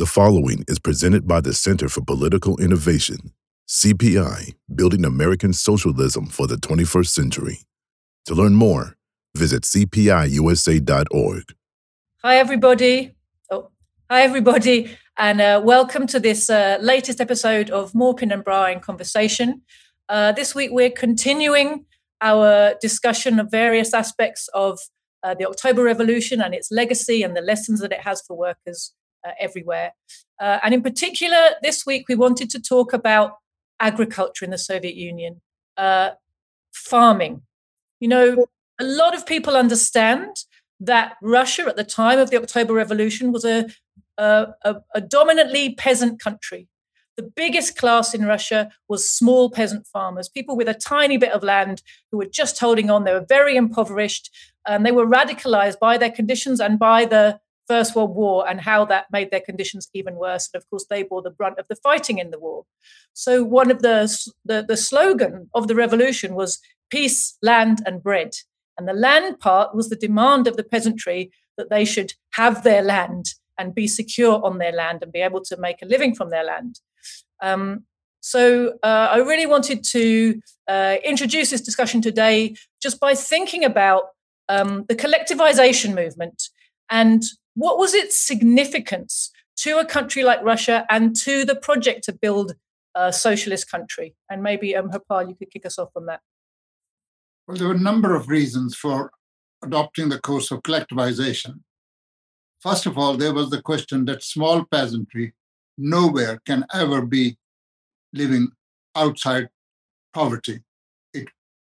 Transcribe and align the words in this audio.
The 0.00 0.06
following 0.06 0.64
is 0.66 0.78
presented 0.78 1.28
by 1.28 1.42
the 1.42 1.52
Center 1.52 1.86
for 1.86 2.00
Political 2.00 2.56
Innovation, 2.56 3.34
CPI, 3.68 4.54
Building 4.74 5.04
American 5.04 5.52
Socialism 5.52 6.24
for 6.24 6.46
the 6.46 6.54
21st 6.54 7.08
Century. 7.08 7.58
To 8.24 8.34
learn 8.34 8.54
more, 8.54 8.96
visit 9.36 9.64
cpiusa.org. 9.64 11.42
Hi, 12.22 12.36
everybody. 12.36 13.14
Oh, 13.50 13.68
hi, 14.10 14.22
everybody, 14.22 14.96
and 15.18 15.38
uh, 15.42 15.60
welcome 15.62 16.06
to 16.06 16.18
this 16.18 16.48
uh, 16.48 16.78
latest 16.80 17.20
episode 17.20 17.68
of 17.68 17.94
Maupin 17.94 18.32
and 18.32 18.42
Brar 18.42 18.72
in 18.72 18.80
Conversation. 18.80 19.60
Uh, 20.08 20.32
this 20.32 20.54
week, 20.54 20.70
we're 20.72 20.88
continuing 20.88 21.84
our 22.22 22.72
discussion 22.80 23.38
of 23.38 23.50
various 23.50 23.92
aspects 23.92 24.48
of 24.54 24.78
uh, 25.22 25.34
the 25.34 25.46
October 25.46 25.82
Revolution 25.82 26.40
and 26.40 26.54
its 26.54 26.70
legacy 26.70 27.22
and 27.22 27.36
the 27.36 27.42
lessons 27.42 27.80
that 27.80 27.92
it 27.92 28.00
has 28.00 28.22
for 28.22 28.34
workers 28.34 28.94
uh, 29.26 29.32
everywhere. 29.38 29.92
Uh, 30.40 30.58
and 30.62 30.74
in 30.74 30.82
particular, 30.82 31.50
this 31.62 31.84
week 31.86 32.06
we 32.08 32.14
wanted 32.14 32.50
to 32.50 32.60
talk 32.60 32.92
about 32.92 33.32
agriculture 33.80 34.44
in 34.44 34.50
the 34.50 34.58
Soviet 34.58 34.94
Union, 34.94 35.40
uh, 35.76 36.10
farming. 36.72 37.42
You 38.00 38.08
know, 38.08 38.46
a 38.78 38.84
lot 38.84 39.14
of 39.14 39.26
people 39.26 39.56
understand 39.56 40.44
that 40.80 41.16
Russia 41.22 41.66
at 41.66 41.76
the 41.76 41.84
time 41.84 42.18
of 42.18 42.30
the 42.30 42.38
October 42.38 42.72
Revolution 42.72 43.32
was 43.32 43.44
a, 43.44 43.66
a, 44.16 44.48
a, 44.64 44.76
a 44.94 45.00
dominantly 45.00 45.74
peasant 45.74 46.20
country. 46.20 46.68
The 47.16 47.30
biggest 47.36 47.76
class 47.76 48.14
in 48.14 48.24
Russia 48.24 48.70
was 48.88 49.08
small 49.08 49.50
peasant 49.50 49.86
farmers, 49.86 50.30
people 50.30 50.56
with 50.56 50.68
a 50.68 50.74
tiny 50.74 51.18
bit 51.18 51.32
of 51.32 51.42
land 51.42 51.82
who 52.10 52.16
were 52.16 52.26
just 52.26 52.58
holding 52.58 52.88
on. 52.88 53.04
They 53.04 53.12
were 53.12 53.26
very 53.28 53.56
impoverished 53.56 54.30
and 54.66 54.86
they 54.86 54.92
were 54.92 55.06
radicalized 55.06 55.78
by 55.78 55.98
their 55.98 56.10
conditions 56.10 56.60
and 56.60 56.78
by 56.78 57.04
the 57.04 57.38
First 57.70 57.94
World 57.94 58.14
War 58.16 58.38
and 58.48 58.60
how 58.60 58.80
that 58.86 59.06
made 59.16 59.30
their 59.30 59.46
conditions 59.50 59.88
even 59.94 60.16
worse. 60.16 60.48
And 60.52 60.60
of 60.60 60.68
course, 60.70 60.86
they 60.90 61.04
bore 61.04 61.22
the 61.22 61.36
brunt 61.38 61.60
of 61.60 61.68
the 61.68 61.76
fighting 61.76 62.18
in 62.18 62.30
the 62.32 62.42
war. 62.46 62.64
So 63.12 63.32
one 63.44 63.70
of 63.70 63.80
the, 63.86 63.98
the, 64.50 64.64
the 64.66 64.76
slogan 64.76 65.48
of 65.54 65.68
the 65.68 65.76
revolution 65.84 66.34
was 66.34 66.58
peace, 66.90 67.38
land, 67.42 67.76
and 67.86 68.02
bread. 68.02 68.32
And 68.76 68.88
the 68.88 69.00
land 69.06 69.38
part 69.38 69.68
was 69.72 69.88
the 69.88 70.02
demand 70.08 70.48
of 70.48 70.56
the 70.56 70.68
peasantry 70.74 71.30
that 71.56 71.70
they 71.70 71.84
should 71.84 72.10
have 72.40 72.64
their 72.64 72.82
land 72.82 73.24
and 73.56 73.74
be 73.74 73.86
secure 73.86 74.44
on 74.44 74.58
their 74.58 74.72
land 74.72 74.98
and 75.02 75.12
be 75.12 75.20
able 75.20 75.42
to 75.42 75.56
make 75.66 75.80
a 75.80 75.90
living 75.94 76.14
from 76.14 76.30
their 76.30 76.44
land. 76.52 76.80
Um, 77.40 77.84
so 78.20 78.74
uh, 78.82 79.08
I 79.16 79.18
really 79.18 79.46
wanted 79.46 79.84
to 79.96 80.40
uh, 80.66 80.96
introduce 81.04 81.50
this 81.50 81.60
discussion 81.60 82.00
today 82.02 82.56
just 82.82 82.98
by 82.98 83.14
thinking 83.14 83.64
about 83.64 84.02
um, 84.48 84.86
the 84.88 84.96
collectivization 84.96 85.94
movement 85.94 86.38
and 86.90 87.22
what 87.54 87.78
was 87.78 87.94
its 87.94 88.18
significance 88.18 89.30
to 89.56 89.78
a 89.78 89.84
country 89.84 90.22
like 90.22 90.42
Russia 90.42 90.86
and 90.88 91.14
to 91.16 91.44
the 91.44 91.56
project 91.56 92.04
to 92.04 92.12
build 92.12 92.54
a 92.94 93.12
socialist 93.12 93.70
country? 93.70 94.14
And 94.30 94.42
maybe, 94.42 94.74
um, 94.76 94.90
you 94.92 95.34
could 95.34 95.50
kick 95.50 95.66
us 95.66 95.78
off 95.78 95.90
on 95.96 96.06
that. 96.06 96.20
Well, 97.46 97.56
there 97.56 97.68
were 97.68 97.74
a 97.74 97.78
number 97.78 98.14
of 98.14 98.28
reasons 98.28 98.76
for 98.76 99.10
adopting 99.62 100.08
the 100.08 100.20
course 100.20 100.50
of 100.50 100.62
collectivization. 100.62 101.60
First 102.60 102.86
of 102.86 102.98
all, 102.98 103.16
there 103.16 103.34
was 103.34 103.50
the 103.50 103.62
question 103.62 104.04
that 104.04 104.22
small 104.22 104.64
peasantry 104.64 105.34
nowhere 105.76 106.40
can 106.46 106.64
ever 106.74 107.04
be 107.04 107.38
living 108.12 108.48
outside 108.94 109.48
poverty. 110.12 110.60
It 111.14 111.28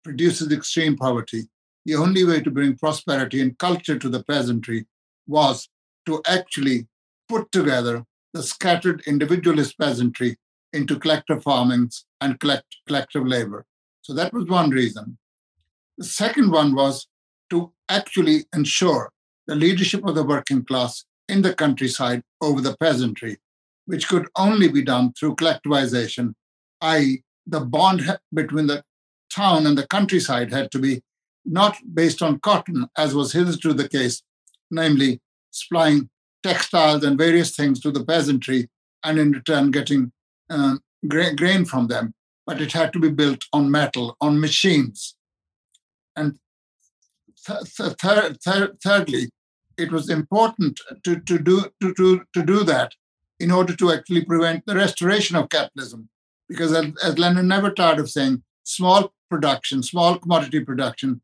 produces 0.03 0.51
extreme 0.51 0.97
poverty. 0.97 1.43
The 1.85 1.95
only 1.95 2.23
way 2.23 2.41
to 2.41 2.51
bring 2.51 2.77
prosperity 2.77 3.41
and 3.41 3.57
culture 3.57 3.97
to 3.97 4.09
the 4.09 4.23
peasantry 4.23 4.85
was 5.27 5.69
to 6.05 6.21
actually 6.25 6.87
put 7.29 7.51
together 7.51 8.03
the 8.33 8.43
scattered 8.43 9.01
individualist 9.05 9.77
peasantry 9.77 10.37
into 10.73 10.99
collective 10.99 11.43
farmings 11.43 12.05
and 12.19 12.39
collect, 12.39 12.65
collective 12.87 13.25
labor. 13.25 13.65
So 14.01 14.13
that 14.13 14.33
was 14.33 14.47
one 14.47 14.69
reason. 14.69 15.17
The 15.97 16.05
second 16.05 16.51
one 16.51 16.75
was 16.75 17.07
to 17.51 17.71
actually 17.89 18.45
ensure 18.53 19.11
the 19.47 19.55
leadership 19.55 20.05
of 20.05 20.15
the 20.15 20.23
working 20.23 20.65
class 20.65 21.05
in 21.29 21.41
the 21.41 21.53
countryside 21.53 22.23
over 22.41 22.61
the 22.61 22.75
peasantry, 22.77 23.37
which 23.85 24.07
could 24.07 24.27
only 24.35 24.67
be 24.67 24.81
done 24.81 25.13
through 25.13 25.35
collectivization, 25.35 26.33
i.e., 26.81 27.23
the 27.45 27.59
bond 27.59 28.17
between 28.33 28.67
the 28.67 28.83
town 29.33 29.67
and 29.67 29.77
the 29.77 29.87
countryside 29.87 30.51
had 30.51 30.71
to 30.71 30.79
be 30.79 31.01
not 31.45 31.77
based 31.93 32.21
on 32.21 32.39
cotton, 32.39 32.87
as 32.97 33.13
was 33.13 33.33
hitherto 33.33 33.73
the 33.73 33.89
case, 33.89 34.23
namely 34.73 35.21
supplying 35.51 36.09
textiles 36.41 37.03
and 37.03 37.17
various 37.17 37.55
things 37.55 37.79
to 37.79 37.91
the 37.91 38.03
peasantry 38.03 38.69
and 39.03 39.19
in 39.19 39.31
return 39.31 39.71
getting 39.71 40.11
um, 40.49 40.81
gra- 41.07 41.35
grain 41.35 41.65
from 41.65 41.87
them. 41.87 42.13
But 42.45 42.61
it 42.61 42.73
had 42.73 42.91
to 42.93 42.99
be 42.99 43.09
built 43.09 43.43
on 43.53 43.71
metal, 43.71 44.17
on 44.19 44.39
machines. 44.39 45.15
And 46.15 46.37
th- 47.45 47.75
th- 47.75 48.77
thirdly, 48.83 49.29
it 49.77 49.91
was 49.91 50.09
important 50.09 50.81
to, 51.03 51.19
to, 51.19 51.39
do, 51.39 51.65
to, 51.81 51.93
to, 51.93 52.21
to 52.33 52.43
do 52.43 52.63
that 52.63 52.93
in 53.39 53.51
order 53.51 53.75
to 53.75 53.91
actually 53.91 54.25
prevent 54.25 54.65
the 54.65 54.75
restoration 54.75 55.35
of 55.35 55.49
capitalism. 55.49 56.09
Because 56.49 56.73
as, 56.73 56.87
as 57.03 57.17
Lenin 57.17 57.47
never 57.47 57.71
tired 57.71 57.99
of 57.99 58.09
saying, 58.09 58.43
small 58.63 59.13
production, 59.29 59.81
small 59.81 60.17
commodity 60.17 60.59
production 60.59 61.21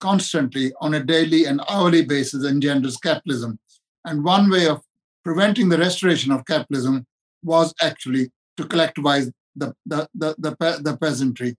constantly 0.00 0.72
on 0.80 0.94
a 0.94 1.04
daily 1.04 1.44
and 1.44 1.60
hourly 1.68 2.04
basis 2.04 2.44
engenders 2.44 2.96
capitalism. 2.96 3.58
And 4.04 4.24
one 4.24 4.50
way 4.50 4.66
of 4.66 4.82
preventing 5.24 5.68
the 5.68 5.78
restoration 5.78 6.32
of 6.32 6.46
capitalism 6.46 7.06
was 7.42 7.74
actually 7.80 8.30
to 8.56 8.64
collectivize 8.64 9.30
the, 9.54 9.74
the, 9.86 10.08
the, 10.14 10.34
the, 10.38 10.80
the 10.82 10.96
peasantry. 10.96 11.56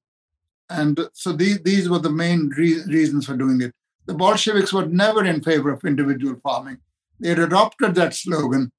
And 0.70 1.00
so 1.14 1.34
these, 1.34 1.60
these 1.62 1.90
were 1.90 2.00
the 2.00 2.10
main 2.10 2.50
re- 2.58 2.84
reasons 2.84 3.26
for 3.26 3.36
doing 3.36 3.62
it. 3.62 3.74
The 4.06 4.14
Bolsheviks 4.14 4.74
were 4.74 4.86
never 4.86 5.24
in 5.26 5.44
favor 5.44 5.72
of 5.72 5.84
individual 5.86 6.40
farming. 6.42 6.78
They 7.20 7.30
had 7.30 7.40
adopted 7.40 7.96
that 7.96 8.16
slogan 8.16 8.72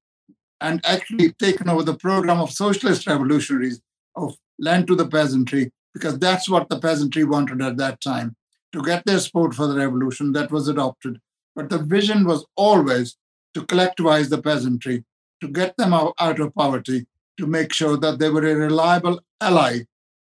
and 0.59 0.81
actually 0.85 1.31
taken 1.33 1.69
over 1.69 1.83
the 1.83 1.95
program 1.95 2.39
of 2.39 2.51
socialist 2.51 3.07
revolutionaries 3.07 3.81
of 4.15 4.35
land 4.59 4.87
to 4.87 4.95
the 4.95 5.07
peasantry, 5.07 5.71
because 5.93 6.19
that's 6.19 6.49
what 6.49 6.69
the 6.69 6.79
peasantry 6.79 7.23
wanted 7.23 7.61
at 7.61 7.77
that 7.77 8.01
time 8.01 8.35
to 8.73 8.81
get 8.81 9.05
their 9.05 9.19
support 9.19 9.53
for 9.53 9.67
the 9.67 9.75
revolution 9.75 10.33
that 10.33 10.51
was 10.51 10.67
adopted. 10.67 11.19
But 11.55 11.69
the 11.69 11.77
vision 11.77 12.25
was 12.25 12.45
always 12.55 13.15
to 13.53 13.61
collectivize 13.61 14.29
the 14.29 14.41
peasantry, 14.41 15.03
to 15.41 15.47
get 15.47 15.77
them 15.77 15.93
out, 15.93 16.15
of 16.19 16.55
poverty, 16.55 17.05
to 17.37 17.45
make 17.45 17.71
sure 17.71 17.97
that 17.97 18.19
they 18.19 18.29
were 18.29 18.45
a 18.45 18.55
reliable 18.55 19.19
ally 19.39 19.81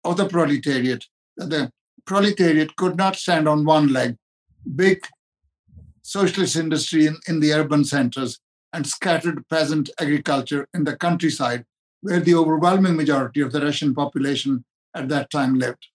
of 0.05 0.17
the 0.17 0.27
proletariat, 0.27 1.05
that 1.37 1.51
the 1.51 1.71
proletariat 2.05 2.75
could 2.77 2.97
not 2.97 3.17
stand 3.17 3.49
on 3.49 3.65
one 3.65 3.93
leg, 3.93 4.17
big 4.75 5.07
socialist 6.03 6.57
industry 6.57 7.07
in, 7.07 7.17
in 7.29 7.39
the 7.39 7.53
urban 7.53 7.85
centers 7.85 8.41
and 8.73 8.87
scattered 8.87 9.47
peasant 9.49 9.91
agriculture 10.01 10.67
in 10.75 10.83
the 10.83 10.97
countryside, 10.97 11.65
where 12.01 12.21
the 12.21 12.35
overwhelming 12.35 12.97
majority 12.97 13.41
of 13.41 13.53
the 13.53 13.61
Russian 13.61 13.95
population 13.95 14.65
at 14.95 15.09
that 15.09 15.31
time 15.31 15.55
lived. 15.55 15.87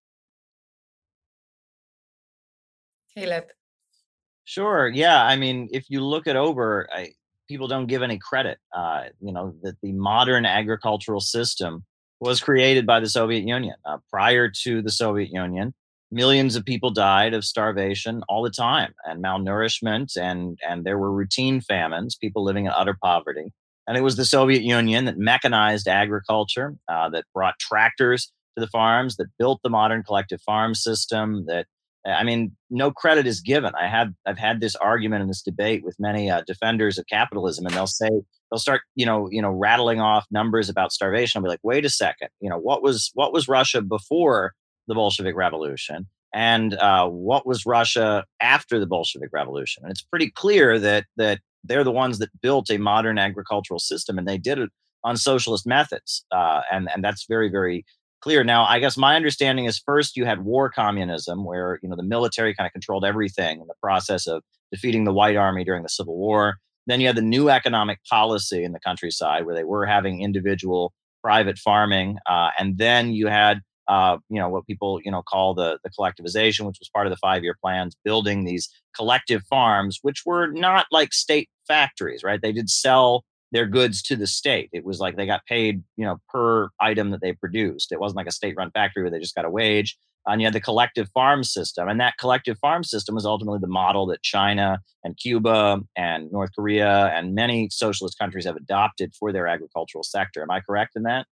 Sure. 4.46 4.88
Yeah. 4.88 5.24
I 5.24 5.36
mean, 5.36 5.68
if 5.72 5.90
you 5.90 6.02
look 6.02 6.28
it 6.28 6.36
over, 6.36 6.88
I, 6.92 7.12
people 7.48 7.68
don't 7.68 7.88
give 7.88 8.02
any 8.02 8.18
credit. 8.18 8.60
Uh, 8.76 9.06
you 9.20 9.34
know 9.34 9.56
that 9.64 9.76
the 9.82 9.92
modern 9.92 10.46
agricultural 10.46 11.20
system 11.20 11.84
was 12.20 12.40
created 12.40 12.86
by 12.86 13.00
the 13.00 13.10
Soviet 13.10 13.44
Union. 13.46 13.76
Uh, 13.86 13.98
prior 14.10 14.50
to 14.64 14.82
the 14.82 14.92
Soviet 14.92 15.30
Union, 15.32 15.74
millions 16.12 16.56
of 16.56 16.66
people 16.66 16.92
died 16.92 17.34
of 17.34 17.44
starvation 17.44 18.24
all 18.30 18.42
the 18.42 18.50
time 18.50 18.94
and 19.06 19.24
malnourishment, 19.24 20.16
and 20.16 20.58
and 20.68 20.86
there 20.86 20.98
were 20.98 21.12
routine 21.12 21.62
famines. 21.62 22.16
People 22.16 22.44
living 22.44 22.66
in 22.66 22.72
utter 22.72 22.98
poverty. 23.02 23.52
And 23.88 23.96
it 23.96 24.02
was 24.02 24.18
the 24.18 24.26
Soviet 24.26 24.64
Union 24.64 25.06
that 25.06 25.18
mechanized 25.18 25.88
agriculture, 25.88 26.76
uh, 26.90 27.10
that 27.10 27.24
brought 27.34 27.58
tractors 27.58 28.32
to 28.58 28.62
the 28.62 28.68
farms, 28.68 29.16
that 29.16 29.28
built 29.40 29.62
the 29.64 29.70
modern 29.70 30.04
collective 30.04 30.42
farm 30.42 30.76
system, 30.76 31.46
that 31.48 31.68
I 32.12 32.24
mean, 32.24 32.56
no 32.70 32.92
credit 32.92 33.28
is 33.28 33.42
given. 33.42 33.74
I 33.80 33.88
had 33.88 34.16
I've 34.26 34.38
had 34.38 34.62
this 34.62 34.76
argument 34.76 35.22
and 35.22 35.30
this 35.30 35.42
debate 35.42 35.84
with 35.84 35.96
many 36.00 36.30
uh, 36.30 36.44
defenders 36.48 36.98
of 36.98 37.06
capitalism, 37.08 37.66
and 37.66 37.76
they'll 37.76 37.88
say 37.88 38.10
they'll 38.50 38.60
start 38.60 38.82
you 38.96 39.06
know 39.06 39.28
you 39.32 39.42
know 39.42 39.52
rattling 39.52 40.00
off 40.00 40.26
numbers 40.32 40.70
about 40.70 40.92
starvation. 40.92 41.40
I'll 41.40 41.44
be 41.44 41.50
like, 41.50 41.60
wait 41.64 41.86
a 41.86 41.90
second, 41.90 42.30
you 42.40 42.50
know 42.50 42.58
what 42.58 42.82
was 42.82 43.12
what 43.14 43.34
was 43.34 43.48
Russia 43.48 43.82
before 43.82 44.54
the 44.88 44.96
Bolshevik 44.96 45.36
Revolution, 45.36 46.08
and 46.34 46.76
uh, 46.76 47.08
what 47.08 47.46
was 47.46 47.66
Russia 47.66 48.26
after 48.40 48.80
the 48.80 48.88
Bolshevik 48.88 49.30
Revolution? 49.34 49.84
And 49.84 49.92
it's 49.92 50.04
pretty 50.04 50.32
clear 50.32 50.80
that 50.80 51.06
that 51.18 51.40
they're 51.64 51.84
the 51.84 51.92
ones 51.92 52.20
that 52.20 52.30
built 52.42 52.70
a 52.70 52.78
modern 52.78 53.18
agricultural 53.18 53.80
system, 53.80 54.18
and 54.18 54.28
they 54.28 54.38
did 54.38 54.60
it 54.60 54.70
on 55.04 55.18
socialist 55.18 55.68
methods, 55.68 56.26
uh, 56.32 56.62
and 56.72 56.90
and 56.94 57.04
that's 57.04 57.26
very 57.28 57.50
very 57.50 57.86
clear. 58.22 58.44
Now, 58.44 58.66
I 58.66 58.80
guess 58.80 58.98
my 58.98 59.16
understanding 59.16 59.66
is 59.66 59.80
first 59.80 60.18
you 60.18 60.26
had 60.26 60.44
war 60.44 60.70
communism, 60.70 61.46
where 61.46 61.80
you 61.82 61.90
know 61.90 61.96
the 61.96 62.04
military 62.04 62.54
kind 62.54 62.68
of 62.68 62.74
controlled 62.74 63.06
everything 63.06 63.62
in 63.62 63.68
the 63.68 63.76
process 63.82 64.28
of 64.28 64.44
defeating 64.72 65.06
the 65.06 65.14
White 65.14 65.36
Army 65.36 65.64
during 65.64 65.84
the 65.84 65.90
Civil 65.90 66.18
War. 66.18 66.58
Then 66.88 67.02
you 67.02 67.08
had 67.08 67.18
the 67.18 67.22
new 67.22 67.50
economic 67.50 68.00
policy 68.10 68.64
in 68.64 68.72
the 68.72 68.80
countryside 68.80 69.46
where 69.46 69.56
they 69.56 69.66
were 69.66 69.86
having 69.86 70.22
individual 70.22 70.94
private 71.22 71.58
farming. 71.58 72.18
Uh, 72.30 72.50
and 72.58 72.78
then 72.78 73.12
you 73.12 73.28
had 73.28 73.62
uh, 73.88 74.18
you 74.30 74.40
know 74.40 74.50
what 74.50 74.66
people 74.66 75.00
you 75.04 75.12
know 75.12 75.22
call 75.22 75.54
the 75.54 75.80
the 75.84 75.90
collectivization, 75.90 76.66
which 76.66 76.78
was 76.80 76.90
part 76.94 77.08
of 77.08 77.12
the 77.12 77.18
five 77.18 77.44
year 77.44 77.56
plans, 77.62 77.96
building 78.04 78.44
these 78.44 78.70
collective 78.96 79.44
farms, 79.50 80.00
which 80.02 80.24
were 80.26 80.48
not 80.48 80.86
like 80.92 81.14
state 81.14 81.50
factories, 81.68 82.24
right? 82.24 82.42
They 82.42 82.52
did 82.52 82.70
sell 82.70 83.24
their 83.52 83.66
goods 83.66 84.02
to 84.04 84.16
the 84.16 84.28
state. 84.28 84.70
It 84.74 84.84
was 84.84 85.00
like 85.00 85.16
they 85.16 85.26
got 85.26 85.46
paid, 85.46 85.84
you 85.96 86.06
know, 86.06 86.18
per 86.30 86.70
item 86.80 87.12
that 87.12 87.22
they 87.22 87.34
produced. 87.34 87.92
It 87.92 88.00
wasn't 88.00 88.18
like 88.18 88.28
a 88.28 88.32
state-run 88.32 88.72
factory 88.72 89.04
where 89.04 89.12
they 89.12 89.20
just 89.20 89.36
got 89.36 89.46
a 89.46 89.50
wage. 89.50 89.98
And 90.26 90.42
you 90.42 90.48
had 90.48 90.54
the 90.54 90.60
collective 90.60 91.10
farm 91.14 91.46
system, 91.46 91.88
and 91.88 92.02
that 92.02 92.18
collective 92.18 92.60
farm 92.60 92.84
system 92.84 93.16
was 93.16 93.26
ultimately 93.26 93.60
the 93.62 93.68
model 93.68 94.06
that 94.08 94.22
China 94.22 94.82
and 95.06 95.16
Cuba 95.16 95.80
and 95.96 96.30
North 96.34 96.50
Korea 96.54 97.06
and 97.16 97.34
many 97.34 97.70
socialist 97.72 98.20
countries 98.20 98.44
have 98.44 98.58
adopted 98.58 99.14
for 99.18 99.32
their 99.32 99.48
agricultural 99.48 100.04
sector. 100.04 100.42
Am 100.42 100.52
I 100.52 100.60
correct 100.60 100.98
in 100.98 101.04
that? 101.04 101.28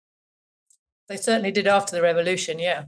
They 1.08 1.16
certainly 1.16 1.52
did 1.52 1.68
after 1.68 1.94
the 1.94 2.02
revolution, 2.02 2.58
yeah. 2.58 2.86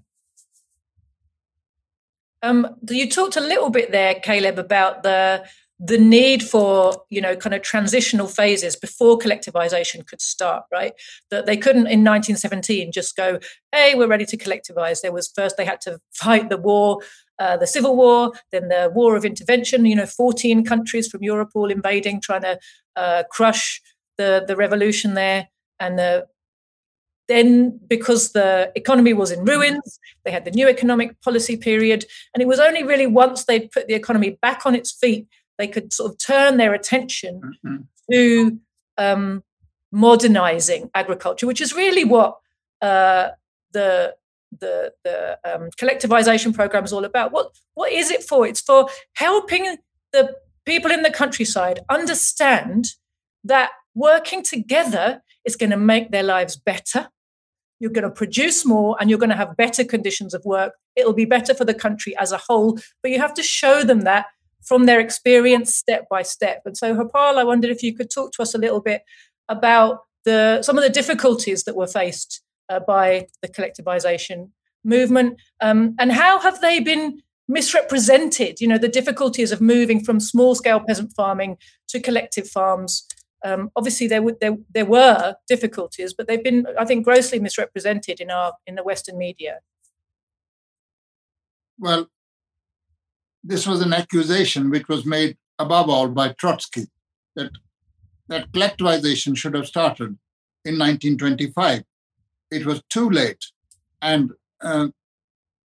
Um, 2.42 2.74
you 2.90 3.08
talked 3.08 3.36
a 3.36 3.40
little 3.40 3.70
bit 3.70 3.92
there, 3.92 4.16
Caleb, 4.16 4.58
about 4.58 5.04
the 5.04 5.44
the 5.84 5.98
need 5.98 6.42
for 6.42 7.02
you 7.10 7.20
know 7.20 7.34
kind 7.34 7.54
of 7.54 7.62
transitional 7.62 8.28
phases 8.28 8.76
before 8.76 9.18
collectivization 9.18 10.06
could 10.06 10.20
start 10.20 10.64
right? 10.72 10.92
That 11.30 11.46
they 11.46 11.56
couldn't 11.56 11.88
in 11.88 12.04
1917 12.04 12.92
just 12.92 13.16
go 13.16 13.38
hey 13.72 13.94
we're 13.94 14.06
ready 14.06 14.26
to 14.26 14.36
collectivize. 14.36 15.00
There 15.00 15.12
was 15.12 15.32
first 15.34 15.56
they 15.56 15.64
had 15.64 15.80
to 15.82 15.98
fight 16.12 16.50
the 16.50 16.56
war 16.56 17.00
uh, 17.38 17.56
the 17.56 17.66
civil 17.66 17.96
war 17.96 18.32
then 18.52 18.68
the 18.68 18.90
war 18.94 19.16
of 19.16 19.24
intervention 19.24 19.84
you 19.84 19.96
know 19.96 20.06
14 20.06 20.64
countries 20.64 21.08
from 21.08 21.22
europe 21.22 21.50
all 21.54 21.70
invading 21.70 22.20
trying 22.20 22.42
to 22.42 22.58
uh, 22.94 23.24
crush 23.30 23.80
the 24.18 24.44
the 24.46 24.56
revolution 24.56 25.14
there. 25.14 25.48
And 25.80 25.98
the 25.98 26.26
then 27.28 27.80
because 27.86 28.32
the 28.32 28.72
economy 28.74 29.12
was 29.12 29.30
in 29.30 29.44
ruins 29.44 30.00
they 30.24 30.32
had 30.32 30.44
the 30.44 30.50
new 30.50 30.68
economic 30.68 31.20
policy 31.22 31.56
period 31.56 32.04
and 32.34 32.42
it 32.42 32.48
was 32.48 32.58
only 32.58 32.82
really 32.82 33.06
once 33.06 33.44
they'd 33.44 33.70
put 33.70 33.86
the 33.86 33.94
economy 33.94 34.30
back 34.42 34.66
on 34.66 34.74
its 34.74 34.90
feet 34.90 35.28
they 35.62 35.68
could 35.68 35.92
sort 35.92 36.10
of 36.10 36.18
turn 36.18 36.56
their 36.56 36.74
attention 36.74 37.40
mm-hmm. 37.64 37.76
to 38.10 38.58
um, 38.98 39.44
modernizing 39.92 40.90
agriculture, 40.92 41.46
which 41.46 41.60
is 41.60 41.72
really 41.72 42.04
what 42.04 42.38
uh, 42.80 43.28
the 43.72 44.14
the 44.58 44.92
the 45.04 45.38
um, 45.44 45.70
collectivization 45.80 46.52
program 46.52 46.84
is 46.84 46.92
all 46.92 47.04
about. 47.04 47.30
What 47.30 47.52
what 47.74 47.92
is 47.92 48.10
it 48.10 48.24
for? 48.24 48.44
It's 48.44 48.60
for 48.60 48.88
helping 49.14 49.76
the 50.12 50.34
people 50.64 50.90
in 50.90 51.02
the 51.02 51.12
countryside 51.12 51.80
understand 51.88 52.86
that 53.44 53.70
working 53.94 54.42
together 54.42 55.22
is 55.44 55.54
going 55.54 55.70
to 55.70 55.76
make 55.76 56.10
their 56.10 56.22
lives 56.24 56.56
better. 56.56 57.08
You're 57.78 57.90
going 57.90 58.04
to 58.04 58.10
produce 58.10 58.64
more 58.64 58.96
and 59.00 59.08
you're 59.10 59.18
going 59.18 59.30
to 59.30 59.36
have 59.36 59.56
better 59.56 59.84
conditions 59.84 60.34
of 60.34 60.44
work. 60.44 60.74
It'll 60.94 61.12
be 61.12 61.24
better 61.24 61.54
for 61.54 61.64
the 61.64 61.74
country 61.74 62.16
as 62.16 62.30
a 62.30 62.38
whole. 62.38 62.78
But 63.02 63.10
you 63.10 63.18
have 63.18 63.34
to 63.34 63.42
show 63.42 63.82
them 63.82 64.02
that 64.02 64.26
from 64.64 64.86
their 64.86 65.00
experience 65.00 65.74
step 65.74 66.08
by 66.08 66.22
step. 66.22 66.62
And 66.64 66.76
so, 66.76 66.94
Harpal, 66.94 67.38
I 67.38 67.44
wondered 67.44 67.70
if 67.70 67.82
you 67.82 67.94
could 67.94 68.10
talk 68.10 68.32
to 68.32 68.42
us 68.42 68.54
a 68.54 68.58
little 68.58 68.80
bit 68.80 69.02
about 69.48 70.00
the 70.24 70.62
some 70.62 70.78
of 70.78 70.84
the 70.84 70.90
difficulties 70.90 71.64
that 71.64 71.76
were 71.76 71.86
faced 71.86 72.42
uh, 72.68 72.80
by 72.80 73.26
the 73.42 73.48
collectivization 73.48 74.50
movement, 74.84 75.38
um, 75.60 75.94
and 75.98 76.12
how 76.12 76.40
have 76.40 76.60
they 76.60 76.80
been 76.80 77.22
misrepresented? 77.48 78.60
You 78.60 78.68
know, 78.68 78.78
the 78.78 78.88
difficulties 78.88 79.52
of 79.52 79.60
moving 79.60 80.02
from 80.02 80.20
small 80.20 80.54
scale 80.54 80.80
peasant 80.80 81.12
farming 81.14 81.58
to 81.88 82.00
collective 82.00 82.48
farms. 82.48 83.06
Um, 83.44 83.70
obviously, 83.74 84.06
there, 84.06 84.20
w- 84.20 84.36
there 84.40 84.56
there 84.72 84.86
were 84.86 85.34
difficulties, 85.48 86.14
but 86.14 86.28
they've 86.28 86.42
been, 86.42 86.66
I 86.78 86.84
think, 86.84 87.04
grossly 87.04 87.40
misrepresented 87.40 88.20
in 88.20 88.30
our 88.30 88.54
in 88.66 88.76
the 88.76 88.84
Western 88.84 89.18
media. 89.18 89.58
Well, 91.78 92.08
this 93.44 93.66
was 93.66 93.80
an 93.80 93.92
accusation 93.92 94.70
which 94.70 94.88
was 94.88 95.04
made 95.04 95.36
above 95.58 95.88
all 95.88 96.08
by 96.08 96.28
Trotsky 96.38 96.86
that 97.36 97.50
that 98.28 98.50
collectivization 98.52 99.36
should 99.36 99.54
have 99.54 99.66
started 99.66 100.16
in 100.64 100.78
1925. 100.78 101.82
It 102.50 102.64
was 102.64 102.82
too 102.88 103.10
late, 103.10 103.44
and 104.00 104.32
uh, 104.60 104.88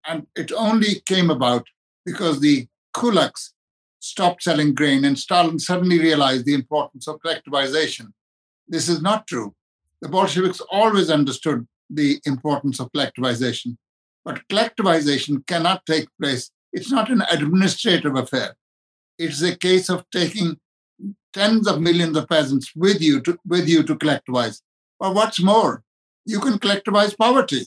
and 0.06 0.26
it 0.36 0.52
only 0.52 1.02
came 1.06 1.30
about 1.30 1.66
because 2.04 2.40
the 2.40 2.66
kulaks 2.94 3.52
stopped 4.00 4.42
selling 4.42 4.74
grain, 4.74 5.04
and 5.04 5.18
Stalin 5.18 5.58
suddenly 5.58 5.98
realized 5.98 6.46
the 6.46 6.54
importance 6.54 7.08
of 7.08 7.20
collectivization. 7.20 8.12
This 8.68 8.88
is 8.88 9.02
not 9.02 9.26
true. 9.26 9.54
The 10.00 10.08
Bolsheviks 10.08 10.60
always 10.70 11.10
understood 11.10 11.66
the 11.90 12.20
importance 12.24 12.80
of 12.80 12.90
collectivization, 12.92 13.76
but 14.24 14.46
collectivization 14.48 15.46
cannot 15.46 15.84
take 15.86 16.08
place 16.20 16.50
it's 16.76 16.92
not 16.92 17.10
an 17.10 17.22
administrative 17.30 18.14
affair. 18.14 18.54
It's 19.18 19.40
a 19.40 19.56
case 19.56 19.88
of 19.88 20.04
taking 20.12 20.58
tens 21.32 21.66
of 21.66 21.80
millions 21.80 22.16
of 22.18 22.28
peasants 22.28 22.70
with 22.76 23.00
you 23.00 23.22
to, 23.22 23.38
with 23.46 23.66
you 23.66 23.82
to 23.82 23.94
collectivize. 23.96 24.60
But 25.00 25.14
what's 25.14 25.42
more, 25.42 25.82
you 26.26 26.38
can 26.38 26.58
collectivize 26.58 27.16
poverty. 27.16 27.66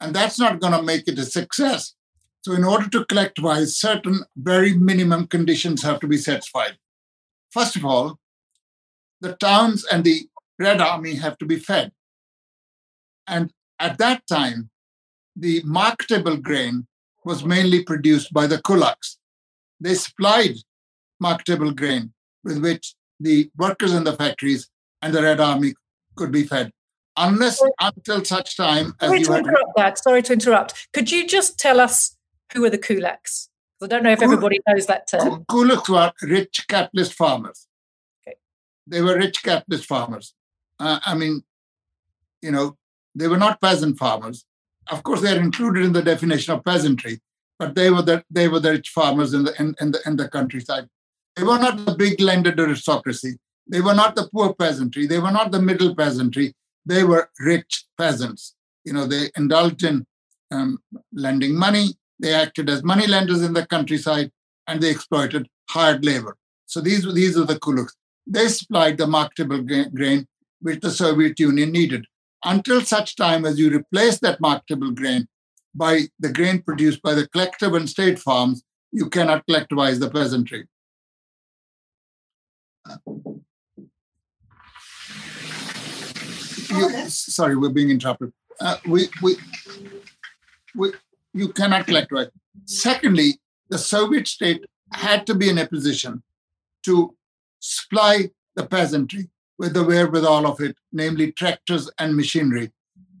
And 0.00 0.14
that's 0.14 0.38
not 0.38 0.60
going 0.60 0.72
to 0.72 0.82
make 0.82 1.06
it 1.06 1.18
a 1.18 1.24
success. 1.24 1.94
So, 2.42 2.52
in 2.52 2.64
order 2.64 2.88
to 2.90 3.04
collectivize, 3.04 3.68
certain 3.68 4.24
very 4.36 4.74
minimum 4.74 5.28
conditions 5.28 5.84
have 5.84 6.00
to 6.00 6.08
be 6.08 6.18
satisfied. 6.18 6.76
First 7.52 7.76
of 7.76 7.84
all, 7.84 8.18
the 9.20 9.34
towns 9.34 9.84
and 9.84 10.02
the 10.02 10.26
Red 10.58 10.80
Army 10.80 11.14
have 11.14 11.38
to 11.38 11.46
be 11.46 11.58
fed. 11.60 11.92
And 13.28 13.52
at 13.78 13.98
that 13.98 14.26
time, 14.26 14.70
the 15.36 15.62
marketable 15.64 16.36
grain 16.36 16.86
was 17.24 17.44
mainly 17.44 17.82
produced 17.82 18.32
by 18.32 18.46
the 18.46 18.58
kulaks. 18.58 19.16
They 19.80 19.94
supplied 19.94 20.56
marketable 21.20 21.72
grain 21.72 22.12
with 22.42 22.62
which 22.62 22.94
the 23.20 23.50
workers 23.56 23.94
in 23.94 24.04
the 24.04 24.12
factories 24.12 24.68
and 25.00 25.14
the 25.14 25.22
Red 25.22 25.40
Army 25.40 25.74
could 26.16 26.32
be 26.32 26.44
fed. 26.44 26.70
Unless 27.16 27.62
until 27.80 28.24
such 28.24 28.56
time 28.56 28.94
as 29.00 29.08
Sorry 29.08 29.18
you 29.20 29.24
to 29.26 29.32
had... 29.32 29.46
interrupt 29.46 29.72
that. 29.76 29.98
Sorry 29.98 30.22
to 30.22 30.32
interrupt. 30.32 30.88
Could 30.92 31.10
you 31.10 31.26
just 31.26 31.58
tell 31.58 31.80
us 31.80 32.16
who 32.52 32.64
are 32.64 32.70
the 32.70 32.78
kulaks? 32.78 33.48
I 33.82 33.86
don't 33.86 34.02
know 34.02 34.12
if 34.12 34.22
everybody 34.22 34.60
knows 34.66 34.86
that 34.86 35.08
term. 35.08 35.44
Kulaks 35.44 35.88
were 35.88 36.12
rich 36.22 36.64
capitalist 36.68 37.12
farmers. 37.12 37.66
Okay. 38.26 38.36
They 38.86 39.02
were 39.02 39.16
rich 39.16 39.42
capitalist 39.42 39.84
farmers. 39.84 40.34
Uh, 40.80 41.00
I 41.04 41.14
mean, 41.14 41.42
you 42.40 42.50
know, 42.50 42.76
they 43.14 43.28
were 43.28 43.36
not 43.36 43.60
peasant 43.60 43.98
farmers 43.98 44.44
of 44.90 45.02
course, 45.02 45.20
they 45.20 45.36
are 45.36 45.40
included 45.40 45.84
in 45.84 45.92
the 45.92 46.02
definition 46.02 46.54
of 46.54 46.64
peasantry, 46.64 47.20
but 47.58 47.74
they 47.74 47.90
were 47.90 48.02
the 48.02 48.24
they 48.30 48.48
were 48.48 48.60
the 48.60 48.72
rich 48.72 48.90
farmers 48.90 49.34
in 49.34 49.44
the 49.44 49.54
in, 49.60 49.74
in 49.80 49.92
the 49.92 50.00
in 50.06 50.16
the 50.16 50.28
countryside. 50.28 50.86
They 51.36 51.42
were 51.42 51.58
not 51.58 51.84
the 51.84 51.94
big 51.94 52.20
landed 52.20 52.60
aristocracy. 52.60 53.38
They 53.66 53.80
were 53.80 53.94
not 53.94 54.14
the 54.14 54.28
poor 54.32 54.54
peasantry. 54.54 55.06
They 55.06 55.18
were 55.18 55.30
not 55.30 55.50
the 55.50 55.62
middle 55.62 55.94
peasantry. 55.94 56.54
They 56.86 57.02
were 57.02 57.30
rich 57.40 57.84
peasants. 57.96 58.54
You 58.84 58.92
know, 58.92 59.06
they 59.06 59.30
indulged 59.36 59.84
in 59.84 60.06
um, 60.50 60.78
lending 61.12 61.56
money. 61.56 61.94
They 62.20 62.34
acted 62.34 62.68
as 62.68 62.84
money 62.84 63.06
lenders 63.06 63.42
in 63.42 63.54
the 63.54 63.66
countryside, 63.66 64.30
and 64.66 64.80
they 64.80 64.90
exploited 64.90 65.48
hard 65.70 66.04
labor. 66.04 66.36
So 66.66 66.80
these 66.80 67.12
these 67.14 67.36
are 67.38 67.44
the 67.46 67.58
kulaks. 67.58 67.92
They 68.26 68.48
supplied 68.48 68.98
the 68.98 69.06
marketable 69.06 69.62
grain 69.62 70.26
which 70.60 70.80
the 70.80 70.90
Soviet 70.90 71.38
Union 71.38 71.72
needed 71.72 72.06
until 72.44 72.80
such 72.80 73.16
time 73.16 73.44
as 73.44 73.58
you 73.58 73.70
replace 73.70 74.18
that 74.20 74.40
marketable 74.40 74.90
grain 74.90 75.26
by 75.74 76.02
the 76.20 76.32
grain 76.32 76.62
produced 76.62 77.02
by 77.02 77.14
the 77.14 77.26
collective 77.28 77.74
and 77.74 77.88
state 77.88 78.18
farms, 78.18 78.62
you 78.92 79.08
cannot 79.08 79.46
collectivize 79.46 79.98
the 79.98 80.10
peasantry. 80.10 80.66
You, 86.70 87.08
sorry, 87.08 87.56
we're 87.56 87.70
being 87.70 87.90
interrupted. 87.90 88.32
Uh, 88.60 88.76
we, 88.86 89.08
we, 89.22 89.36
we, 90.76 90.92
you 91.32 91.48
cannot 91.48 91.86
collectivize. 91.86 92.30
Secondly, 92.66 93.40
the 93.68 93.78
Soviet 93.78 94.28
state 94.28 94.64
had 94.92 95.26
to 95.26 95.34
be 95.34 95.48
in 95.48 95.58
a 95.58 95.66
position 95.66 96.22
to 96.84 97.16
supply 97.58 98.30
the 98.54 98.66
peasantry 98.66 99.28
with 99.58 99.74
the 99.74 99.84
wherewithal 99.84 100.46
of 100.46 100.60
it, 100.60 100.76
namely 100.92 101.32
tractors 101.32 101.90
and 101.98 102.16
machinery. 102.16 102.72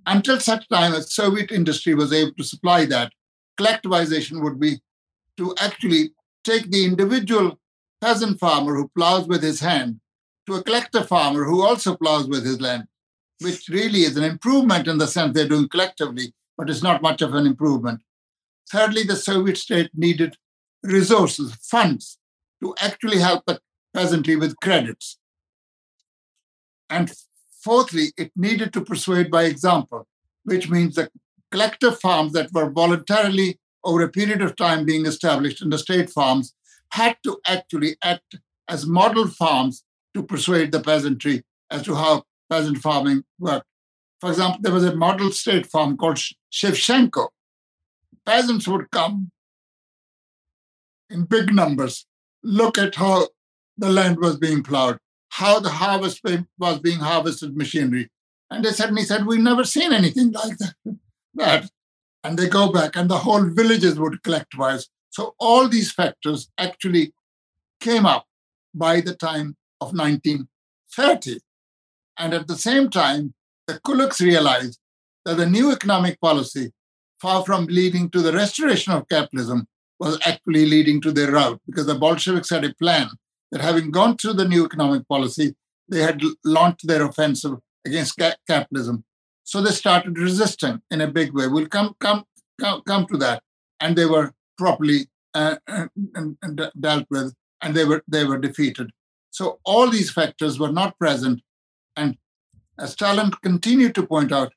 Until 0.06 0.38
such 0.38 0.68
time 0.68 0.92
as 0.92 1.14
Soviet 1.14 1.50
industry 1.50 1.94
was 1.94 2.12
able 2.12 2.34
to 2.34 2.44
supply 2.44 2.84
that, 2.86 3.12
collectivization 3.58 4.42
would 4.42 4.60
be 4.60 4.80
to 5.36 5.54
actually 5.60 6.10
take 6.44 6.70
the 6.70 6.84
individual 6.84 7.58
peasant 8.00 8.38
farmer 8.38 8.74
who 8.74 8.90
plows 8.96 9.26
with 9.26 9.42
his 9.42 9.60
hand 9.60 10.00
to 10.46 10.54
a 10.54 10.62
collective 10.62 11.08
farmer 11.08 11.44
who 11.44 11.62
also 11.62 11.96
plows 11.96 12.26
with 12.28 12.44
his 12.44 12.60
land, 12.60 12.84
which 13.40 13.68
really 13.68 14.00
is 14.00 14.16
an 14.16 14.24
improvement 14.24 14.86
in 14.86 14.98
the 14.98 15.06
sense 15.06 15.34
they're 15.34 15.48
doing 15.48 15.68
collectively, 15.68 16.34
but 16.58 16.68
it's 16.68 16.82
not 16.82 17.00
much 17.00 17.22
of 17.22 17.34
an 17.34 17.46
improvement. 17.46 18.00
Thirdly, 18.70 19.04
the 19.04 19.16
Soviet 19.16 19.56
state 19.56 19.90
needed 19.94 20.36
resources, 20.82 21.54
funds, 21.62 22.18
to 22.62 22.74
actually 22.80 23.18
help 23.18 23.44
the 23.46 23.60
peasantry 23.94 24.36
with 24.36 24.58
credits 24.60 25.18
And 26.90 27.12
fourthly, 27.62 28.12
it 28.16 28.32
needed 28.36 28.72
to 28.72 28.84
persuade 28.84 29.30
by 29.30 29.44
example, 29.44 30.06
which 30.44 30.68
means 30.68 30.94
the 30.94 31.10
collective 31.50 32.00
farms 32.00 32.32
that 32.32 32.52
were 32.52 32.70
voluntarily 32.70 33.58
over 33.84 34.02
a 34.02 34.08
period 34.08 34.42
of 34.42 34.56
time 34.56 34.84
being 34.84 35.06
established 35.06 35.62
in 35.62 35.70
the 35.70 35.78
state 35.78 36.10
farms 36.10 36.54
had 36.92 37.16
to 37.22 37.38
actually 37.46 37.96
act 38.02 38.36
as 38.68 38.86
model 38.86 39.26
farms 39.26 39.84
to 40.14 40.22
persuade 40.22 40.72
the 40.72 40.80
peasantry 40.80 41.42
as 41.70 41.82
to 41.82 41.94
how 41.94 42.22
peasant 42.48 42.78
farming 42.78 43.24
worked. 43.38 43.66
For 44.20 44.30
example, 44.30 44.60
there 44.62 44.72
was 44.72 44.84
a 44.84 44.96
model 44.96 45.30
state 45.32 45.66
farm 45.66 45.96
called 45.96 46.18
Shevchenko. 46.52 47.28
Peasants 48.24 48.66
would 48.66 48.90
come 48.90 49.30
in 51.10 51.24
big 51.24 51.52
numbers, 51.52 52.06
look 52.42 52.78
at 52.78 52.94
how 52.94 53.28
the 53.76 53.90
land 53.90 54.18
was 54.18 54.38
being 54.38 54.62
plowed, 54.62 54.98
how 55.34 55.58
the 55.58 55.70
harvest 55.70 56.20
was 56.58 56.78
being 56.78 57.00
harvested 57.00 57.56
machinery. 57.56 58.08
And 58.50 58.64
they 58.64 58.70
suddenly 58.70 59.02
said, 59.02 59.26
We've 59.26 59.40
never 59.40 59.64
seen 59.64 59.92
anything 59.92 60.30
like 60.30 60.56
that. 60.58 60.74
that. 61.34 61.70
And 62.22 62.38
they 62.38 62.48
go 62.48 62.70
back, 62.70 62.94
and 62.94 63.10
the 63.10 63.18
whole 63.18 63.44
villages 63.44 63.98
would 63.98 64.22
collect 64.22 64.52
collectivize. 64.52 64.84
So 65.10 65.34
all 65.40 65.68
these 65.68 65.90
factors 65.90 66.50
actually 66.56 67.12
came 67.80 68.06
up 68.06 68.26
by 68.74 69.00
the 69.00 69.14
time 69.16 69.56
of 69.80 69.88
1930. 69.92 71.40
And 72.16 72.32
at 72.32 72.46
the 72.46 72.56
same 72.56 72.88
time, 72.88 73.34
the 73.66 73.80
Kulaks 73.80 74.20
realized 74.20 74.78
that 75.24 75.36
the 75.36 75.46
new 75.46 75.72
economic 75.72 76.20
policy, 76.20 76.72
far 77.20 77.44
from 77.44 77.66
leading 77.66 78.08
to 78.10 78.22
the 78.22 78.32
restoration 78.32 78.92
of 78.92 79.08
capitalism, 79.08 79.66
was 79.98 80.18
actually 80.24 80.66
leading 80.66 81.00
to 81.00 81.10
their 81.10 81.32
rout 81.32 81.60
because 81.66 81.86
the 81.86 81.96
Bolsheviks 81.96 82.50
had 82.50 82.64
a 82.64 82.74
plan 82.74 83.08
that 83.54 83.62
having 83.62 83.92
gone 83.92 84.16
through 84.16 84.32
the 84.32 84.48
new 84.48 84.64
economic 84.66 85.06
policy, 85.08 85.54
they 85.88 86.00
had 86.00 86.20
launched 86.44 86.88
their 86.88 87.04
offensive 87.04 87.58
against 87.86 88.18
ca- 88.18 88.34
capitalism. 88.48 89.04
So 89.44 89.62
they 89.62 89.70
started 89.70 90.18
resisting 90.18 90.82
in 90.90 91.00
a 91.00 91.06
big 91.06 91.32
way. 91.32 91.46
We'll 91.46 91.68
come 91.68 91.94
come 92.00 92.24
come, 92.60 92.82
come 92.82 93.06
to 93.06 93.16
that, 93.18 93.44
and 93.78 93.94
they 93.94 94.06
were 94.06 94.32
properly 94.58 95.06
uh, 95.34 95.56
uh, 95.68 95.86
dealt 96.80 97.06
with, 97.10 97.32
and 97.62 97.76
they 97.76 97.84
were 97.84 98.02
they 98.08 98.24
were 98.24 98.38
defeated. 98.38 98.90
So 99.30 99.60
all 99.64 99.88
these 99.88 100.10
factors 100.10 100.58
were 100.58 100.72
not 100.72 100.98
present, 100.98 101.40
and 101.94 102.18
as 102.76 102.92
Stalin 102.92 103.30
continued 103.40 103.94
to 103.94 104.04
point 104.04 104.32
out, 104.32 104.52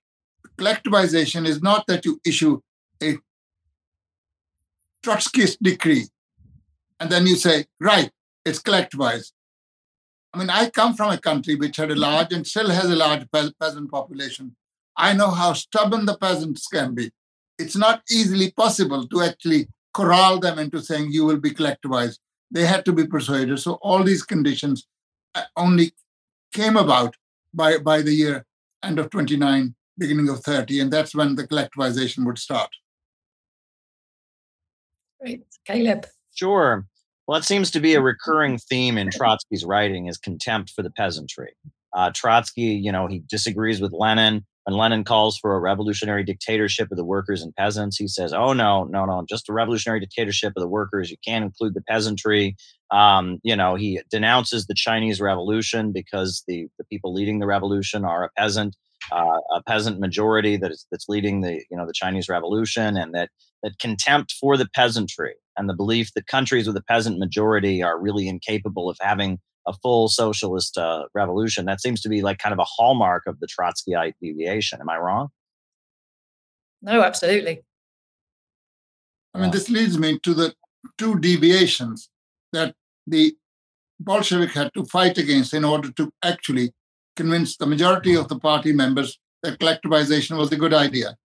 collectivization 0.58 1.48
is 1.48 1.62
not 1.62 1.86
that 1.86 2.04
you 2.04 2.20
issue 2.26 2.62
a 3.04 3.18
Trotskyist 5.04 5.58
decree 5.62 6.08
and 7.00 7.12
then 7.12 7.28
you 7.28 7.36
say, 7.36 7.66
right, 7.80 8.10
it's 8.48 8.62
collectivized. 8.62 9.32
I 10.34 10.40
mean, 10.40 10.50
I 10.50 10.70
come 10.70 10.94
from 10.94 11.12
a 11.12 11.18
country 11.18 11.56
which 11.56 11.78
had 11.78 11.92
a 11.92 11.96
large 11.96 12.32
and 12.34 12.46
still 12.46 12.70
has 12.70 12.90
a 12.90 12.96
large 12.96 13.26
peasant 13.32 13.92
population. 13.92 14.56
I 14.96 15.14
know 15.14 15.32
how 15.32 15.54
stubborn 15.54 16.06
the 16.06 16.18
peasants 16.18 16.68
can 16.68 16.96
be. 16.96 17.12
It's 17.60 17.76
not 17.76 18.04
easily 18.10 18.52
possible 18.52 19.08
to 19.08 19.22
actually 19.22 19.68
corral 19.94 20.40
them 20.40 20.60
into 20.60 20.82
saying 20.82 21.12
you 21.12 21.26
will 21.26 21.38
be 21.38 21.52
collectivized. 21.52 22.20
They 22.52 22.66
had 22.66 22.86
to 22.86 22.94
be 22.94 23.06
persuaded. 23.06 23.60
So 23.60 23.74
all 23.82 24.04
these 24.04 24.24
conditions 24.24 24.88
uh, 25.36 25.44
only 25.56 25.92
came 26.54 26.78
about 26.78 27.16
by, 27.54 27.78
by 27.78 28.02
the 28.02 28.14
year 28.14 28.46
end 28.84 29.00
of 29.00 29.10
29, 29.10 29.76
beginning 29.98 30.30
of 30.30 30.40
30, 30.42 30.80
and 30.82 30.94
that's 30.94 31.16
when 31.16 31.36
the 31.36 31.48
collectivization 31.48 32.26
would 32.26 32.38
start. 32.38 32.70
Great. 35.20 35.44
Caleb. 35.66 36.06
Sure. 36.34 36.86
Well, 37.28 37.38
it 37.38 37.44
seems 37.44 37.72
to 37.72 37.82
be 37.82 37.94
a 37.94 38.02
recurring 38.02 38.58
theme 38.58 38.98
in 38.98 39.10
Trotsky's 39.10 39.66
writing 39.66 40.08
is 40.08 40.18
contempt 40.18 40.72
for 40.74 40.82
the 40.82 40.90
peasantry. 40.90 41.54
Uh, 41.94 42.10
Trotsky, 42.14 42.62
you 42.62 42.92
know, 42.92 43.08
he 43.08 43.22
disagrees 43.28 43.82
with 43.82 43.92
Lenin. 43.92 44.46
When 44.64 44.78
Lenin 44.78 45.04
calls 45.04 45.38
for 45.38 45.56
a 45.56 45.60
revolutionary 45.60 46.24
dictatorship 46.24 46.90
of 46.92 46.98
the 46.98 47.06
workers 47.06 47.42
and 47.42 47.56
peasants, 47.56 47.98
he 47.98 48.08
says, 48.08 48.34
"Oh 48.34 48.52
no, 48.52 48.84
no, 48.84 49.06
no! 49.06 49.26
Just 49.28 49.48
a 49.48 49.54
revolutionary 49.54 50.02
dictatorship 50.02 50.54
of 50.56 50.62
the 50.62 50.68
workers. 50.68 51.10
You 51.10 51.16
can't 51.26 51.46
include 51.46 51.74
the 51.74 51.82
peasantry." 51.82 52.56
Um, 52.92 53.40
you 53.44 53.56
know, 53.56 53.76
he 53.76 54.02
denounces 54.12 54.66
the 54.66 54.74
Chinese 54.76 55.22
Revolution 55.22 55.94
because 55.94 56.44
the 56.48 56.68
the 56.78 56.84
people 56.86 57.14
leading 57.14 57.40
the 57.40 57.46
revolution 57.46 58.04
are 58.04 58.26
a 58.26 58.30
peasant, 58.38 58.76
uh, 59.12 59.40
a 59.56 59.64
peasant 59.64 60.00
majority 60.00 60.58
that 60.58 60.72
is 60.72 60.86
that's 60.92 61.10
leading 61.10 61.42
the 61.42 61.64
you 61.70 61.78
know 61.78 61.86
the 61.86 61.94
Chinese 61.94 62.30
Revolution, 62.30 62.98
and 62.98 63.14
that 63.14 63.30
that 63.64 63.80
contempt 63.80 64.34
for 64.40 64.58
the 64.58 64.68
peasantry 64.74 65.36
and 65.58 65.70
the 65.70 65.74
belief 65.74 66.12
that 66.14 66.28
countries 66.28 66.68
with 66.68 66.78
a 66.78 66.84
peasant 66.84 67.18
majority 67.20 67.82
are 67.82 68.00
really 68.00 68.28
incapable 68.28 68.90
of 68.90 68.98
having 69.02 69.40
a 69.66 69.74
full 69.74 70.08
socialist 70.08 70.78
uh, 70.78 71.06
revolution. 71.14 71.66
That 71.66 71.82
seems 71.82 72.02
to 72.02 72.10
be 72.10 72.22
like 72.22 72.38
kind 72.38 72.54
of 72.54 72.60
a 72.60 72.66
hallmark 72.66 73.24
of 73.28 73.40
the 73.40 73.48
Trotskyite 73.48 74.14
deviation. 74.22 74.80
Am 74.80 74.90
I 74.90 74.98
wrong? 74.98 75.30
No, 76.82 77.02
absolutely. 77.02 77.64
I 79.34 79.40
mean, 79.40 79.52
this 79.52 79.70
leads 79.70 79.98
me 79.98 80.20
to 80.24 80.34
the 80.34 80.54
two 80.98 81.20
deviations 81.20 82.10
that 82.54 82.76
the 83.06 83.36
Bolshevik 84.00 84.52
had 84.52 84.74
to 84.74 84.86
fight 84.86 85.18
against 85.18 85.54
in 85.54 85.66
order 85.66 85.92
to 85.92 86.12
actually 86.24 86.72
convince 87.18 87.58
the 87.58 87.66
majority 87.66 88.16
of 88.16 88.30
the 88.30 88.40
party 88.40 88.72
members 88.72 89.20
that 89.44 89.60
collectivization 89.60 90.38
was 90.38 90.52
a 90.52 90.62
good 90.64 90.74
idea. 90.74 91.18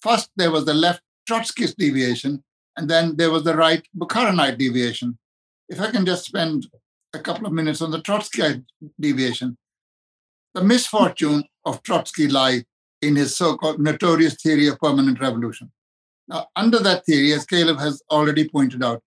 First, 0.00 0.30
there 0.36 0.50
was 0.50 0.64
the 0.64 0.74
left 0.74 1.02
Trotskyist 1.28 1.76
deviation, 1.76 2.42
and 2.76 2.88
then 2.88 3.16
there 3.16 3.30
was 3.30 3.44
the 3.44 3.54
right 3.54 3.86
Bukharinite 3.96 4.58
deviation. 4.58 5.18
If 5.68 5.80
I 5.80 5.90
can 5.90 6.06
just 6.06 6.24
spend 6.24 6.66
a 7.14 7.18
couple 7.18 7.46
of 7.46 7.52
minutes 7.52 7.82
on 7.82 7.90
the 7.90 8.00
Trotskyite 8.00 8.64
deviation, 8.98 9.58
the 10.54 10.64
misfortune 10.64 11.44
of 11.64 11.82
Trotsky 11.82 12.28
lie 12.28 12.64
in 13.00 13.16
his 13.16 13.36
so-called 13.36 13.80
notorious 13.80 14.36
theory 14.42 14.68
of 14.68 14.78
permanent 14.78 15.20
revolution. 15.20 15.70
Now, 16.28 16.46
under 16.56 16.78
that 16.78 17.04
theory, 17.04 17.32
as 17.32 17.44
Caleb 17.44 17.78
has 17.78 18.02
already 18.10 18.48
pointed 18.48 18.82
out, 18.82 19.02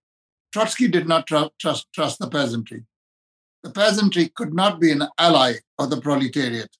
Trotsky 0.52 0.88
did 0.88 1.08
not 1.08 1.26
tr- 1.26 1.52
trust, 1.58 1.86
trust 1.92 2.18
the 2.18 2.28
peasantry. 2.28 2.84
The 3.66 3.72
peasantry 3.72 4.28
could 4.28 4.54
not 4.54 4.78
be 4.78 4.92
an 4.92 5.02
ally 5.18 5.54
of 5.80 5.90
the 5.90 6.00
proletariat, 6.00 6.70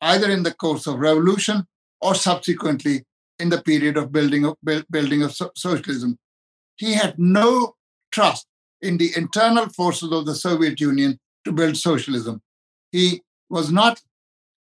either 0.00 0.30
in 0.30 0.42
the 0.42 0.54
course 0.54 0.86
of 0.86 1.00
revolution 1.00 1.66
or 2.00 2.14
subsequently 2.14 3.04
in 3.38 3.50
the 3.50 3.60
period 3.60 3.98
of 3.98 4.10
building 4.10 4.46
of 4.46 4.56
building 4.90 5.22
of 5.22 5.36
socialism. 5.54 6.16
He 6.76 6.94
had 6.94 7.18
no 7.18 7.74
trust 8.10 8.46
in 8.80 8.96
the 8.96 9.10
internal 9.18 9.68
forces 9.68 10.10
of 10.10 10.24
the 10.24 10.34
Soviet 10.34 10.80
Union 10.80 11.18
to 11.44 11.52
build 11.52 11.76
socialism. 11.76 12.40
He 12.90 13.20
was 13.50 13.70
not 13.70 14.00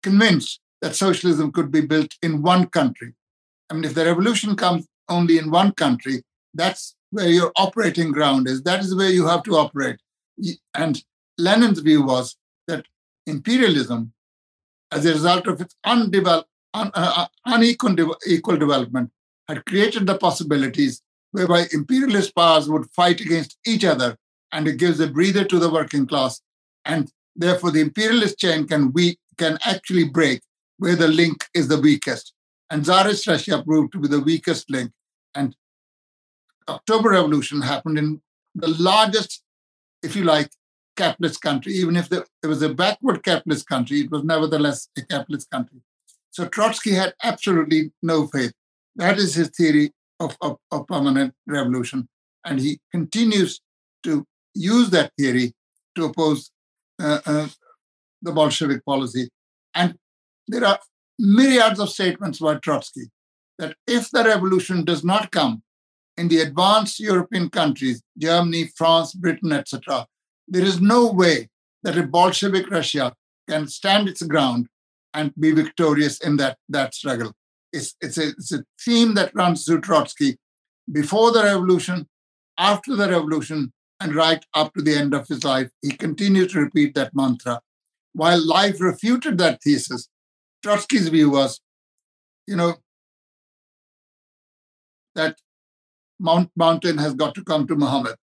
convinced 0.03 0.59
that 0.81 0.97
socialism 0.97 1.53
could 1.53 1.71
be 1.71 1.79
built 1.79 2.13
in 2.21 2.41
one 2.41 2.65
country. 2.67 3.13
I 3.69 3.75
mean, 3.75 3.85
if 3.85 3.93
the 3.93 4.03
revolution 4.03 4.57
comes 4.57 4.85
only 5.07 5.37
in 5.37 5.49
one 5.49 5.71
country, 5.71 6.23
that's 6.53 6.93
where 7.11 7.29
your 7.29 7.53
operating 7.55 8.11
ground 8.11 8.49
is. 8.49 8.63
That 8.63 8.81
is 8.81 8.93
where 8.93 9.11
you 9.11 9.27
have 9.27 9.43
to 9.43 9.55
operate. 9.55 10.01
And 10.73 11.01
Lenin's 11.37 11.79
view 11.79 12.03
was 12.03 12.37
that 12.67 12.85
imperialism, 13.25 14.13
as 14.91 15.05
a 15.05 15.13
result 15.13 15.47
of 15.47 15.61
its 15.61 15.75
un, 15.83 16.11
uh, 16.23 16.43
uh, 16.73 17.25
unequal 17.45 18.15
equal 18.27 18.57
development 18.57 19.11
had 19.47 19.65
created 19.65 20.07
the 20.07 20.17
possibilities 20.17 21.01
whereby 21.31 21.65
imperialist 21.73 22.35
powers 22.35 22.69
would 22.69 22.89
fight 22.91 23.21
against 23.21 23.57
each 23.65 23.85
other 23.85 24.17
and 24.51 24.67
it 24.67 24.77
gives 24.77 24.99
a 24.99 25.07
breather 25.07 25.45
to 25.45 25.59
the 25.59 25.69
working 25.69 26.05
class. 26.05 26.41
And 26.85 27.11
therefore 27.35 27.71
the 27.71 27.81
imperialist 27.81 28.37
chain 28.37 28.67
can 28.67 28.91
we 28.91 29.17
can 29.37 29.57
actually 29.65 30.05
break 30.05 30.41
where 30.77 30.95
the 30.95 31.07
link 31.07 31.45
is 31.53 31.67
the 31.67 31.79
weakest. 31.79 32.33
And 32.69 32.83
tsarist 32.83 33.27
russia 33.27 33.63
proved 33.65 33.91
to 33.93 33.99
be 33.99 34.07
the 34.07 34.19
weakest 34.19 34.69
link. 34.69 34.91
And 35.35 35.55
october 36.67 37.09
revolution 37.09 37.61
happened 37.61 37.97
in 37.97 38.21
the 38.55 38.67
largest 38.67 39.43
if 40.03 40.15
you 40.15 40.23
like 40.23 40.49
capitalist 40.95 41.41
country 41.41 41.73
even 41.73 41.95
if 41.95 42.09
there 42.09 42.25
was 42.43 42.61
a 42.61 42.73
backward 42.73 43.23
capitalist 43.23 43.67
country 43.67 44.01
it 44.01 44.11
was 44.11 44.23
nevertheless 44.23 44.89
a 44.97 45.01
capitalist 45.01 45.49
country 45.49 45.81
so 46.31 46.47
Trotsky 46.47 46.91
had 46.93 47.13
absolutely 47.23 47.91
no 48.01 48.27
faith. 48.27 48.53
That 48.95 49.19
is 49.19 49.35
his 49.35 49.49
theory 49.49 49.91
of, 50.19 50.37
of, 50.41 50.57
of 50.71 50.87
permanent 50.87 51.33
revolution. 51.45 52.07
And 52.45 52.59
he 52.59 52.79
continues 52.91 53.61
to 54.03 54.25
use 54.55 54.89
that 54.91 55.11
theory 55.17 55.53
to 55.95 56.05
oppose 56.05 56.51
uh, 57.01 57.19
uh, 57.25 57.47
the 58.21 58.31
Bolshevik 58.31 58.83
policy. 58.85 59.29
And 59.75 59.95
there 60.47 60.65
are 60.65 60.79
myriads 61.19 61.79
of 61.79 61.89
statements 61.89 62.39
by 62.39 62.55
Trotsky 62.55 63.11
that 63.59 63.75
if 63.85 64.09
the 64.09 64.23
revolution 64.23 64.85
does 64.85 65.03
not 65.03 65.31
come 65.31 65.61
in 66.17 66.29
the 66.29 66.39
advanced 66.39 66.99
European 66.99 67.49
countries, 67.49 68.01
Germany, 68.17 68.69
France, 68.75 69.13
Britain, 69.13 69.51
etc., 69.51 70.07
there 70.51 70.65
is 70.65 70.81
no 70.81 71.09
way 71.11 71.49
that 71.83 71.97
a 71.97 72.03
Bolshevik 72.03 72.69
Russia 72.69 73.13
can 73.49 73.67
stand 73.67 74.09
its 74.09 74.21
ground 74.21 74.67
and 75.13 75.33
be 75.39 75.51
victorious 75.51 76.19
in 76.19 76.35
that, 76.37 76.57
that 76.67 76.93
struggle. 76.93 77.31
It's, 77.71 77.95
it's, 78.01 78.17
a, 78.17 78.29
it's 78.29 78.51
a 78.51 78.65
theme 78.85 79.13
that 79.15 79.33
runs 79.33 79.65
through 79.65 79.81
Trotsky 79.81 80.37
before 80.91 81.31
the 81.31 81.43
revolution, 81.43 82.07
after 82.57 82.97
the 82.97 83.09
revolution, 83.09 83.71
and 84.01 84.13
right 84.13 84.43
up 84.53 84.73
to 84.73 84.81
the 84.81 84.95
end 84.95 85.13
of 85.13 85.27
his 85.27 85.43
life. 85.45 85.69
He 85.81 85.91
continues 85.91 86.51
to 86.51 86.59
repeat 86.59 86.95
that 86.95 87.15
mantra. 87.15 87.61
while 88.13 88.45
life 88.45 88.81
refuted 88.81 89.37
that 89.37 89.61
thesis, 89.63 90.09
Trotsky's 90.65 91.07
view 91.07 91.29
was, 91.29 91.61
you 92.45 92.57
know, 92.57 92.75
that 95.15 95.37
Mount 96.19 96.51
Mountain 96.55 96.97
has 96.97 97.13
got 97.13 97.35
to 97.35 97.43
come 97.43 97.67
to 97.67 97.75
Muhammad, 97.75 98.15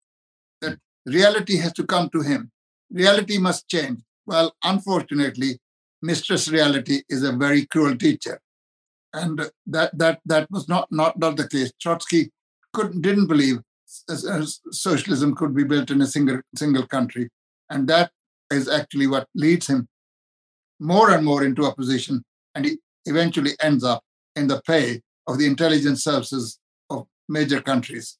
reality 1.07 1.57
has 1.57 1.73
to 1.73 1.85
come 1.85 2.09
to 2.09 2.21
him. 2.21 2.51
Reality 2.91 3.37
must 3.37 3.67
change. 3.67 4.01
Well, 4.25 4.55
unfortunately, 4.63 5.59
Mistress 6.01 6.47
Reality 6.49 7.01
is 7.09 7.23
a 7.23 7.31
very 7.31 7.65
cruel 7.65 7.97
teacher. 7.97 8.39
And 9.13 9.49
that 9.65 9.97
that 9.97 10.19
that 10.25 10.51
was 10.51 10.67
not 10.67 10.91
not, 10.91 11.17
not 11.17 11.37
the 11.37 11.47
case. 11.47 11.71
Trotsky 11.81 12.31
couldn't 12.73 13.01
didn't 13.01 13.27
believe 13.27 13.59
socialism 14.71 15.33
could 15.33 15.55
be 15.55 15.63
built 15.63 15.89
in 15.91 16.01
a 16.01 16.07
single 16.07 16.41
single 16.55 16.85
country. 16.85 17.29
And 17.69 17.87
that 17.87 18.11
is 18.51 18.67
actually 18.69 19.07
what 19.07 19.27
leads 19.33 19.67
him 19.67 19.87
more 20.79 21.11
and 21.11 21.25
more 21.25 21.43
into 21.43 21.65
opposition. 21.65 22.23
And 22.53 22.65
he 22.65 22.77
eventually 23.05 23.51
ends 23.61 23.83
up 23.83 24.03
in 24.35 24.47
the 24.47 24.61
pay 24.67 25.01
of 25.27 25.37
the 25.37 25.45
intelligence 25.45 26.03
services 26.03 26.59
of 26.89 27.07
major 27.27 27.61
countries. 27.61 28.17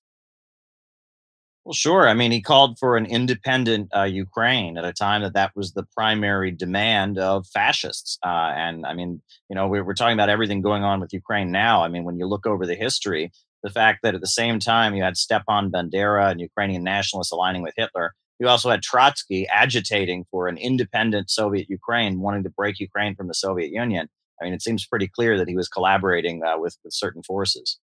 Well, 1.68 1.74
sure. 1.74 2.08
I 2.08 2.14
mean, 2.14 2.32
he 2.32 2.42
called 2.42 2.80
for 2.80 2.96
an 2.96 3.06
independent 3.06 3.90
uh, 3.94 4.04
Ukraine 4.04 4.78
at 4.78 4.86
a 4.86 4.94
time 4.94 5.22
that 5.24 5.34
that 5.34 5.52
was 5.54 5.74
the 5.74 5.84
primary 5.94 6.50
demand 6.50 7.20
of 7.20 7.46
fascists. 7.48 8.18
Uh, 8.26 8.54
and 8.56 8.86
I 8.86 8.94
mean, 8.94 9.22
you 9.50 9.56
know, 9.56 9.68
we're, 9.68 9.84
we're 9.84 9.94
talking 9.94 10.14
about 10.14 10.30
everything 10.30 10.62
going 10.62 10.86
on 10.86 11.02
with 11.02 11.12
Ukraine 11.12 11.52
now. 11.52 11.84
I 11.84 11.90
mean, 11.90 12.06
when 12.06 12.18
you 12.18 12.26
look 12.26 12.46
over 12.46 12.66
the 12.66 12.74
history, 12.74 13.34
the 13.64 13.70
fact 13.70 14.00
that 14.04 14.16
at 14.16 14.22
the 14.22 14.28
same 14.28 14.60
time 14.60 14.96
you 14.96 15.04
had 15.04 15.18
Stepan 15.18 15.70
Bandera 15.70 16.32
and 16.32 16.40
Ukrainian 16.40 16.86
nationalists 16.86 17.34
aligning 17.34 17.64
with 17.64 17.74
Hitler, 17.76 18.14
you 18.40 18.48
also 18.48 18.70
had 18.70 18.82
Trotsky 18.82 19.46
agitating 19.50 20.24
for 20.32 20.48
an 20.48 20.58
independent 20.58 21.30
Soviet 21.30 21.70
Ukraine, 21.70 22.22
wanting 22.22 22.44
to 22.44 22.50
break 22.50 22.80
Ukraine 22.80 23.14
from 23.14 23.28
the 23.28 23.34
Soviet 23.34 23.72
Union. 23.74 24.08
I 24.42 24.46
mean, 24.46 24.54
it 24.54 24.62
seems 24.62 24.88
pretty 24.88 25.10
clear 25.10 25.38
that 25.38 25.50
he 25.50 25.56
was 25.58 25.68
collaborating 25.68 26.46
uh, 26.46 26.58
with, 26.60 26.78
with 26.86 26.94
certain 26.94 27.24
forces. 27.24 27.78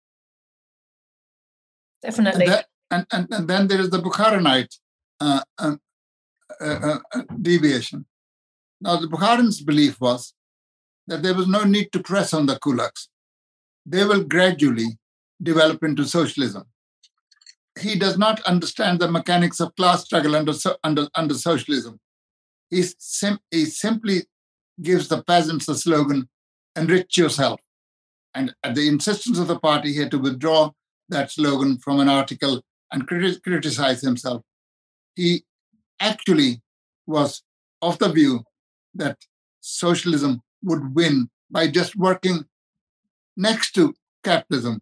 Definitely. 2.02 2.46
That, 2.46 2.68
and, 2.92 3.06
and, 3.12 3.28
and, 3.32 3.48
then 3.48 3.68
there 3.68 3.80
is 3.80 3.90
the 3.90 4.00
Bukharinite 4.00 4.78
uh, 5.20 5.42
uh, 5.58 5.76
uh, 6.62 7.00
uh, 7.14 7.22
deviation. 7.42 8.06
Now, 8.82 8.98
the 8.98 9.08
Bukharin's 9.08 9.62
belief 9.62 10.00
was 10.00 10.34
that 11.08 11.24
there 11.24 11.34
was 11.34 11.48
no 11.48 11.64
need 11.64 11.92
to 11.94 12.04
press 12.04 12.34
on 12.34 12.46
the 12.46 12.56
kulaks. 12.56 13.08
They 13.86 14.04
will 14.04 14.24
gradually 14.24 14.98
develop 15.42 15.84
into 15.84 16.06
socialism. 16.06 16.64
He 17.80 17.98
does 17.98 18.18
not 18.18 18.42
understand 18.42 19.00
the 19.00 19.12
mechanics 19.12 19.60
of 19.60 19.76
class 19.76 20.06
struggle 20.06 20.36
under, 20.36 20.54
under, 20.84 21.08
under 21.16 21.34
socialism. 21.34 22.00
He, 22.70 22.84
sim- 23.00 23.40
he 23.50 23.66
simply 23.66 24.24
gives 24.82 25.08
the 25.08 25.24
peasants 25.24 25.66
the 25.66 25.76
slogan, 25.76 26.30
enrich 26.76 27.18
yourself. 27.18 27.60
And 28.36 28.54
at 28.64 28.76
the 28.76 28.88
insistence 28.88 29.40
of 29.40 29.48
the 29.48 29.60
party, 29.60 29.94
he 29.94 30.00
had 30.00 30.12
to 30.12 30.20
withdraw 30.20 30.72
that 31.10 31.32
slogan 31.32 31.78
from 31.78 32.00
an 32.00 32.10
article 32.10 32.64
and 32.94 33.08
criti- 33.08 33.42
criticize 33.44 34.02
himself. 34.02 34.44
He 35.16 35.44
actually 36.00 36.62
was 37.06 37.44
of 37.82 38.00
the 38.00 38.10
view 38.10 38.44
that 38.96 39.18
socialism 39.60 40.42
would 40.64 40.96
win 40.96 41.30
by 41.52 41.68
just 41.68 41.96
working 41.96 42.46
next 43.36 43.74
to 43.74 43.94
capitalism. 44.24 44.82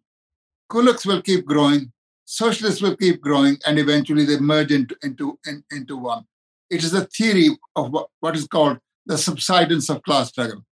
Kulaks 0.69 1.05
will 1.05 1.21
keep 1.21 1.45
growing, 1.45 1.91
socialists 2.25 2.81
will 2.81 2.95
keep 2.95 3.21
growing, 3.21 3.57
and 3.65 3.79
eventually 3.79 4.25
they 4.25 4.39
merge 4.39 4.71
into, 4.71 4.95
into, 5.01 5.39
in, 5.47 5.63
into 5.71 5.97
one. 5.97 6.25
It 6.69 6.83
is 6.83 6.93
a 6.93 7.05
theory 7.05 7.49
of 7.75 7.91
what, 7.91 8.09
what 8.19 8.35
is 8.35 8.47
called 8.47 8.77
the 9.05 9.17
subsidence 9.17 9.89
of 9.89 10.03
class 10.03 10.29
struggle. 10.29 10.63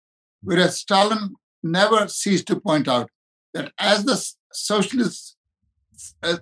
Whereas 0.43 0.79
Stalin 0.79 1.35
never 1.63 2.07
ceased 2.09 2.47
to 2.49 2.61
point 2.61 2.87
out 2.87 3.11
that 3.55 3.73
as 3.79 4.05
the 4.05 4.17
socialists 4.53 5.37
uh, 6.23 6.37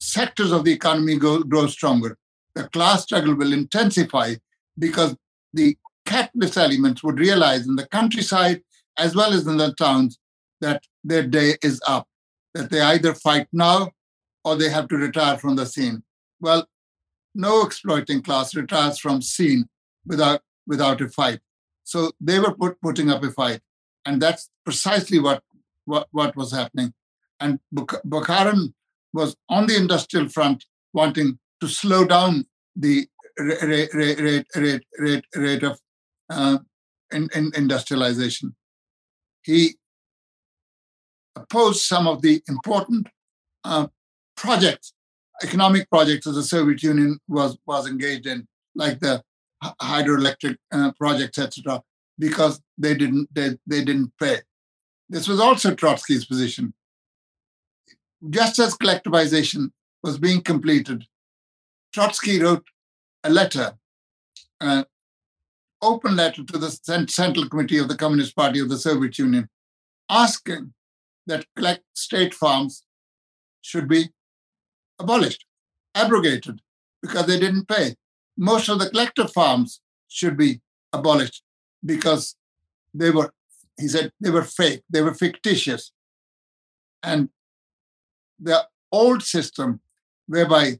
sectors 0.00 0.52
of 0.52 0.64
the 0.64 0.72
economy 0.72 1.16
go, 1.16 1.42
grow 1.42 1.66
stronger, 1.66 2.16
the 2.54 2.68
class 2.68 3.04
struggle 3.04 3.34
will 3.34 3.52
intensify 3.52 4.34
because 4.78 5.16
the 5.52 5.76
capitalist 6.04 6.56
elements 6.56 7.02
would 7.02 7.18
realize 7.18 7.66
in 7.66 7.76
the 7.76 7.86
countryside 7.86 8.62
as 8.98 9.14
well 9.14 9.32
as 9.32 9.46
in 9.46 9.56
the 9.56 9.74
towns 9.74 10.18
that 10.60 10.82
their 11.04 11.26
day 11.26 11.56
is 11.62 11.80
up, 11.86 12.06
that 12.54 12.70
they 12.70 12.80
either 12.80 13.14
fight 13.14 13.46
now 13.52 13.90
or 14.44 14.56
they 14.56 14.70
have 14.70 14.88
to 14.88 14.96
retire 14.96 15.36
from 15.36 15.56
the 15.56 15.66
scene. 15.66 16.02
Well, 16.40 16.66
no 17.34 17.62
exploiting 17.62 18.22
class 18.22 18.54
retires 18.54 18.98
from 18.98 19.20
scene 19.20 19.68
without 20.06 20.40
without 20.66 21.00
a 21.00 21.08
fight. 21.08 21.40
So 21.84 22.12
they 22.20 22.40
were 22.40 22.54
put, 22.54 22.80
putting 22.80 23.10
up 23.10 23.22
a 23.22 23.30
fight, 23.30 23.60
and 24.04 24.20
that's 24.20 24.50
precisely 24.64 25.18
what 25.18 25.42
what, 25.84 26.08
what 26.10 26.34
was 26.36 26.52
happening. 26.52 26.92
And 27.38 27.60
Bukharin 27.74 28.72
was 29.12 29.36
on 29.48 29.66
the 29.66 29.76
industrial 29.76 30.28
front 30.28 30.64
wanting 30.92 31.38
to 31.60 31.68
slow 31.68 32.04
down 32.04 32.46
the 32.74 33.06
rate, 33.38 33.92
rate, 33.94 34.20
rate, 34.54 34.84
rate, 34.98 35.24
rate 35.34 35.62
of 35.62 35.80
uh, 36.30 36.58
in, 37.12 37.28
in 37.34 37.52
industrialization. 37.54 38.54
He 39.42 39.76
opposed 41.36 41.82
some 41.82 42.06
of 42.06 42.22
the 42.22 42.42
important 42.48 43.08
uh, 43.64 43.86
projects, 44.36 44.92
economic 45.42 45.88
projects 45.90 46.26
that 46.26 46.32
the 46.32 46.42
Soviet 46.42 46.82
Union 46.82 47.18
was, 47.28 47.56
was 47.66 47.86
engaged 47.86 48.26
in, 48.26 48.46
like 48.74 48.98
the 49.00 49.22
hydroelectric 49.62 50.56
uh, 50.72 50.92
projects, 50.98 51.38
etc., 51.38 51.82
because 52.18 52.60
they 52.78 52.94
didn't 52.94 53.28
they, 53.34 53.50
they 53.66 53.84
didn't 53.84 54.12
pay. 54.18 54.38
This 55.08 55.28
was 55.28 55.38
also 55.38 55.74
Trotsky's 55.74 56.24
position 56.24 56.72
just 58.30 58.58
as 58.58 58.76
collectivization 58.76 59.70
was 60.02 60.18
being 60.18 60.40
completed, 60.40 61.04
Trotsky 61.92 62.40
wrote 62.40 62.66
a 63.24 63.30
letter, 63.30 63.76
an 64.60 64.84
open 65.82 66.16
letter 66.16 66.44
to 66.44 66.58
the 66.58 67.06
Central 67.08 67.48
Committee 67.48 67.78
of 67.78 67.88
the 67.88 67.96
Communist 67.96 68.34
Party 68.34 68.60
of 68.60 68.68
the 68.68 68.78
Soviet 68.78 69.18
Union, 69.18 69.48
asking 70.10 70.72
that 71.26 71.46
state 71.94 72.34
farms 72.34 72.84
should 73.62 73.88
be 73.88 74.10
abolished, 74.98 75.44
abrogated, 75.94 76.60
because 77.02 77.26
they 77.26 77.38
didn't 77.38 77.68
pay. 77.68 77.94
Most 78.36 78.68
of 78.68 78.78
the 78.78 78.90
collective 78.90 79.32
farms 79.32 79.80
should 80.08 80.36
be 80.36 80.60
abolished 80.92 81.42
because 81.84 82.36
they 82.94 83.10
were, 83.10 83.32
he 83.78 83.88
said, 83.88 84.12
they 84.20 84.30
were 84.30 84.44
fake, 84.44 84.82
they 84.88 85.02
were 85.02 85.14
fictitious. 85.14 85.92
And 87.02 87.28
the 88.38 88.66
old 88.92 89.22
system 89.22 89.80
whereby 90.26 90.78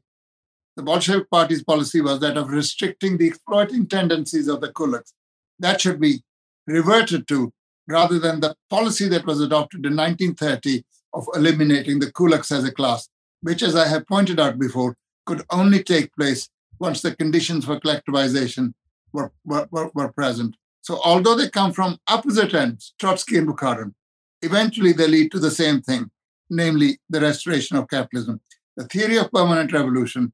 the 0.75 0.83
Bolshevik 0.83 1.29
Party's 1.29 1.63
policy 1.63 2.01
was 2.01 2.19
that 2.19 2.37
of 2.37 2.49
restricting 2.49 3.17
the 3.17 3.27
exploiting 3.27 3.87
tendencies 3.87 4.47
of 4.47 4.61
the 4.61 4.71
kulaks. 4.71 5.13
That 5.59 5.81
should 5.81 5.99
be 5.99 6.21
reverted 6.67 7.27
to 7.29 7.51
rather 7.87 8.19
than 8.19 8.41
the 8.41 8.55
policy 8.69 9.07
that 9.09 9.25
was 9.25 9.41
adopted 9.41 9.85
in 9.85 9.95
1930 9.95 10.83
of 11.13 11.27
eliminating 11.33 11.99
the 11.99 12.11
kulaks 12.11 12.51
as 12.51 12.63
a 12.63 12.71
class, 12.71 13.09
which, 13.41 13.63
as 13.63 13.75
I 13.75 13.87
have 13.87 14.07
pointed 14.07 14.39
out 14.39 14.59
before, 14.59 14.95
could 15.25 15.41
only 15.51 15.81
take 15.81 16.13
place 16.15 16.49
once 16.79 17.01
the 17.01 17.15
conditions 17.15 17.65
for 17.65 17.79
collectivization 17.79 18.73
were, 19.13 19.31
were, 19.45 19.67
were, 19.71 20.11
present. 20.11 20.55
So, 20.81 20.99
although 21.03 21.35
they 21.35 21.49
come 21.49 21.73
from 21.73 21.97
opposite 22.07 22.53
ends, 22.53 22.93
Trotsky 22.99 23.37
and 23.37 23.47
Bukharin, 23.47 23.93
eventually 24.41 24.93
they 24.93 25.07
lead 25.07 25.31
to 25.31 25.39
the 25.39 25.49
same 25.49 25.81
thing 25.81 26.11
namely 26.49 26.99
the 27.09 27.21
restoration 27.21 27.77
of 27.77 27.89
capitalism. 27.89 28.41
The 28.75 28.85
theory 28.85 29.17
of 29.17 29.31
permanent 29.31 29.73
revolution 29.73 30.33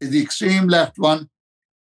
is 0.00 0.10
the 0.10 0.22
extreme 0.22 0.68
left 0.68 0.98
one, 0.98 1.28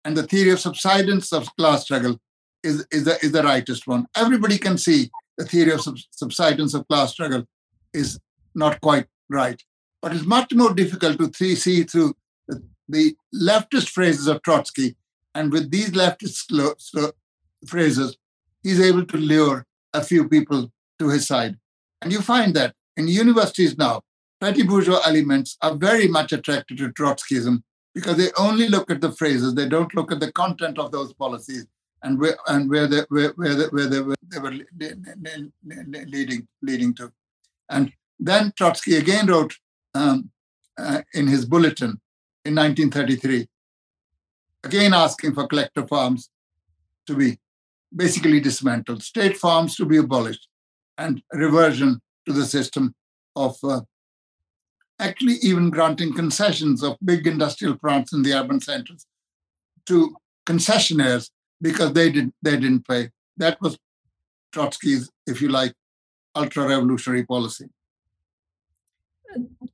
and 0.05 0.17
the 0.17 0.25
theory 0.25 0.51
of 0.51 0.61
subsidence 0.61 1.33
of 1.33 1.55
class 1.57 1.83
struggle 1.83 2.19
is, 2.63 2.87
is, 2.91 3.05
the, 3.05 3.19
is 3.23 3.33
the 3.33 3.43
rightist 3.43 3.87
one. 3.87 4.07
Everybody 4.17 4.59
can 4.59 4.79
see 4.79 5.11
the 5.39 5.45
theory 5.45 5.73
of 5.73 5.81
sub- 5.81 5.99
subsidence 6.11 6.75
of 6.75 6.87
class 6.89 7.13
struggle 7.13 7.45
is 7.95 8.19
not 8.55 8.81
quite 8.81 9.07
right. 9.29 9.63
But 10.03 10.15
it's 10.15 10.25
much 10.25 10.53
more 10.55 10.75
difficult 10.75 11.19
to 11.19 11.57
see 11.57 11.85
through 11.85 12.15
the, 12.49 12.63
the, 12.89 13.17
leftist 13.35 13.91
phrases 13.91 14.27
of 14.27 14.43
Trotsky. 14.43 14.97
And 15.35 15.53
with 15.53 15.71
these 15.71 15.91
leftist 15.91 17.13
phrases, 17.67 18.17
he's 18.63 18.81
able 18.81 19.05
to 19.07 19.17
lure 19.17 19.67
a 19.93 20.03
few 20.03 20.29
people 20.29 20.73
to 20.99 21.09
his 21.09 21.27
side. 21.27 21.57
And 22.03 22.13
you 22.13 22.21
find 22.21 22.55
that 22.55 22.75
in 22.97 23.09
universities 23.09 23.79
now, 23.79 24.03
petty 24.41 24.63
bourgeois 24.63 25.01
elements 25.07 25.57
are 25.63 25.75
very 25.75 26.09
much 26.09 26.33
attracted 26.33 26.79
to 26.79 26.89
Trotskyism 26.91 27.63
because 27.95 28.17
they 28.17 28.31
only 28.39 28.69
look 28.69 28.91
at 28.91 29.01
the 29.01 29.13
phrases, 29.13 29.55
they 29.55 29.69
don't 29.69 29.95
look 29.95 30.13
at 30.13 30.21
the 30.21 30.33
content 30.33 30.79
of 30.79 30.93
those 30.93 31.13
policies 31.13 31.67
and 32.03 32.19
where 32.19 32.37
and 32.47 32.71
where 32.71 32.87
they 32.87 33.03
where, 33.09 33.31
where, 33.37 33.55
they, 33.55 33.65
where 33.67 33.87
they, 33.87 34.01
were, 34.01 34.17
they 34.29 34.39
were 34.39 34.55
leading 36.07 36.47
leading 36.63 36.95
to. 36.95 37.13
And 37.69 37.93
then 38.19 38.53
Trotsky 38.57 38.97
again 38.97 39.27
wrote 39.27 39.55
um, 39.95 40.31
uh, 40.79 41.03
in 41.15 41.27
his 41.27 41.45
bulletin 41.45 42.01
in 42.45 42.55
1933, 42.55 43.49
again 44.65 44.95
asking 44.95 45.35
for 45.35 45.47
collective 45.47 45.89
farms 45.89 46.31
to 47.07 47.15
be 47.15 47.39
basically 47.95 48.41
dismantled, 48.41 49.03
state 49.03 49.37
farms 49.37 49.77
to 49.77 49.85
be 49.85 49.97
abolished, 49.97 50.49
and 50.97 51.23
reversion 51.33 52.01
to 52.33 52.41
the 52.41 52.47
system 52.47 52.95
of 53.37 53.57
uh, 53.63 53.81
actually 54.99 55.37
even 55.43 55.71
granting 55.71 56.15
concessions 56.15 56.83
of 56.83 56.97
big 57.05 57.27
industrial 57.27 57.77
plants 57.77 58.13
in 58.13 58.23
the 58.23 58.33
urban 58.33 58.61
centers 58.61 59.07
to 59.87 60.15
concessionaires 60.47 61.31
because 61.61 61.93
they 61.93 62.11
did 62.11 62.33
they 62.43 62.57
didn't 62.57 62.87
pay. 62.87 63.11
That 63.37 63.61
was 63.61 63.79
Trotsky's, 64.53 65.11
if 65.27 65.41
you 65.41 65.49
like, 65.49 65.75
ultra 66.35 66.69
revolutionary 66.69 67.25
policy. 67.25 67.69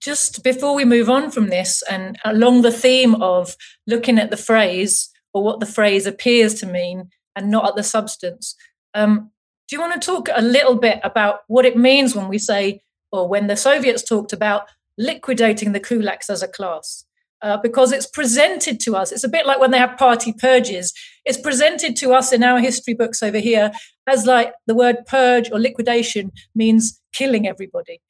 Just 0.01 0.45
before 0.45 0.75
we 0.75 0.85
move 0.85 1.09
on 1.09 1.31
from 1.31 1.49
this, 1.49 1.83
and 1.91 2.19
along 2.25 2.63
the 2.63 2.73
theme 2.73 3.15
of 3.17 3.57
looking 3.87 4.19
at 4.19 4.31
the 4.31 4.37
phrase 4.37 5.11
or 5.33 5.43
what 5.43 5.61
the 5.61 5.67
phrase 5.67 6.07
appears 6.07 6.55
to 6.55 6.67
mean 6.67 7.11
and 7.35 7.51
not 7.51 7.67
at 7.67 7.77
the 7.77 7.83
substance, 7.83 8.55
um, 8.95 9.31
do 9.69 9.77
you 9.77 9.81
want 9.81 10.01
to 10.01 10.05
talk 10.05 10.29
a 10.35 10.43
little 10.43 10.77
bit 10.77 11.01
about 11.03 11.41
what 11.49 11.65
it 11.65 11.77
means 11.77 12.15
when 12.15 12.29
we 12.29 12.39
say, 12.39 12.83
or 13.11 13.29
when 13.29 13.47
the 13.47 13.57
Soviets 13.57 14.03
talked 14.03 14.33
about 14.33 14.67
liquidating 14.97 15.73
the 15.73 15.81
kulaks 15.81 16.31
as 16.31 16.43
a 16.43 16.49
class? 16.49 17.05
Uh, 17.43 17.57
because 17.59 17.93
it's 17.93 18.07
presented 18.07 18.81
to 18.81 18.97
us. 18.97 19.13
It's 19.13 19.25
a 19.25 19.29
bit 19.29 19.47
like 19.47 19.61
when 19.61 19.71
they 19.71 19.79
have 19.79 19.99
party 19.99 20.33
purges. 20.33 20.95
It's 21.25 21.39
presented 21.39 21.95
to 21.97 22.15
us 22.15 22.33
in 22.33 22.43
our 22.43 22.59
history 22.61 22.95
books 22.95 23.23
over 23.23 23.39
here 23.39 23.73
as 24.07 24.25
like 24.25 24.55
the 24.67 24.75
word 24.75 25.05
purge 25.07 25.51
or 25.53 25.61
liquidation 25.61 26.33
means 26.55 27.01
killing 27.13 27.47
everybody. 27.47 28.01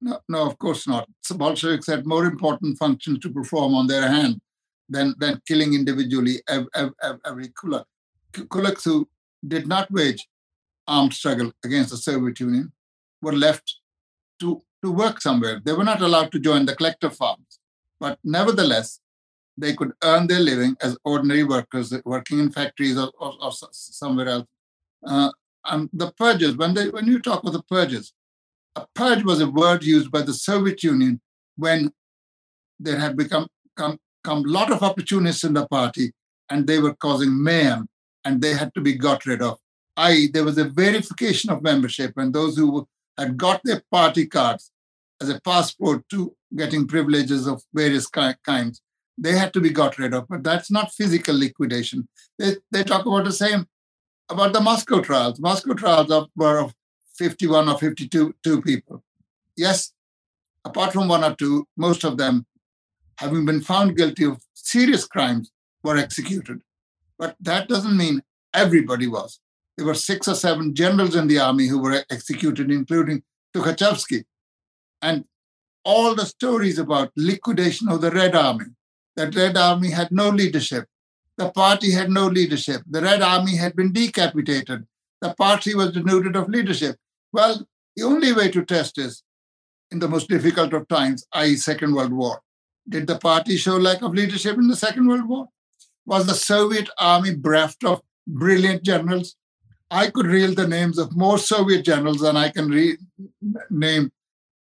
No, 0.00 0.20
no, 0.28 0.46
of 0.46 0.58
course 0.58 0.86
not. 0.86 1.08
The 1.28 1.34
Bolsheviks 1.34 1.86
had 1.86 2.06
more 2.06 2.26
important 2.26 2.78
functions 2.78 3.18
to 3.20 3.30
perform 3.30 3.74
on 3.74 3.86
their 3.86 4.08
hand 4.08 4.40
than, 4.88 5.14
than 5.18 5.40
killing 5.46 5.74
individually 5.74 6.42
every, 6.48 7.48
kulak. 7.58 7.86
Kulaks 8.32 8.84
who 8.84 9.08
did 9.46 9.66
not 9.66 9.90
wage 9.90 10.28
armed 10.86 11.12
struggle 11.12 11.52
against 11.64 11.90
the 11.90 11.96
Soviet 11.96 12.40
Union 12.40 12.72
were 13.22 13.32
left 13.32 13.78
to, 14.40 14.62
to 14.82 14.90
work 14.90 15.20
somewhere. 15.20 15.60
They 15.62 15.72
were 15.72 15.84
not 15.84 16.00
allowed 16.00 16.32
to 16.32 16.38
join 16.38 16.66
the 16.66 16.74
collective 16.74 17.16
farms, 17.16 17.58
but 18.00 18.18
nevertheless, 18.24 19.00
they 19.56 19.74
could 19.74 19.92
earn 20.04 20.28
their 20.28 20.40
living 20.40 20.76
as 20.80 20.96
ordinary 21.04 21.44
workers 21.44 21.92
working 22.04 22.38
in 22.38 22.50
factories 22.50 22.96
or, 22.96 23.10
or, 23.18 23.34
or 23.42 23.52
somewhere 23.72 24.28
else. 24.28 24.46
Uh, 25.04 25.30
and 25.64 25.90
the 25.92 26.12
purges, 26.12 26.56
when, 26.56 26.74
they, 26.74 26.88
when 26.88 27.06
you 27.06 27.18
talk 27.18 27.44
of 27.44 27.52
the 27.52 27.62
purges, 27.62 28.12
a 28.76 28.86
purge 28.94 29.24
was 29.24 29.40
a 29.40 29.50
word 29.50 29.82
used 29.82 30.10
by 30.10 30.22
the 30.22 30.32
Soviet 30.32 30.82
Union 30.82 31.20
when 31.56 31.92
there 32.78 32.98
had 32.98 33.16
become 33.16 33.48
come, 33.76 33.98
come 34.22 34.42
lot 34.44 34.70
of 34.70 34.82
opportunists 34.82 35.44
in 35.44 35.54
the 35.54 35.66
party 35.66 36.12
and 36.50 36.66
they 36.66 36.78
were 36.78 36.94
causing 36.94 37.42
mayhem 37.42 37.88
and 38.28 38.42
they 38.42 38.52
had 38.52 38.72
to 38.74 38.82
be 38.82 38.94
got 38.94 39.24
rid 39.24 39.40
of. 39.40 39.58
I 39.96 40.28
there 40.34 40.44
was 40.44 40.58
a 40.58 40.72
verification 40.84 41.50
of 41.50 41.62
membership 41.62 42.12
and 42.16 42.32
those 42.32 42.56
who 42.56 42.86
had 43.16 43.36
got 43.36 43.60
their 43.64 43.82
party 43.90 44.26
cards 44.26 44.70
as 45.20 45.30
a 45.30 45.40
passport 45.40 46.04
to 46.10 46.34
getting 46.54 46.86
privileges 46.86 47.46
of 47.46 47.62
various 47.74 48.06
kinds, 48.06 48.82
they 49.16 49.32
had 49.32 49.52
to 49.54 49.60
be 49.60 49.70
got 49.70 49.98
rid 49.98 50.14
of. 50.14 50.28
But 50.28 50.44
that's 50.44 50.70
not 50.70 50.92
physical 50.92 51.36
liquidation. 51.36 52.06
They, 52.38 52.56
they 52.70 52.84
talk 52.84 53.06
about 53.06 53.24
the 53.24 53.32
same 53.32 53.66
about 54.28 54.52
the 54.52 54.60
Moscow 54.60 55.00
trials. 55.00 55.40
Moscow 55.40 55.74
trials 55.74 56.12
were 56.36 56.58
of 56.58 56.74
51 57.16 57.68
or 57.68 57.78
52 57.78 58.34
two 58.44 58.62
people. 58.62 59.02
Yes, 59.56 59.92
apart 60.64 60.92
from 60.92 61.08
one 61.08 61.24
or 61.24 61.34
two, 61.34 61.66
most 61.76 62.04
of 62.04 62.18
them, 62.18 62.46
having 63.16 63.44
been 63.44 63.62
found 63.62 63.96
guilty 63.96 64.24
of 64.24 64.38
serious 64.54 65.04
crimes, 65.06 65.50
were 65.82 65.96
executed. 65.96 66.60
But 67.18 67.36
that 67.40 67.68
doesn't 67.68 67.96
mean 67.96 68.22
everybody 68.54 69.06
was. 69.06 69.40
There 69.76 69.86
were 69.86 69.94
six 69.94 70.28
or 70.28 70.34
seven 70.34 70.74
generals 70.74 71.14
in 71.14 71.28
the 71.28 71.38
army 71.38 71.66
who 71.66 71.80
were 71.80 72.04
executed, 72.10 72.70
including 72.70 73.22
Tukhachevsky. 73.54 74.24
And 75.02 75.24
all 75.84 76.14
the 76.14 76.26
stories 76.26 76.78
about 76.78 77.12
liquidation 77.16 77.88
of 77.88 78.00
the 78.00 78.10
Red 78.10 78.34
Army, 78.34 78.66
that 79.16 79.34
Red 79.34 79.56
Army 79.56 79.90
had 79.90 80.10
no 80.10 80.28
leadership. 80.28 80.86
The 81.36 81.50
party 81.50 81.92
had 81.92 82.10
no 82.10 82.26
leadership. 82.26 82.82
The 82.88 83.00
Red 83.00 83.22
Army 83.22 83.56
had 83.56 83.76
been 83.76 83.92
decapitated. 83.92 84.86
The 85.20 85.34
party 85.34 85.74
was 85.74 85.92
denuded 85.92 86.36
of 86.36 86.48
leadership. 86.48 86.96
Well, 87.32 87.66
the 87.96 88.02
only 88.02 88.32
way 88.32 88.50
to 88.50 88.64
test 88.64 88.98
is 88.98 89.22
in 89.90 89.98
the 90.00 90.08
most 90.08 90.28
difficult 90.28 90.72
of 90.72 90.88
times, 90.88 91.26
i.e., 91.32 91.56
Second 91.56 91.94
World 91.94 92.12
War. 92.12 92.40
Did 92.88 93.06
the 93.06 93.18
party 93.18 93.56
show 93.56 93.76
lack 93.76 94.02
of 94.02 94.14
leadership 94.14 94.56
in 94.56 94.68
the 94.68 94.76
Second 94.76 95.06
World 95.06 95.28
War? 95.28 95.48
Was 96.08 96.24
the 96.24 96.34
Soviet 96.34 96.88
army 96.98 97.34
bereft 97.36 97.84
of 97.84 98.00
brilliant 98.26 98.82
generals? 98.82 99.36
I 99.90 100.08
could 100.08 100.24
reel 100.24 100.54
the 100.54 100.66
names 100.66 100.96
of 100.96 101.14
more 101.14 101.36
Soviet 101.36 101.84
generals 101.84 102.20
than 102.20 102.34
I 102.34 102.48
can 102.48 102.70
re- 102.70 102.96
name 103.68 104.10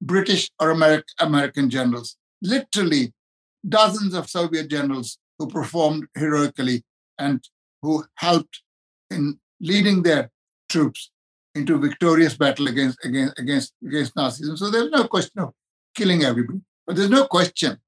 British 0.02 0.52
or 0.60 0.74
Ameri- 0.74 1.16
American 1.22 1.70
generals. 1.70 2.18
Literally, 2.42 3.14
dozens 3.68 4.14
of 4.14 4.30
Soviet 4.30 4.70
generals 4.70 5.18
who 5.38 5.48
performed 5.48 6.08
heroically 6.14 6.84
and 7.18 7.42
who 7.82 8.04
helped 8.16 8.62
in 9.10 9.40
leading 9.62 10.04
their 10.04 10.32
troops 10.68 11.10
into 11.56 11.78
victorious 11.78 12.36
battle 12.36 12.68
against 12.68 12.98
against 13.06 13.40
against 13.40 13.74
against 13.88 14.14
Nazism. 14.16 14.58
So 14.58 14.70
there's 14.70 14.92
no 14.92 15.06
question 15.08 15.40
of 15.40 15.54
killing 15.96 16.24
everybody, 16.24 16.60
but 16.86 16.98
there's 16.98 17.10
no 17.10 17.28
question 17.28 17.80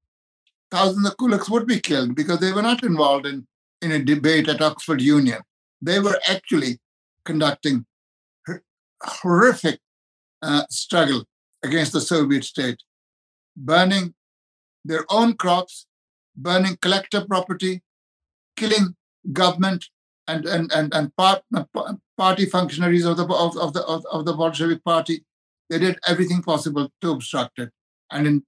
thousands 0.72 1.06
of 1.06 1.16
kulaks 1.18 1.50
would 1.50 1.66
be 1.66 1.78
killed 1.78 2.14
because 2.14 2.40
they 2.40 2.52
were 2.52 2.68
not 2.70 2.82
involved 2.82 3.26
in 3.26 3.46
in 3.82 3.92
a 3.92 4.04
debate 4.12 4.48
at 4.48 4.62
Oxford 4.62 5.00
Union. 5.00 5.40
They 5.80 5.98
were 5.98 6.18
actually 6.28 6.78
conducting 7.24 7.84
horrific 9.02 9.80
uh, 10.40 10.64
struggle 10.70 11.24
against 11.62 11.92
the 11.92 12.00
Soviet 12.00 12.44
state, 12.44 12.80
burning 13.56 14.14
their 14.84 15.04
own 15.10 15.34
crops, 15.34 15.86
burning 16.36 16.76
collective 16.80 17.26
property, 17.28 17.82
killing 18.56 18.96
government 19.32 19.84
and 20.28 20.46
and 20.46 20.72
and, 20.72 20.94
and 20.94 21.16
part, 21.16 21.42
party 22.16 22.46
functionaries 22.46 23.04
of 23.04 23.16
the 23.16 23.26
of, 23.26 23.56
of 23.56 23.72
the 23.72 23.84
of, 23.84 24.06
of 24.10 24.24
the 24.24 24.32
Bolshevik 24.32 24.82
party. 24.84 25.24
They 25.68 25.78
did 25.78 25.98
everything 26.06 26.42
possible 26.42 26.90
to 27.00 27.10
obstruct 27.12 27.58
it. 27.58 27.70
And 28.10 28.26
in 28.26 28.44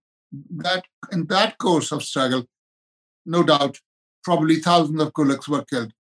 that 0.57 0.85
in 1.13 1.27
that 1.27 1.59
course 1.59 1.93
of 1.93 2.03
struggle, 2.03 2.45
no 3.27 3.43
doubt, 3.43 3.81
probably 4.23 4.57
thousands 4.57 5.01
of 5.01 5.13
kulaks 5.13 5.49
were 5.49 5.65
killed. 5.65 5.93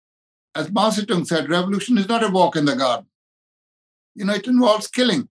As 0.54 0.70
Mao 0.70 0.90
Zedong 0.90 1.26
said, 1.26 1.48
revolution 1.48 1.98
is 1.98 2.08
not 2.08 2.22
a 2.22 2.28
walk 2.28 2.56
in 2.56 2.64
the 2.64 2.76
garden. 2.76 3.06
You 4.14 4.24
know, 4.24 4.34
it 4.34 4.46
involves 4.46 4.86
killing. 4.86 5.28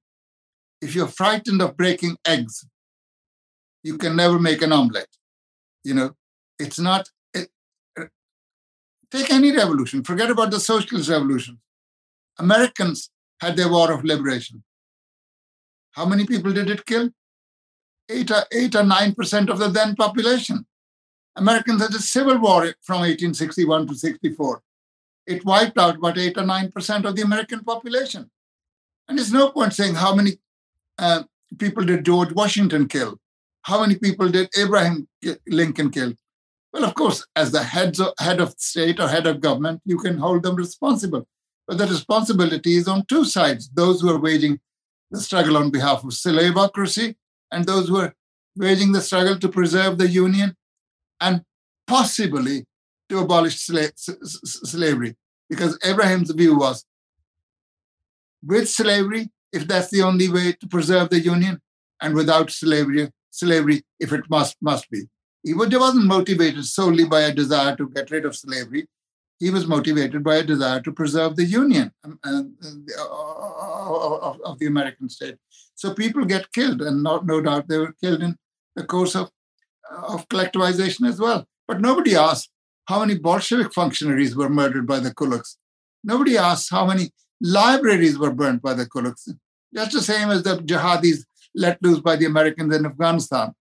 If 0.82 0.96
you're 0.96 1.08
frightened 1.08 1.62
of 1.62 1.78
breaking 1.78 2.18
eggs, 2.26 2.66
you 3.84 3.98
can 3.98 4.16
never 4.16 4.38
make 4.38 4.62
an 4.62 4.74
omelette. 4.74 5.16
You 5.84 5.94
know, 5.94 6.16
it's 6.60 6.80
not 6.80 7.10
uh, 7.36 7.44
Take 9.12 9.32
any 9.32 9.56
revolution, 9.56 10.04
forget 10.04 10.32
about 10.32 10.50
the 10.52 10.60
socialist 10.60 11.10
revolution. 11.10 11.60
Americans 12.40 13.12
had 13.40 13.56
their 13.56 13.70
war 13.70 13.92
of 13.92 14.04
liberation. 14.04 14.64
How 15.92 16.06
many 16.06 16.26
people 16.26 16.52
did 16.52 16.70
it 16.70 16.86
kill? 16.86 17.12
Eight 18.10 18.32
or, 18.32 18.44
eight 18.52 18.76
or 18.76 18.84
nine 18.84 19.14
percent 19.14 19.50
of 19.50 19.60
the 19.60 19.70
then 19.70 19.96
population. 19.96 20.66
Americans 21.36 21.82
had 21.82 21.94
a 21.94 22.00
civil 22.00 22.38
war 22.38 22.74
from 22.82 23.00
1861 23.00 23.88
to 23.88 23.96
64. 23.96 24.62
It 25.26 25.46
wiped 25.46 25.78
out 25.78 25.96
about 25.96 26.18
eight 26.18 26.38
or 26.38 26.46
nine 26.46 26.72
percent 26.72 27.06
of 27.06 27.16
the 27.16 27.22
American 27.22 27.64
population. 27.64 28.30
And 29.08 29.18
there's 29.18 29.32
no 29.32 29.50
point 29.50 29.74
saying 29.74 29.96
how 29.96 30.14
many 30.16 30.32
uh, 30.98 31.24
people 31.58 31.84
did 31.84 32.06
George 32.06 32.34
Washington 32.34 32.88
kill? 32.88 33.20
How 33.64 33.82
many 33.82 33.96
people 33.96 34.30
did 34.30 34.50
Abraham 34.58 35.08
Lincoln 35.48 35.90
kill? 35.90 36.14
Well, 36.74 36.86
of 36.86 36.96
course, 36.96 37.26
as 37.36 37.52
the 37.52 37.64
heads 37.64 38.00
of, 38.00 38.14
head 38.20 38.42
of 38.42 38.56
state 38.58 39.00
or 39.00 39.08
head 39.08 39.28
of 39.28 39.40
government, 39.40 39.82
you 39.86 39.98
can 39.98 40.18
hold 40.18 40.44
them 40.44 40.56
responsible. 40.56 41.28
But 41.68 41.78
the 41.78 41.88
responsibility 41.88 42.76
is 42.76 42.88
on 42.88 43.06
two 43.06 43.24
sides 43.24 43.70
those 43.70 44.02
who 44.02 44.10
are 44.10 44.20
waging 44.20 44.60
the 45.12 45.22
struggle 45.22 45.58
on 45.58 45.70
behalf 45.70 46.04
of 46.04 46.10
slaveocracy 46.10 47.16
and 47.54 47.66
those 47.66 47.88
who 47.88 47.98
are 47.98 48.14
waging 48.58 48.92
the 48.92 49.02
struggle 49.02 49.38
to 49.40 49.50
preserve 49.50 49.98
the 49.98 50.10
union 50.10 50.56
and 51.20 51.44
possibly 51.88 52.66
to 53.10 53.20
abolish 53.20 53.58
sla- 53.68 53.92
s- 54.10 54.70
slavery. 54.72 55.16
Because 55.50 55.78
Abraham's 55.84 56.32
view 56.32 56.58
was 56.58 56.86
with 58.44 58.70
slavery, 58.70 59.30
if 59.52 59.68
that's 59.68 59.90
the 59.90 60.02
only 60.02 60.30
way 60.30 60.54
to 60.54 60.68
preserve 60.68 61.10
the 61.10 61.20
union, 61.20 61.60
and 62.02 62.16
without 62.16 62.50
slavery, 62.52 63.10
slavery 63.30 63.84
if 64.00 64.12
it 64.12 64.30
must 64.30 64.58
must 64.62 64.90
be. 64.90 65.04
He 65.44 65.54
wasn't 65.54 66.06
motivated 66.06 66.66
solely 66.66 67.06
by 67.06 67.22
a 67.22 67.34
desire 67.34 67.76
to 67.76 67.90
get 67.90 68.12
rid 68.12 68.26
of 68.26 68.36
slavery. 68.36 68.88
He 69.44 69.50
was 69.50 69.68
motivated 69.68 70.24
by 70.24 70.36
a 70.38 70.44
desire 70.44 70.80
to 70.82 70.92
preserve 71.00 71.36
the 71.36 71.44
union 71.44 71.92
um, 72.06 72.18
uh, 72.24 72.44
of, 74.28 74.40
of 74.50 74.60
the 74.60 74.68
American 74.74 75.10
state. 75.10 75.38
So 75.76 75.94
people 75.94 76.24
get 76.34 76.54
killed, 76.54 76.82
and 76.82 77.04
not, 77.04 77.26
no 77.26 77.42
doubt 77.42 77.68
they 77.68 77.78
were 77.78 77.96
killed 78.02 78.22
in 78.28 78.38
the 78.78 78.86
course 78.94 79.16
of, 79.22 79.30
of 80.14 80.30
collectivization 80.30 81.04
as 81.12 81.20
well. 81.20 81.46
But 81.68 81.82
nobody 81.82 82.16
asked 82.16 82.52
how 82.86 83.02
many 83.02 83.16
Bolshevik 83.28 83.74
functionaries 83.74 84.34
were 84.34 84.50
murdered 84.50 84.88
by 84.88 85.00
the 85.00 85.14
kulaks. 85.14 85.58
Nobody 86.06 86.38
asks 86.38 86.70
how 86.70 86.86
many 86.86 87.12
libraries 87.42 88.18
were 88.18 88.34
burnt 88.42 88.62
by 88.62 88.74
the 88.74 88.86
kulaks. 88.86 89.30
Just 89.76 89.92
the 89.92 90.02
same 90.02 90.30
as 90.30 90.44
the 90.44 90.58
jihadis 90.72 91.20
let 91.54 91.84
loose 91.84 92.00
by 92.00 92.16
the 92.16 92.26
Americans 92.34 92.74
in 92.74 92.86
Afghanistan. 92.86 93.54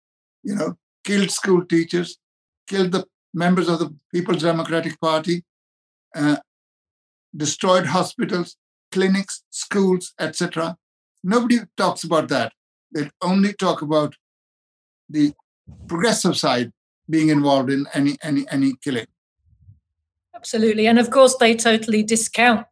You 0.43 0.55
know, 0.55 0.77
killed 1.03 1.31
school 1.31 1.65
teachers, 1.65 2.19
killed 2.67 2.93
the 2.93 3.05
members 3.33 3.67
of 3.67 3.79
the 3.79 3.93
People's 4.13 4.43
Democratic 4.43 4.99
Party, 5.01 5.43
uh, 6.15 6.37
destroyed 7.35 7.87
hospitals, 7.87 8.57
clinics, 8.91 9.43
schools, 9.49 10.13
etc. 10.19 10.77
Nobody 11.23 11.59
talks 11.77 12.03
about 12.03 12.27
that. 12.29 12.53
They 12.93 13.09
only 13.21 13.53
talk 13.53 13.81
about 13.81 14.15
the 15.09 15.33
progressive 15.87 16.37
side 16.37 16.71
being 17.09 17.29
involved 17.29 17.69
in 17.69 17.87
any 17.93 18.17
any 18.23 18.45
any 18.49 18.73
killing. 18.83 19.07
Absolutely, 20.35 20.87
and 20.87 20.99
of 20.99 21.09
course 21.09 21.35
they 21.37 21.55
totally 21.55 22.03
discount 22.03 22.65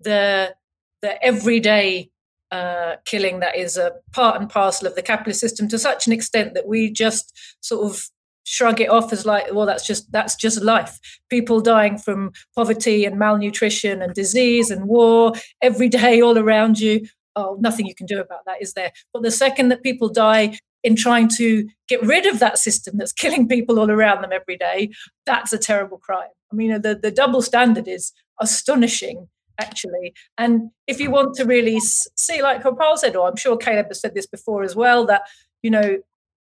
the 0.00 0.54
the 1.02 1.22
everyday 1.24 2.10
uh, 2.50 2.96
killing 3.04 3.40
that 3.40 3.56
is 3.56 3.76
a 3.76 3.92
part 4.12 4.40
and 4.40 4.48
parcel 4.48 4.86
of 4.86 4.94
the 4.94 5.02
capitalist 5.02 5.40
system 5.40 5.68
to 5.68 5.78
such 5.78 6.06
an 6.06 6.12
extent 6.12 6.54
that 6.54 6.66
we 6.66 6.90
just 6.90 7.32
sort 7.60 7.90
of 7.90 8.08
shrug 8.48 8.80
it 8.80 8.88
off 8.88 9.12
as 9.12 9.26
like 9.26 9.52
well 9.52 9.66
that's 9.66 9.86
just 9.86 10.10
that's 10.10 10.34
just 10.34 10.62
life. 10.62 10.98
People 11.28 11.60
dying 11.60 11.98
from 11.98 12.32
poverty 12.56 13.04
and 13.04 13.18
malnutrition 13.18 14.00
and 14.00 14.14
disease 14.14 14.70
and 14.70 14.86
war 14.86 15.32
every 15.60 15.88
day 16.00 16.20
all 16.22 16.38
around 16.38 16.80
you. 16.80 17.06
Oh 17.36 17.56
nothing 17.60 17.86
you 17.86 17.94
can 17.94 18.06
do 18.06 18.18
about 18.18 18.46
that 18.46 18.62
is 18.62 18.72
there? 18.72 18.92
But 19.12 19.22
the 19.22 19.30
second 19.30 19.68
that 19.68 19.82
people 19.82 20.08
die 20.08 20.58
in 20.82 20.96
trying 20.96 21.28
to 21.28 21.68
get 21.88 22.02
rid 22.02 22.24
of 22.24 22.38
that 22.38 22.56
system 22.56 22.96
that's 22.96 23.12
killing 23.22 23.46
people 23.46 23.78
all 23.78 23.90
around 23.90 24.22
them 24.22 24.32
every 24.32 24.56
day 24.56 24.90
that's 25.26 25.52
a 25.52 25.58
terrible 25.58 25.98
crime. 25.98 26.30
I 26.50 26.56
mean 26.56 26.80
the, 26.80 26.94
the 26.94 27.10
double 27.10 27.42
standard 27.42 27.86
is 27.86 28.12
astonishing 28.40 29.28
actually. 29.60 30.14
And 30.38 30.70
if 30.86 31.00
you 31.00 31.10
want 31.10 31.34
to 31.34 31.44
really 31.44 31.80
see, 31.80 32.40
like 32.42 32.62
Paul 32.62 32.96
said, 32.96 33.16
or 33.16 33.28
I'm 33.28 33.36
sure 33.36 33.56
Caleb 33.56 33.88
has 33.88 34.00
said 34.00 34.14
this 34.14 34.26
before 34.26 34.62
as 34.62 34.76
well, 34.76 35.04
that, 35.06 35.22
you 35.62 35.70
know, 35.70 35.98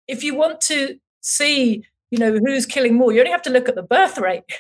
if 0.07 0.23
you 0.23 0.35
want 0.35 0.61
to 0.63 0.99
see, 1.23 1.85
you 2.11 2.19
know, 2.19 2.39
who's 2.39 2.67
killing 2.67 2.95
more, 2.95 3.13
you 3.13 3.21
only 3.21 3.31
have 3.31 3.43
to 3.43 3.51
look 3.51 3.69
at 3.69 3.75
the 3.75 3.83
birth 3.83 4.19
rate. 4.19 4.45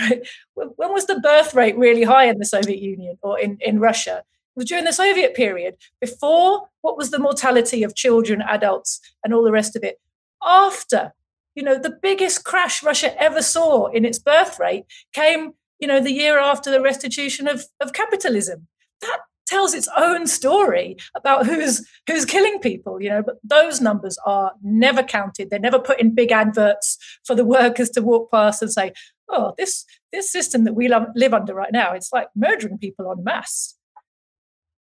Right? 0.00 0.26
When 0.54 0.90
was 0.90 1.04
the 1.04 1.20
birth 1.20 1.52
rate 1.52 1.76
really 1.76 2.04
high 2.04 2.24
in 2.24 2.38
the 2.38 2.46
Soviet 2.46 2.80
Union 2.80 3.18
or 3.20 3.38
in, 3.38 3.58
in 3.60 3.78
Russia? 3.78 4.22
It 4.24 4.56
was 4.56 4.64
during 4.64 4.86
the 4.86 4.92
Soviet 4.94 5.34
period. 5.34 5.76
Before, 6.00 6.68
what 6.80 6.96
was 6.96 7.10
the 7.10 7.18
mortality 7.18 7.82
of 7.82 7.94
children, 7.94 8.40
adults, 8.40 9.02
and 9.22 9.34
all 9.34 9.44
the 9.44 9.52
rest 9.52 9.76
of 9.76 9.84
it? 9.84 10.00
After, 10.42 11.12
you 11.54 11.62
know, 11.62 11.78
the 11.78 11.94
biggest 12.00 12.42
crash 12.42 12.82
Russia 12.82 13.14
ever 13.22 13.42
saw 13.42 13.88
in 13.88 14.06
its 14.06 14.18
birth 14.18 14.58
rate 14.58 14.86
came 15.12 15.52
you 15.82 15.88
know, 15.88 16.00
the 16.00 16.12
year 16.12 16.38
after 16.38 16.70
the 16.70 16.80
restitution 16.80 17.48
of, 17.48 17.64
of 17.80 17.92
capitalism. 17.92 18.68
That 19.00 19.18
tells 19.52 19.74
its 19.74 19.88
own 19.96 20.26
story 20.26 20.96
about 21.14 21.46
who's 21.46 21.86
who's 22.06 22.24
killing 22.24 22.58
people 22.60 23.02
you 23.02 23.08
know 23.08 23.22
but 23.22 23.36
those 23.44 23.80
numbers 23.80 24.16
are 24.26 24.52
never 24.62 25.02
counted. 25.02 25.50
They're 25.50 25.68
never 25.68 25.78
put 25.78 26.00
in 26.00 26.14
big 26.14 26.32
adverts 26.32 26.98
for 27.26 27.34
the 27.34 27.44
workers 27.44 27.90
to 27.90 28.02
walk 28.02 28.30
past 28.30 28.62
and 28.62 28.72
say 28.72 28.92
oh 29.28 29.54
this 29.58 29.84
this 30.12 30.30
system 30.30 30.64
that 30.64 30.74
we 30.74 30.88
live 30.88 31.34
under 31.34 31.54
right 31.54 31.72
now 31.72 31.92
it's 31.92 32.12
like 32.12 32.28
murdering 32.34 32.78
people 32.78 33.10
en 33.10 33.22
masse. 33.24 33.76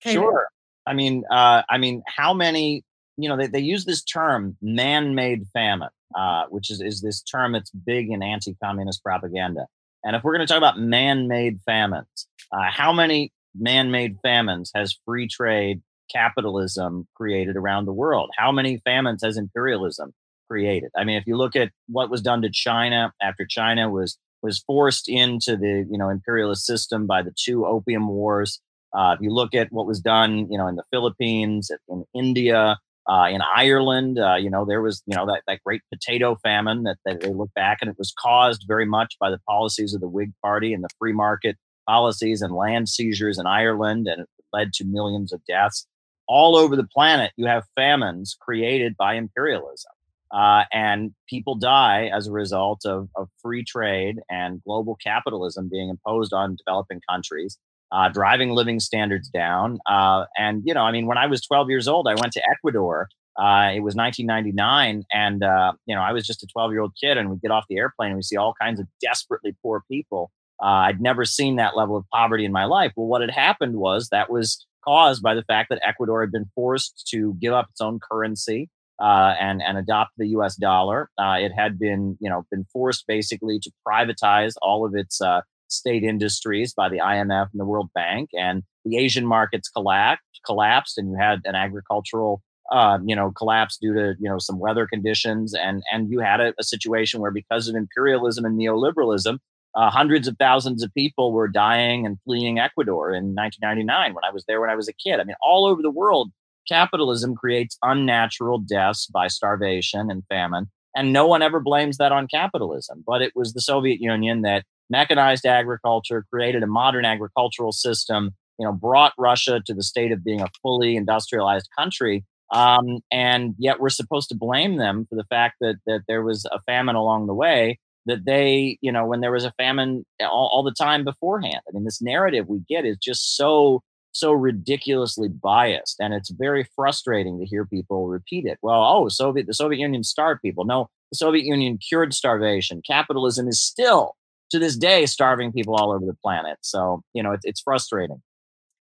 Okay. 0.01 0.15
sure 0.15 0.49
i 0.87 0.93
mean 0.93 1.25
uh, 1.31 1.63
i 1.69 1.79
mean 1.79 2.03
how 2.07 2.33
many 2.35 2.85
you 3.17 3.29
know 3.29 3.37
they, 3.37 3.47
they 3.47 3.61
use 3.75 3.85
this 3.85 4.03
term 4.03 4.57
man-made 4.61 5.47
famine 5.53 5.95
uh, 6.15 6.45
which 6.49 6.71
is, 6.71 6.81
is 6.81 7.01
this 7.01 7.23
term 7.23 7.53
that's 7.53 7.71
big 7.71 8.09
in 8.11 8.23
anti-communist 8.23 9.03
propaganda. 9.03 9.67
And 10.05 10.15
if 10.15 10.23
we're 10.23 10.35
going 10.35 10.47
to 10.47 10.53
talk 10.53 10.59
about 10.59 10.79
man 10.79 11.29
made 11.29 11.61
famines, 11.67 12.29
uh, 12.53 12.71
how 12.71 12.93
many 12.93 13.33
man 13.55 13.91
made 13.91 14.17
famines 14.23 14.71
has 14.75 14.97
free 15.05 15.29
trade 15.29 15.83
capitalism 16.13 17.07
created 17.15 17.57
around 17.57 17.87
the 17.87 17.93
world? 17.93 18.31
How 18.37 18.53
many 18.53 18.79
famines 18.85 19.23
has 19.23 19.37
imperialism 19.37 20.13
created? 20.49 20.91
I 20.97 21.05
mean, 21.05 21.17
if 21.17 21.27
you 21.27 21.37
look 21.37 21.57
at 21.57 21.71
what 21.89 22.11
was 22.11 22.23
done 22.23 22.43
to 22.43 22.51
China 22.51 23.13
after 23.23 23.47
China 23.49 23.91
was 23.91 24.19
was 24.43 24.63
forced 24.67 25.09
into 25.09 25.57
the 25.57 25.87
you 25.91 25.99
know 25.99 26.11
imperialist 26.11 26.67
system 26.67 27.07
by 27.07 27.23
the 27.23 27.33
two 27.37 27.67
opium 27.67 28.09
wars. 28.09 28.61
Uh, 28.97 29.13
if 29.15 29.21
you 29.21 29.31
look 29.31 29.55
at 29.55 29.73
what 29.73 29.87
was 29.87 29.99
done, 29.99 30.47
you 30.49 30.57
know, 30.57 30.69
in 30.69 30.77
the 30.77 30.85
Philippines, 30.93 31.69
in 31.89 32.05
India, 32.15 32.79
uh, 33.09 33.27
in 33.31 33.41
Ireland, 33.43 34.19
uh, 34.19 34.37
you 34.37 34.49
know, 34.49 34.65
there 34.65 34.81
was, 34.81 35.03
you 35.07 35.17
know, 35.17 35.27
that, 35.27 35.43
that 35.47 35.61
great 35.65 35.83
potato 35.93 36.37
famine 36.43 36.85
that, 36.85 36.97
that, 37.05 37.21
they 37.21 37.33
look 37.33 37.53
back 37.55 37.79
and 37.81 37.91
it 37.91 37.97
was 37.99 38.15
caused 38.19 38.65
very 38.67 38.87
much 38.87 39.17
by 39.21 39.31
the 39.31 39.39
policies 39.47 39.95
of 39.95 40.01
the 40.01 40.09
Whig 40.09 40.33
Party 40.43 40.73
and 40.73 40.83
the 40.83 40.89
free 40.99 41.13
market 41.13 41.57
policies 41.87 42.43
and 42.43 42.55
land 42.55 42.89
seizures 42.89 43.39
in 43.39 43.47
Ireland, 43.47 44.07
and 44.07 44.23
it 44.23 44.29
led 44.53 44.73
to 44.75 44.85
millions 44.85 45.33
of 45.33 45.41
deaths. 45.47 45.87
All 46.27 46.57
over 46.57 46.77
the 46.77 46.87
planet, 46.87 47.33
you 47.37 47.47
have 47.47 47.65
famines 47.75 48.37
created 48.41 48.97
by 48.97 49.15
imperialism. 49.15 49.93
Uh, 50.35 50.65
and 50.73 51.15
people 51.29 51.55
die 51.55 52.11
as 52.13 52.27
a 52.27 52.33
result 52.33 52.81
of, 52.85 53.09
of 53.15 53.29
free 53.41 53.63
trade 53.63 54.17
and 54.29 54.63
global 54.65 54.97
capitalism 54.97 55.69
being 55.71 55.91
imposed 55.91 56.33
on 56.33 56.57
developing 56.57 57.01
countries 57.09 57.59
uh, 57.95 58.09
driving 58.09 58.51
living 58.51 58.81
standards 58.81 59.29
down. 59.29 59.79
Uh, 59.89 60.25
and, 60.37 60.63
you 60.65 60.75
know, 60.75 60.83
I 60.83 60.91
mean, 60.91 61.07
when 61.07 61.17
I 61.17 61.27
was 61.27 61.43
12 61.43 61.71
years 61.71 61.87
old, 61.87 62.09
I 62.09 62.15
went 62.15 62.33
to 62.33 62.43
Ecuador. 62.51 63.09
Uh, 63.39 63.71
it 63.75 63.81
was 63.81 63.95
1999. 63.95 65.05
And, 65.13 65.43
uh, 65.45 65.73
you 65.87 65.95
know, 65.95 66.03
I 66.03 66.13
was 66.13 66.27
just 66.27 66.43
a 66.43 66.47
12 66.47 66.73
year 66.73 66.81
old 66.81 66.95
kid, 67.01 67.17
and 67.17 67.31
we 67.31 67.37
get 67.37 67.53
off 67.53 67.65
the 67.69 67.77
airplane 67.77 68.11
and 68.11 68.17
we 68.17 68.23
see 68.23 68.37
all 68.37 68.55
kinds 68.61 68.81
of 68.81 68.87
desperately 69.01 69.55
poor 69.63 69.83
people. 69.89 70.31
Uh, 70.65 70.89
I'd 70.89 71.01
never 71.01 71.27
seen 71.27 71.57
that 71.57 71.77
level 71.77 71.95
of 71.95 72.05
poverty 72.11 72.47
in 72.47 72.53
my 72.53 72.65
life. 72.65 72.93
Well, 72.97 73.07
what 73.07 73.21
had 73.21 73.31
happened 73.31 73.77
was 73.77 74.09
that 74.09 74.31
was 74.31 74.67
caused 74.83 75.23
by 75.23 75.35
the 75.35 75.43
fact 75.43 75.69
that 75.69 75.87
Ecuador 75.87 76.23
had 76.23 76.33
been 76.33 76.51
forced 76.55 77.07
to 77.11 77.35
give 77.41 77.53
up 77.53 77.69
its 77.71 77.81
own 77.81 78.01
currency. 78.01 78.71
Uh, 79.01 79.35
and 79.41 79.61
and 79.61 79.77
adopt 79.77 80.13
the 80.19 80.29
U.S. 80.29 80.55
dollar. 80.55 81.11
Uh, 81.19 81.35
it 81.37 81.51
had 81.51 81.81
been, 81.81 82.17
you 82.21 82.31
know, 82.31 82.47
been 82.49 82.65
forced 82.73 83.05
basically 83.09 83.59
to 83.59 83.69
privatize 83.85 84.53
all 84.63 84.87
of 84.87 84.95
its 84.95 85.21
uh, 85.21 85.41
state 85.67 86.05
industries 86.05 86.73
by 86.73 86.89
the 86.89 86.99
IMF 86.99 87.49
and 87.53 87.61
the 87.61 87.65
World 87.65 87.91
Bank, 87.93 88.31
and 88.35 88.63
the 88.85 88.97
Asian 88.97 89.27
markets 89.27 89.69
collapsed, 89.69 90.41
collapsed, 90.47 90.97
and 90.97 91.11
you 91.11 91.17
had 91.17 91.41
an 91.45 91.57
agricultural, 91.57 92.41
uh, 92.71 92.99
you 93.05 93.17
know, 93.17 93.33
collapse 93.33 93.79
due 93.79 93.95
to 93.95 94.15
you 94.21 94.29
know 94.31 94.39
some 94.39 94.61
weather 94.61 94.87
conditions, 94.87 95.55
and 95.55 95.83
and 95.93 96.09
you 96.09 96.21
had 96.21 96.41
a, 96.41 96.55
a 96.61 96.63
situation 96.63 97.21
where 97.21 97.33
because 97.33 97.67
of 97.67 97.75
imperialism 97.75 98.45
and 98.45 98.57
neoliberalism, 98.57 99.39
uh, 99.77 99.91
hundreds 99.91 100.29
of 100.29 100.37
thousands 100.39 100.83
of 100.83 100.93
people 100.95 101.33
were 101.33 101.49
dying 101.49 102.07
and 102.07 102.19
fleeing 102.25 102.59
Ecuador 102.59 103.11
in 103.11 103.35
1999 103.35 104.15
when 104.15 104.25
I 104.25 104.31
was 104.31 104.45
there 104.47 104.61
when 104.61 104.71
I 104.71 104.77
was 104.77 104.89
a 104.89 104.93
kid. 104.93 105.21
I 105.21 105.25
mean, 105.25 105.37
all 105.43 105.67
over 105.67 105.83
the 105.83 105.91
world, 105.91 106.31
capitalism 106.69 107.35
creates 107.35 107.77
unnatural 107.83 108.59
deaths 108.59 109.07
by 109.07 109.29
starvation 109.29 110.11
and 110.11 110.23
famine. 110.29 110.71
And 110.97 111.13
no 111.13 111.27
one 111.27 111.43
ever 111.43 111.59
blames 111.59 111.97
that 111.97 112.13
on 112.13 112.29
capitalism. 112.29 113.03
But 113.05 113.21
it 113.21 113.33
was 113.35 113.53
the 113.53 113.61
Soviet 113.61 114.01
Union 114.01 114.43
that 114.43 114.65
mechanized 114.91 115.47
agriculture, 115.47 116.25
created 116.33 116.63
a 116.63 116.69
modern 116.69 117.05
agricultural 117.05 117.73
system, 117.73 118.31
you 118.59 118.67
know, 118.67 118.73
brought 118.73 119.13
Russia 119.19 119.61
to 119.67 119.75
the 119.75 119.83
state 119.83 120.13
of 120.13 120.25
being 120.25 120.41
a 120.41 120.49
fully 120.63 120.97
industrialized 120.97 121.69
country. 121.77 122.25
Um, 122.53 122.99
and 123.11 123.55
yet 123.59 123.81
we're 123.81 123.89
supposed 123.89 124.29
to 124.29 124.37
blame 124.37 124.77
them 124.77 125.07
for 125.09 125.17
the 125.17 125.25
fact 125.25 125.57
that 125.61 125.77
that 125.87 126.03
there 126.07 126.23
was 126.23 126.45
a 126.53 126.61
famine 126.67 126.95
along 126.95 127.27
the 127.27 127.35
way. 127.35 127.79
That 128.07 128.25
they, 128.27 128.79
you 128.81 128.93
know, 128.93 129.07
when 129.07 129.21
there 129.21 129.33
was 129.33 129.45
a 129.45 129.53
famine 129.53 130.05
all, 130.21 130.51
all 130.53 130.63
the 130.63 130.75
time 130.79 131.05
beforehand. 131.05 131.61
I 131.69 131.73
mean, 131.73 131.85
this 131.85 132.03
narrative 132.03 132.49
we 132.49 132.61
get 132.69 132.85
is 132.85 132.99
just 132.99 133.37
so 133.37 133.83
so 134.17 134.33
ridiculously 134.33 135.27
biased 135.29 135.99
and 135.99 136.15
it's 136.15 136.31
very 136.31 136.65
frustrating 136.77 137.37
to 137.41 137.45
hear 137.45 137.67
people 137.67 138.07
repeat 138.07 138.47
it 138.47 138.59
well 138.63 138.81
oh 138.81 139.09
soviet 139.09 139.49
the 139.49 139.53
soviet 139.53 139.81
union 139.81 140.05
starved 140.05 140.41
people 140.41 140.65
no 140.65 140.89
the 141.11 141.17
soviet 141.17 141.45
union 141.45 141.77
cured 141.79 142.15
starvation 142.15 142.81
capitalism 142.87 143.49
is 143.49 143.61
still 143.61 144.15
to 144.55 144.61
this 144.61 144.77
day 144.77 145.05
starving 145.05 145.53
people 145.53 145.75
all 145.75 145.93
over 145.93 146.07
the 146.07 146.15
planet. 146.15 146.59
So, 146.61 147.03
you 147.13 147.23
know, 147.23 147.33
it's, 147.33 147.45
it's 147.45 147.61
frustrating. 147.61 148.23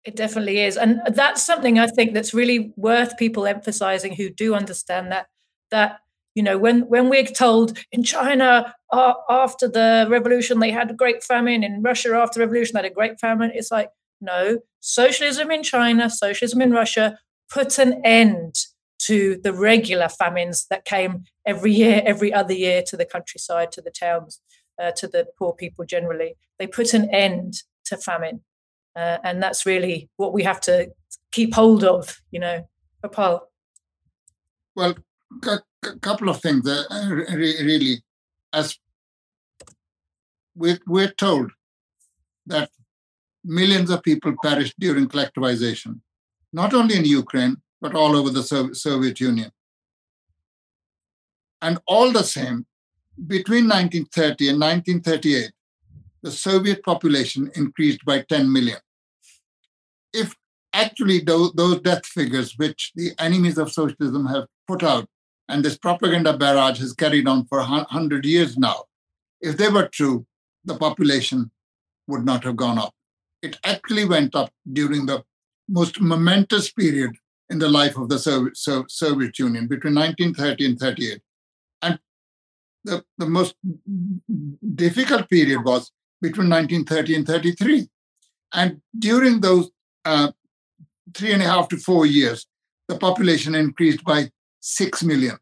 It 0.05 0.15
definitely 0.15 0.61
is. 0.61 0.77
And 0.77 1.01
that's 1.13 1.43
something 1.43 1.79
I 1.79 1.89
think 1.89 2.15
that's 2.15 2.33
really 2.33 2.73
worth 2.77 3.19
people 3.19 3.47
emphasizing 3.47 4.15
who 4.15 4.31
do 4.31 4.55
understand 4.55 5.11
that, 5.11 5.27
that, 5.71 5.99
you 6.35 6.43
know, 6.43 6.57
when, 6.57 6.83
when 6.83 7.09
we're 7.09 7.25
told 7.25 7.77
in 7.91 8.05
China 8.05 8.73
uh, 8.91 9.15
after 9.29 9.69
the 9.69 10.07
revolution, 10.09 10.61
they 10.61 10.71
had 10.71 10.91
a 10.91 10.95
great 10.95 11.23
famine, 11.23 11.63
in 11.63 11.83
Russia 11.83 12.11
after 12.15 12.39
the 12.39 12.47
revolution, 12.47 12.75
they 12.75 12.83
had 12.83 12.91
a 12.91 12.95
great 12.95 13.21
famine. 13.21 13.51
It's 13.55 13.71
like, 13.71 13.91
no, 14.21 14.59
socialism 14.81 15.51
in 15.51 15.63
China, 15.63 16.11
socialism 16.11 16.63
in 16.63 16.73
Russia 16.73 17.19
put 17.51 17.79
an 17.79 18.01
end 18.05 18.55
to 19.01 19.41
the 19.43 19.53
regular 19.53 20.09
famines 20.09 20.67
that 20.71 20.85
came 20.85 21.25
every 21.47 21.73
year, 21.73 22.03
every 22.05 22.33
other 22.33 22.53
year 22.53 22.83
to 22.87 22.97
the 22.97 23.05
countryside, 23.05 23.71
to 23.73 23.81
the 23.81 23.91
towns 23.91 24.41
uh, 24.79 24.93
to 24.93 25.07
the 25.07 25.27
poor 25.39 25.53
people 25.53 25.85
generally. 25.85 26.35
They 26.59 26.67
put 26.67 26.95
an 26.95 27.09
end 27.11 27.55
to 27.87 27.97
famine. 27.97 28.43
Uh, 28.97 29.19
and 29.23 29.43
that's 29.43 29.65
really 29.65 30.09
what 30.17 30.33
we 30.33 30.43
have 30.43 30.61
to 30.63 30.91
keep 31.31 31.55
hold 31.55 31.85
of, 31.85 32.21
you 32.31 32.41
know. 32.41 32.69
Paul. 33.13 33.49
Well, 34.75 34.97
a 35.45 35.61
couple 36.01 36.29
of 36.29 36.41
things. 36.41 36.69
Uh, 36.69 36.85
re- 37.09 37.63
really, 37.63 38.03
as 38.53 38.79
we're, 40.55 40.79
we're 40.87 41.13
told 41.13 41.51
that 42.47 42.71
millions 43.45 43.91
of 43.91 44.03
people 44.03 44.35
perished 44.43 44.75
during 44.79 45.07
collectivization, 45.09 46.01
not 46.53 46.75
only 46.75 46.97
in 46.97 47.05
Ukraine, 47.05 47.57
but 47.81 47.95
all 47.95 48.17
over 48.17 48.31
the 48.31 48.43
Soviet 48.75 49.21
Union. 49.21 49.51
And 51.61 51.79
all 51.87 52.13
the 52.13 52.23
same, 52.23 52.67
between 53.27 53.69
1930 53.69 54.49
and 54.49 54.61
1938, 54.61 55.53
the 56.23 56.31
Soviet 56.31 56.83
population 56.83 57.51
increased 57.55 58.05
by 58.05 58.23
10 58.23 58.53
million. 58.53 58.79
If 60.13 60.35
actually 60.73 61.21
those, 61.21 61.53
those 61.53 61.81
death 61.81 62.07
figures, 62.07 62.55
which 62.57 62.93
the 62.95 63.13
enemies 63.19 63.59
of 63.59 63.73
socialism 63.73 64.27
have 64.27 64.47
put 64.67 64.83
out, 64.83 65.09
and 65.49 65.65
this 65.65 65.79
propaganda 65.79 66.37
barrage 66.37 66.79
has 66.81 66.93
carried 66.93 67.27
on 67.27 67.47
for 67.47 67.59
100 67.59 68.25
years 68.25 68.59
now, 68.59 68.85
if 69.41 69.57
they 69.57 69.69
were 69.69 69.89
true, 69.89 70.27
the 70.65 70.77
population 70.77 71.51
would 72.07 72.25
not 72.25 72.45
have 72.45 72.57
gone 72.57 72.79
up. 72.79 72.95
It 73.43 73.59
actually 73.65 74.05
went 74.05 74.35
up 74.35 74.51
during 74.71 75.07
the 75.07 75.23
most 75.69 76.01
momentous 76.01 76.71
period 76.73 77.17
in 77.51 77.59
the 77.59 77.69
life 77.69 77.97
of 77.97 78.09
the 78.09 78.19
Soviet, 78.19 79.39
Union 79.39 79.67
between 79.67 79.95
1930 79.95 80.67
and 80.67 80.79
38. 80.79 81.21
And 81.83 81.99
the, 82.85 83.05
the 83.17 83.27
most 83.27 83.55
difficult 84.75 85.31
period 85.31 85.65
was 85.65 85.91
between 86.21 86.51
1930 86.51 87.15
and 87.15 87.27
33. 87.27 87.89
And 88.53 88.81
during 88.99 89.41
those 89.41 89.71
uh, 90.05 90.33
three 91.15 91.33
and 91.33 91.43
a 91.43 91.47
half 91.47 91.69
to 91.69 91.77
four 91.77 92.07
years, 92.07 92.47
the 92.89 92.99
population 92.99 93.55
increased 93.55 94.05
by 94.05 94.31
6 94.69 95.03
million. 95.03 95.39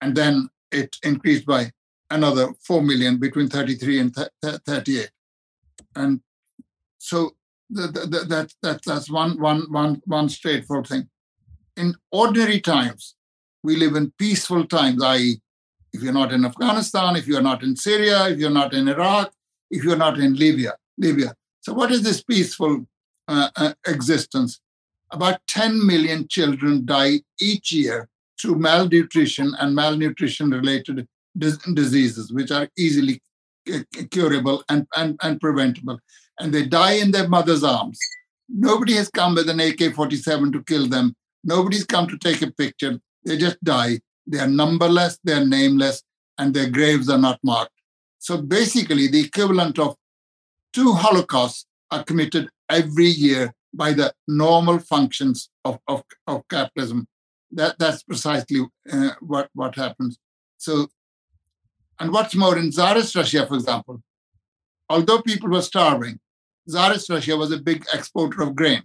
And 0.00 0.16
then 0.16 0.48
it 0.70 0.96
increased 1.02 1.46
by 1.46 1.72
another 2.10 2.48
4 2.66 2.82
million 2.82 3.18
between 3.18 3.48
33 3.48 3.98
and 3.98 4.14
th- 4.14 4.60
38. 4.66 5.10
And 5.96 6.20
so 6.98 7.32
that, 7.70 8.52
that, 8.62 8.80
that's 8.84 9.10
one, 9.10 9.40
one, 9.40 9.62
one, 9.70 10.02
one 10.06 10.28
straightforward 10.28 10.86
thing. 10.86 11.08
In 11.76 11.94
ordinary 12.10 12.60
times, 12.60 13.16
we 13.62 13.76
live 13.76 13.96
in 13.96 14.12
peaceful 14.18 14.66
times, 14.66 15.02
i.e., 15.02 15.40
if 15.92 16.02
you're 16.02 16.12
not 16.12 16.32
in 16.32 16.44
Afghanistan, 16.44 17.16
if 17.16 17.26
you're 17.26 17.42
not 17.42 17.62
in 17.62 17.76
Syria, 17.76 18.28
if 18.28 18.38
you're 18.38 18.50
not 18.50 18.72
in 18.72 18.88
Iraq, 18.88 19.32
if 19.70 19.84
you're 19.84 19.96
not 19.96 20.18
in 20.18 20.34
Libya. 20.34 20.74
Libya. 20.96 21.34
So, 21.60 21.74
what 21.74 21.90
is 21.90 22.02
this 22.02 22.22
peaceful 22.22 22.86
uh, 23.28 23.50
uh, 23.56 23.74
existence? 23.86 24.60
About 25.10 25.40
10 25.48 25.86
million 25.86 26.26
children 26.28 26.86
die 26.86 27.20
each 27.40 27.72
year 27.72 28.08
through 28.42 28.56
malnutrition 28.56 29.54
and 29.60 29.74
malnutrition 29.74 30.50
related 30.50 31.06
diseases, 31.38 32.32
which 32.32 32.50
are 32.50 32.68
easily 32.76 33.22
curable 34.10 34.64
and, 34.68 34.86
and, 34.96 35.16
and 35.22 35.40
preventable. 35.40 35.98
And 36.40 36.52
they 36.52 36.66
die 36.66 36.94
in 36.94 37.12
their 37.12 37.28
mother's 37.28 37.62
arms. 37.62 37.98
Nobody 38.48 38.94
has 38.94 39.08
come 39.08 39.36
with 39.36 39.48
an 39.48 39.60
AK 39.60 39.94
47 39.94 40.52
to 40.52 40.62
kill 40.64 40.88
them. 40.88 41.14
Nobody's 41.44 41.84
come 41.84 42.08
to 42.08 42.18
take 42.18 42.42
a 42.42 42.50
picture. 42.50 43.00
They 43.24 43.36
just 43.36 43.62
die. 43.62 44.00
They 44.26 44.38
are 44.38 44.48
numberless, 44.48 45.18
they 45.24 45.32
are 45.32 45.44
nameless, 45.44 46.02
and 46.38 46.52
their 46.52 46.68
graves 46.70 47.08
are 47.08 47.18
not 47.18 47.38
marked. 47.42 47.72
So 48.18 48.40
basically, 48.40 49.08
the 49.08 49.20
equivalent 49.20 49.78
of 49.78 49.96
two 50.72 50.92
Holocausts 50.92 51.66
are 51.90 52.04
committed 52.04 52.48
every 52.68 53.06
year 53.06 53.52
by 53.74 53.92
the 53.92 54.12
normal 54.28 54.78
functions 54.78 55.50
of, 55.64 55.78
of, 55.88 56.02
of 56.26 56.46
capitalism. 56.48 57.06
That, 57.52 57.78
that's 57.78 58.02
precisely 58.02 58.66
uh, 58.90 59.10
what, 59.20 59.48
what 59.54 59.74
happens. 59.74 60.18
So, 60.58 60.88
and 62.00 62.12
what's 62.12 62.34
more, 62.34 62.58
in 62.58 62.70
Tsarist 62.70 63.14
Russia, 63.14 63.46
for 63.46 63.54
example, 63.54 64.02
although 64.88 65.20
people 65.22 65.50
were 65.50 65.62
starving, 65.62 66.18
Tsarist 66.68 67.10
Russia 67.10 67.36
was 67.36 67.52
a 67.52 67.58
big 67.58 67.84
exporter 67.92 68.42
of 68.42 68.56
grain. 68.56 68.82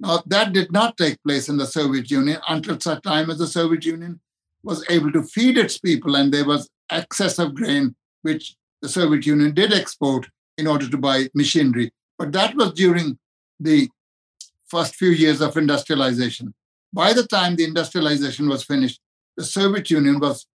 Now, 0.00 0.22
that 0.26 0.52
did 0.52 0.70
not 0.70 0.96
take 0.96 1.22
place 1.24 1.48
in 1.48 1.56
the 1.56 1.66
Soviet 1.66 2.10
Union 2.10 2.38
until 2.48 2.78
such 2.78 3.02
time 3.02 3.30
as 3.30 3.38
the 3.38 3.46
Soviet 3.46 3.84
Union 3.84 4.20
was 4.62 4.84
able 4.90 5.10
to 5.12 5.22
feed 5.22 5.58
its 5.58 5.78
people 5.78 6.14
and 6.14 6.32
there 6.32 6.44
was 6.44 6.68
excess 6.90 7.38
of 7.38 7.54
grain 7.54 7.94
which 8.22 8.54
the 8.82 8.88
Soviet 8.88 9.26
Union 9.26 9.54
did 9.54 9.72
export 9.72 10.28
in 10.56 10.66
order 10.66 10.88
to 10.88 10.96
buy 10.96 11.28
machinery. 11.34 11.90
But 12.18 12.32
that 12.32 12.54
was 12.54 12.72
during 12.72 13.18
the 13.58 13.88
first 14.66 14.94
few 14.96 15.10
years 15.10 15.40
of 15.40 15.56
industrialization. 15.56 16.54
By 16.92 17.12
the 17.12 17.26
time 17.26 17.56
the 17.56 17.64
industrialization 17.64 18.48
was 18.48 18.64
finished, 18.64 19.00
the 19.36 19.44
Soviet 19.44 19.90
Union 19.90 20.18
was 20.20 20.46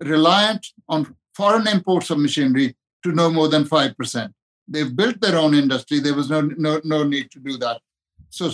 reliant 0.00 0.66
on 0.88 1.14
foreign 1.34 1.68
imports 1.68 2.10
of 2.10 2.18
machinery 2.18 2.76
to 3.02 3.12
no 3.12 3.30
more 3.30 3.48
than 3.48 3.64
5%. 3.64 4.32
They've 4.68 4.94
built 4.94 5.20
their 5.20 5.36
own 5.36 5.54
industry. 5.54 5.98
There 6.00 6.14
was 6.14 6.30
no, 6.30 6.40
no, 6.40 6.80
no 6.84 7.02
need 7.02 7.30
to 7.32 7.40
do 7.40 7.56
that. 7.58 7.80
So 8.30 8.50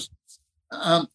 um, 0.73 1.09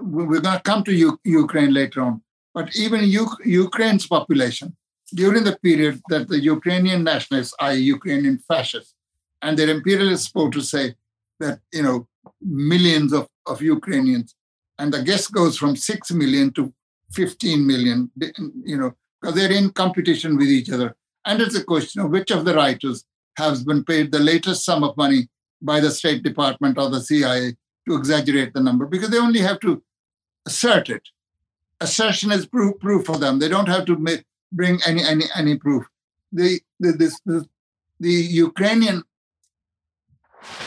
we're 0.00 0.40
going 0.40 0.56
to 0.56 0.62
come 0.62 0.84
to 0.84 0.92
U- 0.92 1.20
Ukraine 1.24 1.72
later 1.72 2.02
on. 2.02 2.22
But 2.52 2.76
even 2.76 3.04
U- 3.04 3.36
Ukraine's 3.44 4.06
population 4.06 4.76
during 5.14 5.44
the 5.44 5.58
period 5.62 6.00
that 6.08 6.28
the 6.28 6.40
Ukrainian 6.40 7.04
nationalists, 7.04 7.54
i.e., 7.60 7.78
Ukrainian 7.78 8.38
fascists, 8.38 8.94
and 9.42 9.58
their 9.58 9.68
imperialist 9.68 10.26
supporters 10.26 10.70
say 10.70 10.94
that, 11.40 11.60
you 11.72 11.82
know, 11.82 12.06
millions 12.40 13.12
of, 13.12 13.28
of 13.46 13.60
Ukrainians, 13.60 14.34
and 14.78 14.92
the 14.92 15.02
guess 15.02 15.26
goes 15.28 15.56
from 15.56 15.76
6 15.76 16.10
million 16.12 16.52
to 16.52 16.72
15 17.12 17.66
million, 17.66 18.10
you 18.64 18.76
know, 18.76 18.94
because 19.20 19.36
they're 19.36 19.52
in 19.52 19.70
competition 19.70 20.36
with 20.36 20.48
each 20.48 20.70
other. 20.70 20.96
And 21.24 21.40
it's 21.40 21.56
a 21.56 21.64
question 21.64 22.02
of 22.02 22.10
which 22.10 22.30
of 22.30 22.44
the 22.44 22.54
writers 22.54 23.04
has 23.36 23.64
been 23.64 23.84
paid 23.84 24.12
the 24.12 24.18
latest 24.18 24.64
sum 24.64 24.84
of 24.84 24.96
money 24.96 25.28
by 25.62 25.80
the 25.80 25.90
State 25.90 26.22
Department 26.22 26.78
or 26.78 26.90
the 26.90 27.00
CIA 27.00 27.56
to 27.86 27.96
exaggerate 27.96 28.52
the 28.54 28.60
number, 28.60 28.86
because 28.86 29.10
they 29.10 29.18
only 29.18 29.40
have 29.40 29.60
to 29.60 29.82
assert 30.46 30.90
it. 30.90 31.02
Assertion 31.80 32.32
is 32.32 32.46
proof, 32.46 32.78
proof 32.80 33.06
for 33.06 33.18
them. 33.18 33.38
They 33.38 33.48
don't 33.48 33.68
have 33.68 33.84
to 33.86 33.96
make, 33.96 34.24
bring 34.52 34.80
any 34.86 35.02
any 35.02 35.24
any 35.34 35.56
proof. 35.56 35.84
The 36.32 36.60
the 36.80 36.92
this 36.92 37.20
the, 37.26 37.46
the 38.00 38.10
Ukrainian 38.10 39.02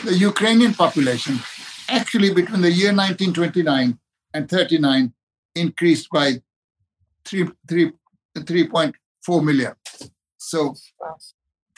the 0.04 0.14
Ukrainian 0.14 0.74
population 0.74 1.40
actually 1.88 2.32
between 2.32 2.62
the 2.62 2.70
year 2.70 2.92
1929 2.94 3.98
and 4.34 4.48
39 4.48 5.12
increased 5.54 6.08
by 6.10 6.42
3, 7.24 7.48
3, 7.68 7.92
3.4 8.36 9.44
million. 9.44 9.74
So 10.36 10.74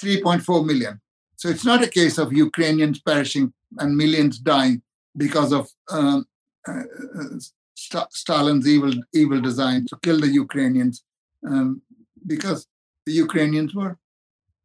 3.4 0.01 0.67
million. 0.67 1.01
So 1.37 1.49
it's 1.49 1.65
not 1.65 1.83
a 1.83 1.89
case 1.89 2.19
of 2.19 2.33
Ukrainians 2.33 3.01
perishing 3.01 3.53
and 3.79 3.97
millions 3.97 4.39
dying 4.39 4.83
because 5.17 5.53
of 5.53 5.69
um, 5.91 6.27
uh, 6.69 6.83
St- 7.75 8.13
Stalin's 8.13 8.69
evil 8.69 8.93
evil 9.15 9.41
design 9.41 9.87
to 9.87 9.97
kill 10.03 10.21
the 10.21 10.29
Ukrainians. 10.29 11.03
Um, 11.47 11.83
because 12.27 12.67
the 13.07 13.13
Ukrainians 13.13 13.75
were 13.75 13.97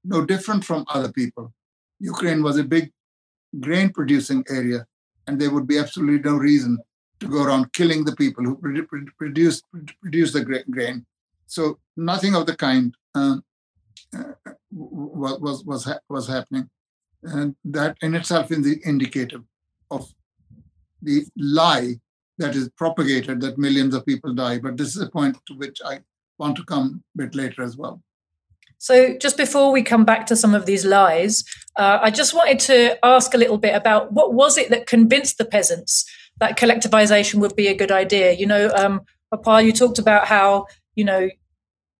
no 0.03 0.25
different 0.25 0.63
from 0.65 0.85
other 0.89 1.11
people. 1.11 1.53
Ukraine 1.99 2.43
was 2.43 2.57
a 2.57 2.63
big 2.63 2.91
grain 3.59 3.89
producing 3.89 4.43
area, 4.49 4.85
and 5.27 5.39
there 5.39 5.51
would 5.51 5.67
be 5.67 5.77
absolutely 5.77 6.29
no 6.29 6.37
reason 6.37 6.77
to 7.19 7.27
go 7.27 7.43
around 7.43 7.71
killing 7.73 8.03
the 8.03 8.15
people 8.15 8.43
who 8.43 8.55
produce 9.17 9.61
produce 10.01 10.33
the 10.33 10.63
grain. 10.69 11.05
So 11.47 11.79
nothing 11.95 12.35
of 12.35 12.45
the 12.45 12.55
kind 12.55 12.93
uh, 13.13 13.37
uh, 14.15 14.33
was 14.71 15.63
was 15.63 15.89
was 16.09 16.27
happening, 16.27 16.69
and 17.23 17.55
that 17.65 17.97
in 18.01 18.15
itself 18.15 18.51
is 18.51 18.63
the 18.63 18.81
indicative 18.83 19.43
of 19.91 20.13
the 21.01 21.25
lie 21.37 21.99
that 22.37 22.55
is 22.55 22.69
propagated 22.69 23.39
that 23.41 23.57
millions 23.57 23.93
of 23.95 24.05
people 24.05 24.33
die. 24.33 24.59
But 24.59 24.77
this 24.77 24.95
is 24.95 25.01
a 25.01 25.09
point 25.09 25.37
to 25.47 25.53
which 25.53 25.79
I 25.85 26.01
want 26.37 26.57
to 26.57 26.65
come 26.65 27.03
a 27.15 27.17
bit 27.19 27.35
later 27.35 27.63
as 27.63 27.77
well. 27.77 28.01
So, 28.77 29.17
just 29.17 29.37
before 29.37 29.71
we 29.71 29.81
come 29.83 30.05
back 30.05 30.25
to 30.27 30.35
some 30.35 30.53
of 30.53 30.65
these 30.65 30.85
lies, 30.85 31.43
uh, 31.75 31.99
I 32.01 32.11
just 32.11 32.33
wanted 32.33 32.59
to 32.61 33.05
ask 33.05 33.33
a 33.33 33.37
little 33.37 33.57
bit 33.57 33.75
about 33.75 34.13
what 34.13 34.33
was 34.33 34.57
it 34.57 34.69
that 34.69 34.87
convinced 34.87 35.37
the 35.37 35.45
peasants 35.45 36.05
that 36.39 36.57
collectivization 36.57 37.35
would 37.35 37.55
be 37.55 37.67
a 37.67 37.75
good 37.75 37.91
idea? 37.91 38.33
You 38.33 38.45
know, 38.45 38.69
um, 38.75 39.01
Papa, 39.31 39.63
you 39.63 39.71
talked 39.71 39.99
about 39.99 40.27
how, 40.27 40.67
you 40.95 41.03
know, 41.03 41.29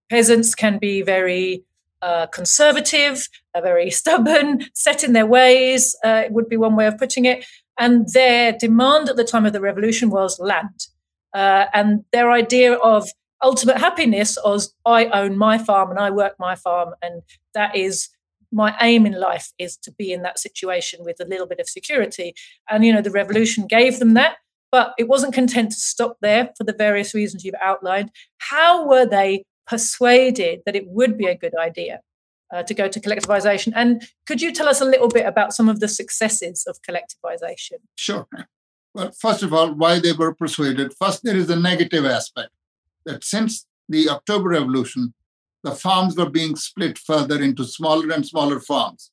peasants 0.10 0.56
can 0.56 0.78
be 0.78 1.02
very 1.02 1.64
uh, 2.02 2.28
conservative, 2.28 3.28
uh, 3.54 3.62
very 3.62 3.90
stubborn, 4.02 4.66
set 4.74 5.04
in 5.04 5.14
their 5.14 5.26
ways, 5.26 5.96
uh, 6.06 6.24
it 6.26 6.32
would 6.32 6.50
be 6.50 6.58
one 6.58 6.76
way 6.76 6.88
of 6.88 6.98
putting 6.98 7.26
it. 7.26 7.46
And 7.78 8.08
their 8.14 8.54
demand 8.54 9.10
at 9.10 9.18
the 9.18 9.24
time 9.24 9.46
of 9.46 9.54
the 9.54 9.60
revolution 9.60 10.10
was 10.10 10.40
land. 10.40 10.88
Uh, 11.34 11.66
and 11.74 12.06
their 12.14 12.32
idea 12.32 12.76
of 12.76 13.10
ultimate 13.42 13.78
happiness 13.78 14.38
as 14.48 14.74
I 14.86 15.06
own 15.08 15.38
my 15.38 15.58
farm 15.58 15.90
and 15.90 16.00
I 16.00 16.12
work 16.12 16.36
my 16.40 16.56
farm, 16.56 16.94
and 17.02 17.22
that 17.54 17.76
is 17.76 18.10
my 18.52 18.76
aim 18.82 19.06
in 19.06 19.20
life 19.20 19.52
is 19.60 19.76
to 19.78 19.92
be 19.92 20.14
in 20.14 20.22
that 20.22 20.40
situation 20.40 21.04
with 21.04 21.20
a 21.20 21.26
little 21.26 21.48
bit 21.48 21.60
of 21.60 21.68
security. 21.68 22.34
And 22.70 22.86
you 22.86 22.94
know, 22.94 23.02
the 23.02 23.12
revolution 23.12 23.68
gave 23.68 24.00
them 24.00 24.14
that, 24.14 24.38
but 24.72 24.94
it 24.98 25.08
wasn't 25.08 25.34
content 25.34 25.72
to 25.72 25.78
stop 25.78 26.18
there 26.22 26.52
for 26.58 26.64
the 26.64 26.74
various 26.74 27.14
reasons 27.14 27.44
you've 27.44 27.56
outlined. 27.62 28.12
How 28.38 28.88
were 28.88 29.06
they 29.06 29.44
persuaded 29.68 30.62
that 30.66 30.76
it 30.76 30.88
would 30.88 31.18
be 31.18 31.26
a 31.26 31.38
good 31.38 31.58
idea? 31.58 32.00
uh, 32.54 32.64
to 32.64 32.74
go 32.74 32.88
to 32.88 33.00
collectivization. 33.00 33.74
And 33.76 34.04
could 34.26 34.42
you 34.42 34.52
tell 34.52 34.68
us 34.68 34.82
a 34.82 34.86
little 34.86 35.08
bit 35.08 35.26
about 35.26 35.54
some 35.54 35.70
of 35.70 35.80
the 35.80 35.88
successes 35.88 36.66
of 36.68 36.80
collectivization? 36.82 37.80
Sure. 37.96 38.28
Well, 38.94 39.12
first 39.12 39.44
of 39.44 39.54
all, 39.54 39.74
why 39.74 40.00
they 40.00 40.14
were 40.14 40.34
persuaded. 40.34 40.94
First, 41.00 41.24
there 41.24 41.36
is 41.36 41.50
a 41.50 41.56
negative 41.56 42.06
aspect 42.06 42.50
that 43.06 43.24
since 43.24 43.66
the 43.88 44.10
October 44.10 44.49
Revolution, 44.49 45.14
the 45.64 45.72
farms 45.72 46.16
were 46.16 46.30
being 46.30 46.56
split 46.56 46.97
further 46.97 47.41
into 47.41 47.64
smaller 47.64 48.14
and 48.14 48.26
smaller 48.26 48.60
farms. 48.60 49.12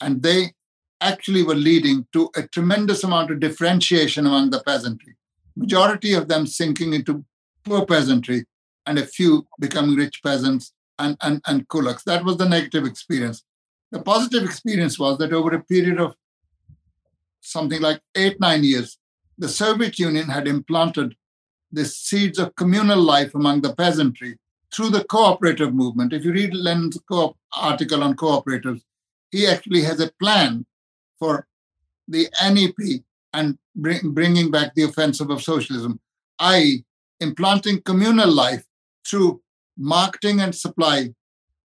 And 0.00 0.22
they 0.22 0.52
actually 1.00 1.42
were 1.42 1.54
leading 1.54 2.06
to 2.12 2.30
a 2.36 2.46
tremendous 2.48 3.04
amount 3.04 3.30
of 3.30 3.40
differentiation 3.40 4.26
among 4.26 4.50
the 4.50 4.62
peasantry. 4.64 5.16
Majority 5.56 6.12
of 6.14 6.28
them 6.28 6.46
sinking 6.46 6.92
into 6.92 7.24
poor 7.64 7.84
peasantry 7.84 8.44
and 8.86 8.98
a 8.98 9.06
few 9.06 9.46
becoming 9.60 9.96
rich 9.96 10.20
peasants 10.22 10.72
and, 10.98 11.16
and, 11.20 11.40
and 11.46 11.68
kulaks. 11.68 12.04
That 12.04 12.24
was 12.24 12.36
the 12.36 12.48
negative 12.48 12.84
experience. 12.84 13.44
The 13.90 14.00
positive 14.00 14.44
experience 14.44 14.98
was 14.98 15.18
that 15.18 15.32
over 15.32 15.54
a 15.54 15.64
period 15.64 16.00
of 16.00 16.14
something 17.40 17.80
like 17.80 18.00
eight, 18.16 18.40
nine 18.40 18.64
years, 18.64 18.98
the 19.38 19.48
Soviet 19.48 19.98
Union 19.98 20.28
had 20.28 20.48
implanted 20.48 21.14
the 21.72 21.84
seeds 21.84 22.38
of 22.38 22.54
communal 22.54 23.00
life 23.00 23.34
among 23.34 23.62
the 23.62 23.74
peasantry 23.74 24.38
through 24.74 24.90
the 24.90 25.04
cooperative 25.04 25.74
movement. 25.74 26.12
If 26.12 26.24
you 26.24 26.32
read 26.32 26.54
Lenin's 26.54 26.98
co- 27.08 27.36
article 27.54 28.02
on 28.02 28.16
cooperatives, 28.16 28.82
he 29.30 29.46
actually 29.46 29.82
has 29.82 30.00
a 30.00 30.12
plan 30.20 30.66
for 31.18 31.46
the 32.08 32.28
NEP 32.42 33.02
and 33.32 33.58
bring, 33.74 34.12
bringing 34.12 34.50
back 34.50 34.74
the 34.74 34.82
offensive 34.84 35.30
of 35.30 35.42
socialism, 35.42 36.00
i.e., 36.38 36.84
implanting 37.20 37.80
communal 37.82 38.30
life 38.30 38.64
through 39.06 39.40
marketing 39.78 40.40
and 40.40 40.54
supply 40.54 41.14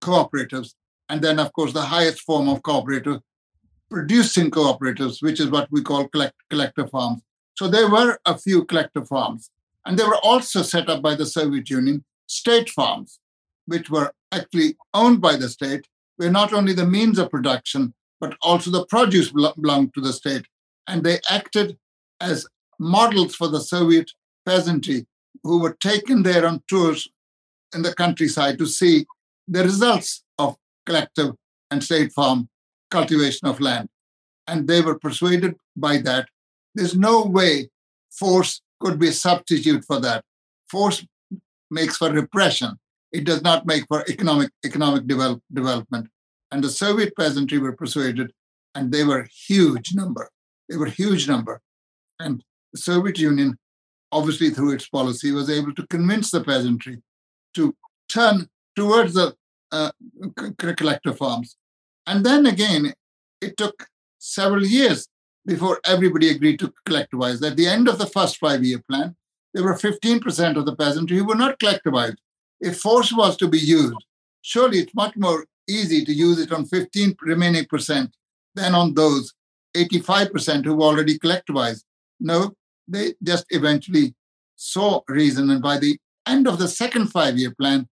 cooperatives, 0.01 0.75
and 1.09 1.23
then, 1.23 1.39
of 1.39 1.53
course, 1.53 1.73
the 1.73 1.83
highest 1.83 2.21
form 2.21 2.49
of 2.49 2.63
cooperative, 2.63 3.21
producing 3.91 4.51
cooperatives, 4.51 5.23
which 5.23 5.41
is 5.41 5.49
what 5.49 5.69
we 5.71 5.83
call 5.83 6.09
collect, 6.09 6.35
collective 6.51 6.91
farms. 6.91 7.23
So 7.57 7.69
there 7.69 7.91
were 7.91 8.19
a 8.27 8.37
few 8.37 8.65
collective 8.65 9.09
farms, 9.09 9.51
and 9.87 9.97
they 9.97 10.05
were 10.05 10.19
also 10.23 10.63
set 10.63 10.91
up 10.91 11.01
by 11.01 11.15
the 11.15 11.25
Soviet 11.25 11.71
Union, 11.71 12.05
state 12.27 12.69
farms, 12.69 13.21
which 13.67 13.89
were 13.89 14.13
actually 14.33 14.77
owned 14.93 15.21
by 15.21 15.37
the 15.37 15.49
state, 15.49 15.87
where 16.17 16.31
not 16.31 16.53
only 16.53 16.73
the 16.73 16.85
means 16.85 17.19
of 17.19 17.31
production, 17.31 17.95
but 18.21 18.37
also 18.43 18.71
the 18.71 18.85
produce 18.87 19.31
belonged 19.31 19.95
to 19.95 20.01
the 20.01 20.13
state. 20.13 20.47
And 20.89 21.05
they 21.05 21.21
acted 21.31 21.79
as 22.21 22.49
models 22.81 23.37
for 23.37 23.47
the 23.49 23.61
Soviet 23.61 24.11
peasantry 24.45 25.07
who 25.45 25.61
were 25.61 25.77
taken 25.81 26.25
there 26.25 26.45
on 26.47 26.63
tours 26.69 27.09
in 27.75 27.83
the 27.83 27.95
countryside 27.95 28.59
to 28.59 28.67
see 28.67 29.07
the 29.47 29.63
results 29.63 30.25
of 30.39 30.57
collective 30.85 31.35
and 31.71 31.83
state 31.83 32.13
farm 32.13 32.49
cultivation 32.91 33.47
of 33.47 33.61
land. 33.61 33.89
And 34.49 34.67
they 34.67 34.81
were 34.81 34.99
persuaded 34.99 35.57
by 35.77 35.99
that. 35.99 36.29
There's 36.75 36.97
no 36.97 37.25
way 37.25 37.71
force 38.11 38.63
could 38.81 38.99
be 38.99 39.09
a 39.09 39.13
substitute 39.13 39.85
for 39.85 40.01
that. 40.01 40.25
Force 40.71 41.07
makes 41.71 41.97
for 41.97 42.11
repression. 42.11 42.79
It 43.13 43.25
does 43.25 43.43
not 43.43 43.67
make 43.67 43.85
for 43.89 44.05
economic 44.09 44.51
economic 44.65 45.07
develop, 45.07 45.43
development. 45.53 46.09
And 46.51 46.63
the 46.63 46.69
Soviet 46.69 47.17
peasantry 47.17 47.59
were 47.59 47.73
persuaded, 47.73 48.33
and 48.75 48.93
they 48.93 49.05
were 49.05 49.29
huge 49.49 49.95
number. 49.95 50.31
They 50.69 50.77
were 50.77 50.87
huge 50.87 51.29
number. 51.29 51.61
And 52.21 52.43
the 52.73 52.79
Soviet 52.79 53.19
Union, 53.19 53.59
obviously 54.13 54.51
through 54.51 54.73
its 54.73 54.89
policy, 54.89 55.33
was 55.33 55.51
able 55.51 55.75
to 55.75 55.87
convince 55.87 56.31
the 56.31 56.43
peasantry 56.43 57.03
to 57.55 57.75
turn 58.09 58.49
towards 58.75 59.15
the 59.15 59.35
uh, 59.73 59.91
collective 60.77 61.17
farms. 61.17 61.57
And 62.07 62.25
then 62.25 62.47
again, 62.47 62.95
it 63.41 63.57
took 63.57 63.89
several 64.19 64.65
years 64.65 65.09
before 65.47 65.81
everybody 65.87 66.29
agreed 66.29 66.59
to 66.59 66.73
collectivize. 66.87 67.47
At 67.47 67.57
the 67.57 67.67
end 67.67 67.89
of 67.89 67.99
the 67.99 68.07
first 68.07 68.39
five 68.39 68.65
year 68.65 68.83
plan, 68.91 69.15
there 69.55 69.65
were 69.65 69.75
15% 69.75 70.57
of 70.57 70.67
the 70.67 70.77
peasantry 70.77 71.17
who 71.17 71.25
were 71.25 71.35
not 71.35 71.59
collectivized. 71.59 72.17
If 72.61 72.79
force 72.79 73.13
was 73.13 73.37
to 73.39 73.49
be 73.49 73.59
used, 73.59 74.05
surely 74.43 74.79
it's 74.81 74.95
much 74.95 75.17
more 75.17 75.47
easy 75.69 76.05
to 76.05 76.13
use 76.13 76.39
it 76.39 76.53
on 76.53 76.67
15 76.67 77.17
remaining 77.23 77.65
percent 77.67 78.15
than 78.55 78.75
on 78.75 78.95
those 78.95 79.33
85% 79.75 80.65
who 80.65 80.83
already 80.83 81.19
collectivized. 81.19 81.85
No, 82.19 82.53
they 82.89 83.15
just 83.23 83.47
eventually 83.51 84.15
saw 84.57 85.01
reason. 85.09 85.51
And 85.51 85.63
by 85.63 85.79
the 85.79 85.99
end 86.27 86.49
of 86.49 86.59
the 86.59 86.69
second 86.69 87.09
five 87.09 87.39
year 87.39 87.55
plan, 87.59 87.89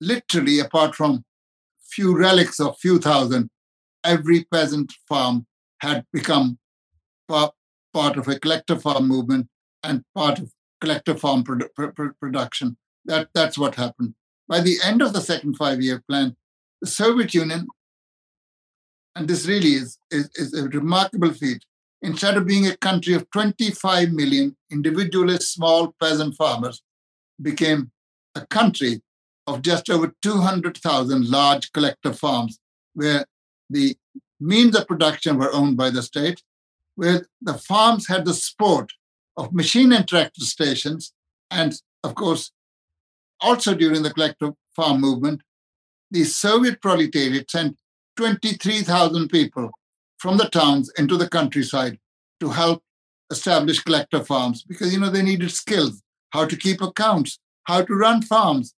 literally, 0.00 0.58
apart 0.58 0.94
from 0.94 1.24
few 1.82 2.16
relics 2.16 2.60
of 2.60 2.78
few 2.78 2.98
thousand, 2.98 3.50
every 4.04 4.44
peasant 4.44 4.92
farm 5.08 5.46
had 5.80 6.04
become 6.12 6.58
part, 7.28 7.52
part 7.92 8.16
of 8.16 8.28
a 8.28 8.38
collective 8.38 8.82
farm 8.82 9.06
movement 9.08 9.48
and 9.82 10.02
part 10.14 10.38
of 10.38 10.52
collective 10.80 11.20
farm 11.20 11.44
produ- 11.44 11.74
pr- 11.74 12.08
production. 12.20 12.76
That, 13.04 13.28
that's 13.34 13.58
what 13.58 13.74
happened. 13.74 14.14
By 14.48 14.60
the 14.60 14.78
end 14.84 15.02
of 15.02 15.12
the 15.12 15.20
second 15.20 15.54
five 15.56 15.80
year 15.80 16.02
plan, 16.08 16.36
the 16.80 16.86
Soviet 16.86 17.34
Union, 17.34 17.66
and 19.14 19.28
this 19.28 19.46
really 19.46 19.74
is, 19.74 19.98
is, 20.10 20.30
is 20.34 20.54
a 20.54 20.68
remarkable 20.68 21.32
feat, 21.32 21.64
instead 22.02 22.36
of 22.36 22.46
being 22.46 22.66
a 22.66 22.76
country 22.76 23.14
of 23.14 23.28
25 23.30 24.12
million 24.12 24.56
individualist 24.70 25.52
small 25.52 25.94
peasant 26.00 26.36
farmers, 26.36 26.82
became 27.40 27.90
a 28.34 28.46
country 28.46 29.02
of 29.46 29.62
just 29.62 29.90
over 29.90 30.14
200,000 30.22 31.28
large 31.28 31.72
collective 31.72 32.18
farms 32.18 32.58
where 32.94 33.24
the 33.70 33.96
means 34.40 34.76
of 34.76 34.86
production 34.86 35.38
were 35.38 35.52
owned 35.52 35.76
by 35.76 35.90
the 35.90 36.02
state, 36.02 36.42
where 36.94 37.26
the 37.40 37.54
farms 37.54 38.08
had 38.08 38.24
the 38.24 38.34
support 38.34 38.92
of 39.36 39.52
machine 39.52 39.92
and 39.92 40.06
tractor 40.06 40.44
stations, 40.44 41.12
and 41.50 41.74
of 42.04 42.14
course, 42.14 42.52
also 43.40 43.74
during 43.74 44.02
the 44.02 44.12
collective 44.12 44.54
farm 44.74 45.00
movement, 45.00 45.42
the 46.10 46.24
Soviet 46.24 46.80
proletariat 46.80 47.50
sent 47.50 47.76
23,000 48.16 49.28
people 49.28 49.70
from 50.18 50.36
the 50.36 50.48
towns 50.48 50.90
into 50.98 51.16
the 51.16 51.28
countryside 51.28 51.98
to 52.40 52.50
help 52.50 52.82
establish 53.30 53.80
collective 53.80 54.26
farms 54.26 54.64
because 54.64 54.92
you 54.92 54.98
know 54.98 55.10
they 55.10 55.22
needed 55.22 55.50
skills 55.50 56.02
how 56.30 56.44
to 56.44 56.56
keep 56.56 56.80
accounts 56.80 57.38
how 57.64 57.82
to 57.82 57.94
run 57.94 58.22
farms 58.22 58.74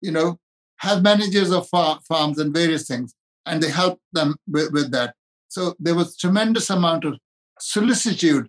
you 0.00 0.12
know 0.12 0.38
have 0.78 1.02
managers 1.02 1.50
of 1.50 1.66
far- 1.68 2.00
farms 2.06 2.38
and 2.38 2.52
various 2.52 2.86
things 2.86 3.14
and 3.46 3.62
they 3.62 3.70
helped 3.70 4.02
them 4.12 4.36
with, 4.48 4.72
with 4.72 4.90
that 4.90 5.14
so 5.48 5.74
there 5.78 5.94
was 5.94 6.16
tremendous 6.16 6.70
amount 6.70 7.04
of 7.04 7.18
solicitude 7.60 8.48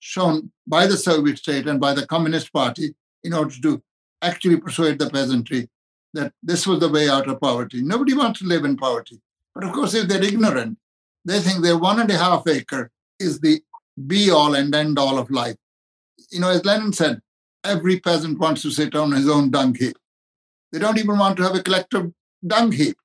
shown 0.00 0.50
by 0.66 0.86
the 0.86 0.96
soviet 0.96 1.38
state 1.38 1.66
and 1.66 1.80
by 1.80 1.94
the 1.94 2.06
communist 2.06 2.52
party 2.52 2.94
in 3.22 3.32
order 3.32 3.54
to 3.60 3.82
actually 4.22 4.56
persuade 4.56 4.98
the 4.98 5.10
peasantry 5.10 5.68
that 6.12 6.32
this 6.42 6.66
was 6.66 6.80
the 6.80 6.88
way 6.88 7.08
out 7.08 7.28
of 7.28 7.40
poverty 7.40 7.82
nobody 7.82 8.14
wants 8.14 8.40
to 8.40 8.46
live 8.46 8.64
in 8.64 8.76
poverty 8.76 9.20
but 9.54 9.64
of 9.64 9.72
course 9.72 9.94
if 9.94 10.06
they're 10.08 10.22
ignorant 10.22 10.78
they 11.24 11.40
think 11.40 11.62
their 11.62 11.78
one 11.78 12.00
and 12.00 12.10
a 12.10 12.18
half 12.18 12.46
acre 12.46 12.90
is 13.18 13.40
the 13.40 13.60
be 14.06 14.30
all 14.30 14.54
and 14.54 14.74
end 14.74 14.98
all 14.98 15.18
of 15.18 15.30
life. 15.30 15.56
You 16.30 16.40
know, 16.40 16.50
as 16.50 16.64
Lenin 16.64 16.92
said, 16.92 17.20
every 17.62 18.00
peasant 18.00 18.38
wants 18.38 18.62
to 18.62 18.70
sit 18.70 18.94
on 18.94 19.12
his 19.12 19.28
own 19.28 19.50
dung 19.50 19.74
heap. 19.74 19.96
They 20.72 20.78
don't 20.78 20.98
even 20.98 21.18
want 21.18 21.36
to 21.38 21.44
have 21.44 21.54
a 21.54 21.62
collective 21.62 22.12
dung 22.46 22.72
heap. 22.72 22.96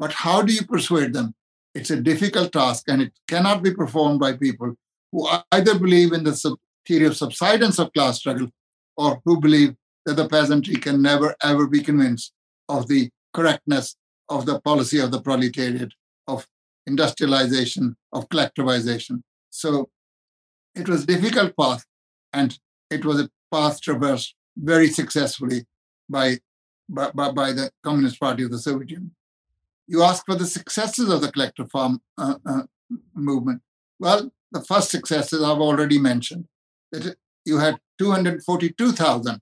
But 0.00 0.12
how 0.14 0.40
do 0.40 0.52
you 0.54 0.64
persuade 0.64 1.12
them? 1.12 1.34
It's 1.74 1.90
a 1.90 2.00
difficult 2.00 2.52
task 2.52 2.84
and 2.88 3.02
it 3.02 3.12
cannot 3.28 3.62
be 3.62 3.74
performed 3.74 4.18
by 4.18 4.32
people 4.32 4.74
who 5.12 5.28
either 5.52 5.78
believe 5.78 6.14
in 6.14 6.24
the 6.24 6.56
theory 6.88 7.04
of 7.04 7.16
subsidence 7.18 7.78
of 7.78 7.92
class 7.92 8.18
struggle 8.18 8.48
or 8.96 9.20
who 9.26 9.38
believe 9.38 9.74
that 10.06 10.16
the 10.16 10.26
peasantry 10.26 10.76
can 10.76 11.02
never 11.02 11.36
ever 11.44 11.66
be 11.66 11.82
convinced 11.82 12.32
of 12.70 12.88
the 12.88 13.10
correctness 13.34 13.94
of 14.30 14.46
the 14.46 14.58
policy 14.60 14.98
of 14.98 15.10
the 15.10 15.20
proletariat, 15.20 15.92
of 16.26 16.46
industrialization, 16.86 17.94
of 18.14 18.26
collectivization. 18.30 19.22
So 19.50 19.90
it 20.74 20.88
was 20.88 21.02
a 21.02 21.06
difficult 21.06 21.54
path, 21.56 21.84
and 22.32 22.58
it 22.90 23.04
was 23.04 23.20
a 23.20 23.28
path 23.52 23.82
traversed 23.82 24.34
very 24.56 24.88
successfully 24.88 25.66
by, 26.08 26.38
by, 26.88 27.10
by 27.10 27.52
the 27.52 27.70
Communist 27.82 28.18
Party 28.18 28.44
of 28.44 28.50
the 28.50 28.58
Soviet 28.58 28.90
Union. 28.90 29.14
You 29.90 30.04
ask 30.04 30.24
for 30.24 30.36
the 30.36 30.46
successes 30.46 31.10
of 31.10 31.20
the 31.20 31.32
collective 31.32 31.68
farm 31.68 32.00
uh, 32.16 32.36
uh, 32.46 32.62
movement. 33.12 33.62
Well, 33.98 34.30
the 34.52 34.62
first 34.62 34.88
successes 34.88 35.42
I've 35.42 35.58
already 35.58 35.98
mentioned. 35.98 36.46
That 36.92 37.16
you 37.44 37.58
had 37.58 37.80
242,000 37.98 39.40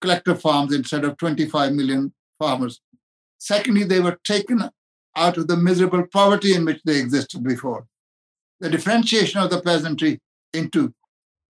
collective 0.00 0.40
farms 0.40 0.72
instead 0.72 1.04
of 1.04 1.18
25 1.18 1.74
million 1.74 2.14
farmers. 2.38 2.80
Secondly, 3.36 3.84
they 3.84 4.00
were 4.00 4.18
taken 4.24 4.70
out 5.16 5.36
of 5.36 5.48
the 5.48 5.56
miserable 5.58 6.06
poverty 6.06 6.54
in 6.54 6.64
which 6.64 6.80
they 6.86 6.98
existed 6.98 7.44
before. 7.44 7.86
The 8.60 8.70
differentiation 8.70 9.42
of 9.42 9.50
the 9.50 9.60
peasantry 9.60 10.20
into 10.54 10.94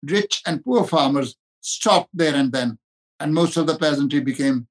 rich 0.03 0.42
and 0.44 0.64
poor 0.64 0.82
farmers 0.82 1.36
stopped 1.61 2.11
there 2.12 2.34
and 2.34 2.51
then, 2.51 2.78
and 3.20 3.32
most 3.32 3.57
of 3.57 3.68
the 3.68 3.78
peasantry 3.78 4.18
became, 4.18 4.66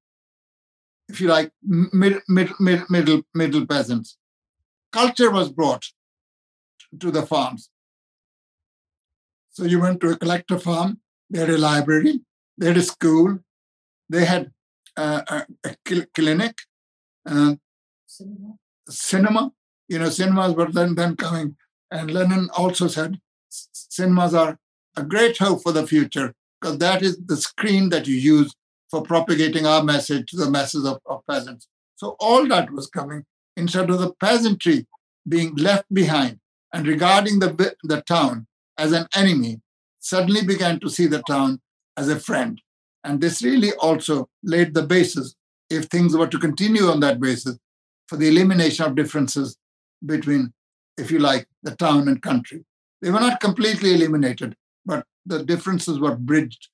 if 1.09 1.19
you 1.19 1.27
like, 1.27 1.51
mid, 1.63 2.21
mid, 2.27 2.51
mid, 2.59 2.89
middle 2.89 3.21
middle 3.33 3.65
peasants. 3.65 4.17
culture 4.91 5.31
was 5.31 5.51
brought 5.51 5.85
to 6.99 7.11
the 7.11 7.23
farms. 7.25 7.69
So 9.51 9.65
you 9.65 9.79
went 9.79 9.99
to 10.01 10.11
a 10.11 10.15
collector 10.15 10.57
farm, 10.57 11.01
they 11.29 11.39
had 11.39 11.49
a 11.49 11.57
library, 11.57 12.21
they 12.57 12.67
had 12.67 12.77
a 12.77 12.81
school, 12.81 13.39
they 14.09 14.25
had 14.25 14.51
uh, 14.97 15.21
a, 15.27 15.45
a, 15.65 16.05
clinic, 16.15 16.55
uh, 17.25 17.55
cinema. 18.05 18.55
cinema. 18.89 19.51
You 19.87 19.99
know, 19.99 20.09
cinemas 20.09 20.55
were 20.55 20.71
then, 20.71 20.95
then 20.95 21.15
coming. 21.15 21.55
And 21.91 22.11
Lenin 22.11 22.49
also 22.55 22.87
said 22.87 23.19
cinemas 23.49 24.33
are 24.33 24.59
a 24.95 25.03
great 25.03 25.37
hope 25.37 25.63
for 25.63 25.71
the 25.71 25.87
future 25.87 26.33
because 26.59 26.77
that 26.79 27.01
is 27.01 27.17
the 27.25 27.37
screen 27.37 27.89
that 27.89 28.07
you 28.07 28.15
use 28.15 28.55
for 28.89 29.01
propagating 29.01 29.65
our 29.65 29.83
message 29.83 30.29
to 30.31 30.37
the 30.37 30.49
masses 30.49 30.85
of, 30.85 30.99
of 31.05 31.21
peasants. 31.29 31.67
So 31.95 32.15
all 32.19 32.47
that 32.47 32.71
was 32.71 32.87
coming 32.87 33.25
instead 33.55 33.89
of 33.89 33.99
the 33.99 34.13
peasantry 34.13 34.87
being 35.27 35.55
left 35.55 35.93
behind 35.93 36.39
and 36.73 36.87
regarding 36.87 37.39
the, 37.39 37.75
the 37.83 38.01
town 38.01 38.47
as 38.77 38.93
an 38.93 39.07
enemy, 39.15 39.61
suddenly 39.99 40.43
began 40.45 40.79
to 40.79 40.89
see 40.89 41.05
the 41.05 41.21
town 41.23 41.59
as 41.97 42.07
a 42.07 42.19
friend. 42.19 42.61
And 43.03 43.19
this 43.19 43.43
really 43.43 43.73
also 43.73 44.29
laid 44.43 44.73
the 44.73 44.83
basis, 44.83 45.35
if 45.69 45.85
things 45.85 46.15
were 46.15 46.27
to 46.27 46.39
continue 46.39 46.83
on 46.83 47.01
that 47.01 47.19
basis, 47.19 47.57
for 48.07 48.15
the 48.15 48.27
elimination 48.27 48.85
of 48.85 48.95
differences 48.95 49.57
between, 50.05 50.53
if 50.97 51.11
you 51.11 51.19
like, 51.19 51.47
the 51.63 51.75
town 51.75 52.07
and 52.07 52.21
country. 52.21 52.63
They 53.01 53.11
were 53.11 53.19
not 53.19 53.41
completely 53.41 53.93
eliminated, 53.93 54.55
but 54.85 55.05
the 55.25 55.43
differences 55.43 55.99
were 55.99 56.15
bridged 56.15 56.69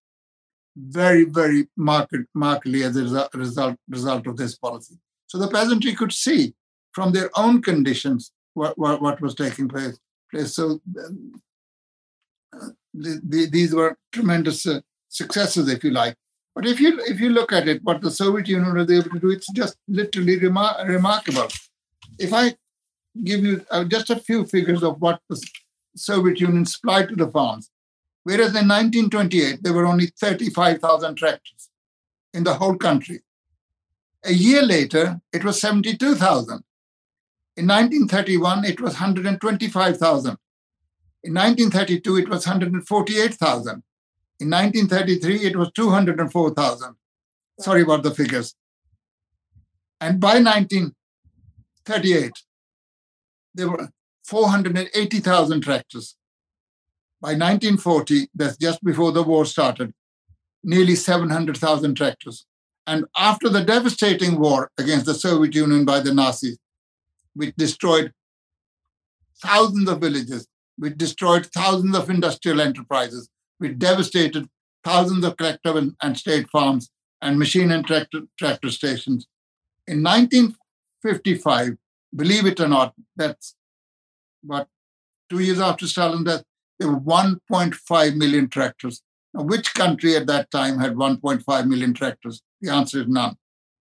very, 0.75 1.23
very 1.23 1.67
marked, 1.77 2.15
markedly 2.33 2.83
as 2.83 2.97
a 2.97 3.29
result, 3.33 3.77
result 3.87 4.27
of 4.27 4.37
this 4.37 4.55
policy. 4.57 4.95
So 5.27 5.37
the 5.37 5.47
peasantry 5.47 5.93
could 5.93 6.11
see 6.11 6.53
from 6.91 7.11
their 7.11 7.29
own 7.35 7.61
conditions 7.61 8.31
what, 8.53 8.77
what, 8.77 9.01
what 9.01 9.21
was 9.21 9.35
taking 9.35 9.67
place. 9.67 9.99
So 10.45 10.81
uh, 10.99 12.67
the, 12.93 13.21
the, 13.23 13.49
these 13.49 13.73
were 13.73 13.97
tremendous 14.11 14.65
uh, 14.65 14.81
successes, 15.09 15.69
if 15.69 15.83
you 15.83 15.91
like. 15.91 16.15
But 16.55 16.65
if 16.65 16.79
you 16.79 17.01
if 17.01 17.19
you 17.19 17.31
look 17.31 17.51
at 17.51 17.67
it, 17.67 17.83
what 17.83 18.01
the 18.01 18.09
Soviet 18.09 18.47
Union 18.47 18.75
was 18.75 18.89
able 18.89 19.09
to 19.09 19.19
do, 19.19 19.29
it's 19.29 19.51
just 19.51 19.75
literally 19.89 20.39
remar- 20.39 20.87
remarkable. 20.87 21.49
If 22.17 22.31
I 22.31 22.55
give 23.21 23.43
you 23.43 23.65
uh, 23.69 23.83
just 23.83 24.09
a 24.09 24.15
few 24.15 24.45
figures 24.45 24.81
of 24.81 25.01
what 25.01 25.19
the 25.29 25.41
Soviet 25.97 26.39
Union 26.39 26.65
supplied 26.65 27.09
to 27.09 27.15
the 27.15 27.29
farms, 27.29 27.69
whereas 28.25 28.49
in 28.49 28.67
1928 28.67 29.63
there 29.63 29.73
were 29.73 29.85
only 29.85 30.07
35,000 30.07 31.15
tractors 31.15 31.69
in 32.33 32.43
the 32.43 32.55
whole 32.55 32.75
country. 32.75 33.21
A 34.25 34.33
year 34.33 34.63
later, 34.63 35.21
it 35.31 35.43
was 35.43 35.61
72,000. 35.61 36.63
In 37.55 37.67
1931, 37.67 38.65
it 38.65 38.81
was 38.81 38.93
125,000. 38.93 40.37
In 41.23 41.33
1932, 41.33 42.17
it 42.17 42.27
was 42.27 42.47
148,000. 42.47 43.83
In 44.39 44.49
1933, 44.49 45.45
it 45.45 45.55
was 45.55 45.71
204,000. 45.73 46.95
Sorry 47.59 47.83
about 47.83 48.01
the 48.03 48.13
figures. 48.13 48.55
And 50.01 50.19
by 50.19 50.39
1938, 50.39 52.31
there 53.53 53.69
were 53.69 53.89
480,000 54.23 55.61
tractors. 55.61 56.17
By 57.21 57.29
1940, 57.29 58.29
that's 58.35 58.57
just 58.57 58.83
before 58.83 59.11
the 59.11 59.23
war 59.23 59.45
started, 59.45 59.93
nearly 60.63 60.95
700,000 60.95 61.95
tractors. 61.95 62.45
And 62.87 63.05
after 63.17 63.49
the 63.49 63.63
devastating 63.63 64.39
war 64.39 64.69
against 64.77 65.05
the 65.05 65.15
Soviet 65.15 65.55
Union 65.55 65.85
by 65.85 66.01
the 66.01 66.13
Nazis, 66.13 66.57
which 67.33 67.55
destroyed 67.55 68.11
thousands 69.41 69.89
of 69.89 70.01
villages, 70.01 70.47
which 70.77 70.97
destroyed 70.97 71.47
thousands 71.47 71.95
of 71.95 72.09
industrial 72.09 72.61
enterprises, 72.61 73.29
which 73.57 73.79
devastated 73.79 74.47
thousands 74.83 75.25
of 75.25 75.37
collective 75.37 75.75
and, 75.75 75.95
and 76.01 76.17
state 76.17 76.49
farms 76.49 76.89
and 77.21 77.39
machine 77.39 77.71
and 77.71 77.85
tractor, 77.85 78.21
tractor 78.37 78.69
stations. 78.69 79.27
In 79.87 80.03
1955, 80.03 81.77
believe 82.15 82.45
it 82.45 82.59
or 82.59 82.67
not, 82.67 82.93
that's 83.15 83.55
what 84.43 84.67
two 85.29 85.39
years 85.39 85.59
after 85.59 85.87
Stalin's 85.87 86.25
death, 86.25 86.43
there 86.79 86.89
were 86.89 86.99
1.5 86.99 88.15
million 88.15 88.49
tractors. 88.49 89.01
Now, 89.33 89.43
which 89.43 89.73
country 89.73 90.15
at 90.15 90.27
that 90.27 90.51
time 90.51 90.79
had 90.79 90.95
1.5 90.95 91.67
million 91.67 91.93
tractors? 91.93 92.41
The 92.61 92.71
answer 92.71 93.01
is 93.01 93.07
none. 93.07 93.37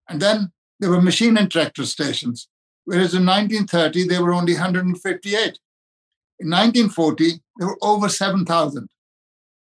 And 0.08 0.20
then 0.20 0.52
there 0.80 0.90
were 0.90 1.02
machine 1.02 1.36
and 1.36 1.50
tractor 1.50 1.84
stations 1.84 2.48
whereas 2.88 3.12
in 3.12 3.26
1930 3.26 4.08
there 4.08 4.24
were 4.24 4.32
only 4.32 4.54
158. 4.54 5.58
In 6.40 6.50
1940 6.50 7.42
there 7.58 7.68
were 7.68 7.78
over 7.82 8.08
7,000, 8.08 8.88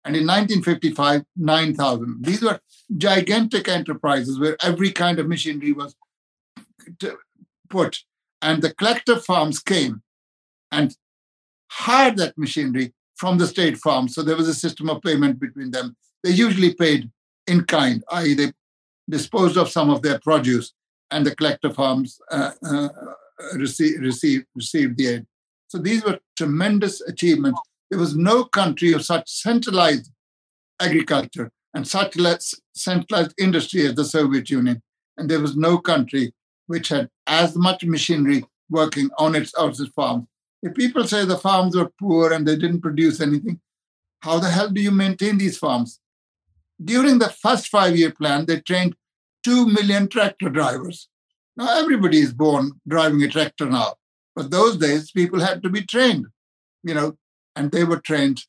and 0.04 0.16
in 0.16 0.24
1955 0.24 1.24
9,000. 1.36 2.24
These 2.24 2.42
were 2.42 2.60
gigantic 2.96 3.66
enterprises 3.66 4.38
where 4.38 4.56
every 4.62 4.92
kind 4.92 5.18
of 5.18 5.26
machinery 5.26 5.72
was 5.72 5.96
put, 7.68 8.04
and 8.40 8.62
the 8.62 8.72
collective 8.72 9.24
farms 9.24 9.58
came 9.58 10.02
and 10.70 10.96
hired 11.72 12.18
that 12.18 12.38
machinery 12.38 12.94
from 13.18 13.36
the 13.36 13.46
state 13.46 13.76
farms. 13.76 14.14
So 14.14 14.22
there 14.22 14.36
was 14.36 14.48
a 14.48 14.54
system 14.54 14.88
of 14.88 15.02
payment 15.02 15.38
between 15.38 15.70
them. 15.70 15.96
They 16.22 16.30
usually 16.30 16.74
paid 16.74 17.10
in 17.46 17.64
kind, 17.64 18.02
i.e., 18.12 18.34
they 18.34 18.52
disposed 19.10 19.56
of 19.56 19.68
some 19.68 19.90
of 19.90 20.02
their 20.02 20.18
produce 20.20 20.72
and 21.10 21.26
the 21.26 21.34
collective 21.34 21.74
farms 21.74 22.20
uh, 22.30 22.52
uh, 22.64 22.88
received, 23.54 24.00
received, 24.00 24.46
received 24.54 24.98
the 24.98 25.06
aid. 25.08 25.26
So 25.68 25.78
these 25.78 26.04
were 26.04 26.18
tremendous 26.36 27.00
achievements. 27.02 27.60
There 27.90 27.98
was 27.98 28.16
no 28.16 28.44
country 28.44 28.92
of 28.92 29.04
such 29.04 29.28
centralized 29.28 30.10
agriculture 30.80 31.50
and 31.74 31.86
such 31.86 32.16
centralized 32.74 33.34
industry 33.38 33.86
as 33.86 33.94
the 33.94 34.04
Soviet 34.04 34.50
Union. 34.50 34.82
And 35.16 35.28
there 35.28 35.40
was 35.40 35.56
no 35.56 35.78
country 35.78 36.32
which 36.66 36.90
had 36.90 37.08
as 37.26 37.56
much 37.56 37.84
machinery 37.84 38.44
working 38.70 39.10
on 39.18 39.34
its, 39.34 39.52
its 39.58 39.88
farms. 39.96 40.26
If 40.62 40.74
people 40.74 41.06
say 41.06 41.24
the 41.24 41.38
farms 41.38 41.76
were 41.76 41.92
poor 42.00 42.32
and 42.32 42.46
they 42.46 42.56
didn't 42.56 42.80
produce 42.80 43.20
anything, 43.20 43.60
how 44.20 44.38
the 44.38 44.50
hell 44.50 44.68
do 44.68 44.80
you 44.80 44.90
maintain 44.90 45.38
these 45.38 45.58
farms? 45.58 46.00
During 46.82 47.18
the 47.18 47.28
first 47.28 47.68
five 47.68 47.96
year 47.96 48.10
plan, 48.10 48.46
they 48.46 48.60
trained 48.60 48.94
2 49.44 49.66
million 49.66 50.08
tractor 50.08 50.48
drivers. 50.48 51.08
Now, 51.56 51.78
everybody 51.78 52.18
is 52.18 52.32
born 52.32 52.72
driving 52.86 53.22
a 53.22 53.28
tractor 53.28 53.66
now, 53.66 53.94
but 54.34 54.50
those 54.50 54.76
days 54.76 55.10
people 55.10 55.40
had 55.40 55.62
to 55.62 55.68
be 55.68 55.82
trained, 55.82 56.26
you 56.82 56.94
know, 56.94 57.16
and 57.56 57.70
they 57.70 57.84
were 57.84 58.00
trained. 58.00 58.44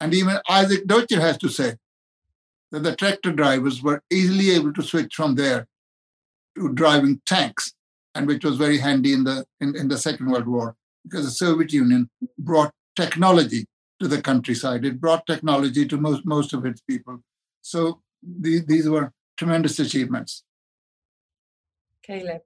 And 0.00 0.14
even 0.14 0.38
Isaac 0.48 0.86
Deutscher 0.86 1.20
has 1.20 1.38
to 1.38 1.48
say 1.48 1.74
that 2.70 2.82
the 2.82 2.96
tractor 2.96 3.32
drivers 3.32 3.82
were 3.82 4.02
easily 4.10 4.50
able 4.50 4.72
to 4.74 4.82
switch 4.82 5.14
from 5.14 5.34
there 5.34 5.66
to 6.56 6.72
driving 6.72 7.20
tanks, 7.26 7.72
and 8.14 8.26
which 8.26 8.44
was 8.44 8.56
very 8.56 8.78
handy 8.78 9.12
in 9.12 9.24
the 9.24 9.46
in, 9.60 9.76
in 9.76 9.88
the 9.88 9.98
Second 9.98 10.30
World 10.30 10.46
War 10.46 10.76
because 11.04 11.24
the 11.24 11.30
Soviet 11.30 11.72
Union 11.72 12.10
brought 12.38 12.72
technology 12.96 13.66
to 14.00 14.08
the 14.08 14.20
countryside. 14.20 14.84
It 14.84 15.00
brought 15.00 15.26
technology 15.26 15.86
to 15.86 15.96
most 15.96 16.24
most 16.24 16.52
of 16.52 16.66
its 16.66 16.80
people. 16.80 17.22
So 17.62 18.00
the, 18.22 18.60
these 18.66 18.88
were 18.88 19.12
tremendous 19.36 19.78
achievements. 19.78 20.44
Caleb. 22.02 22.42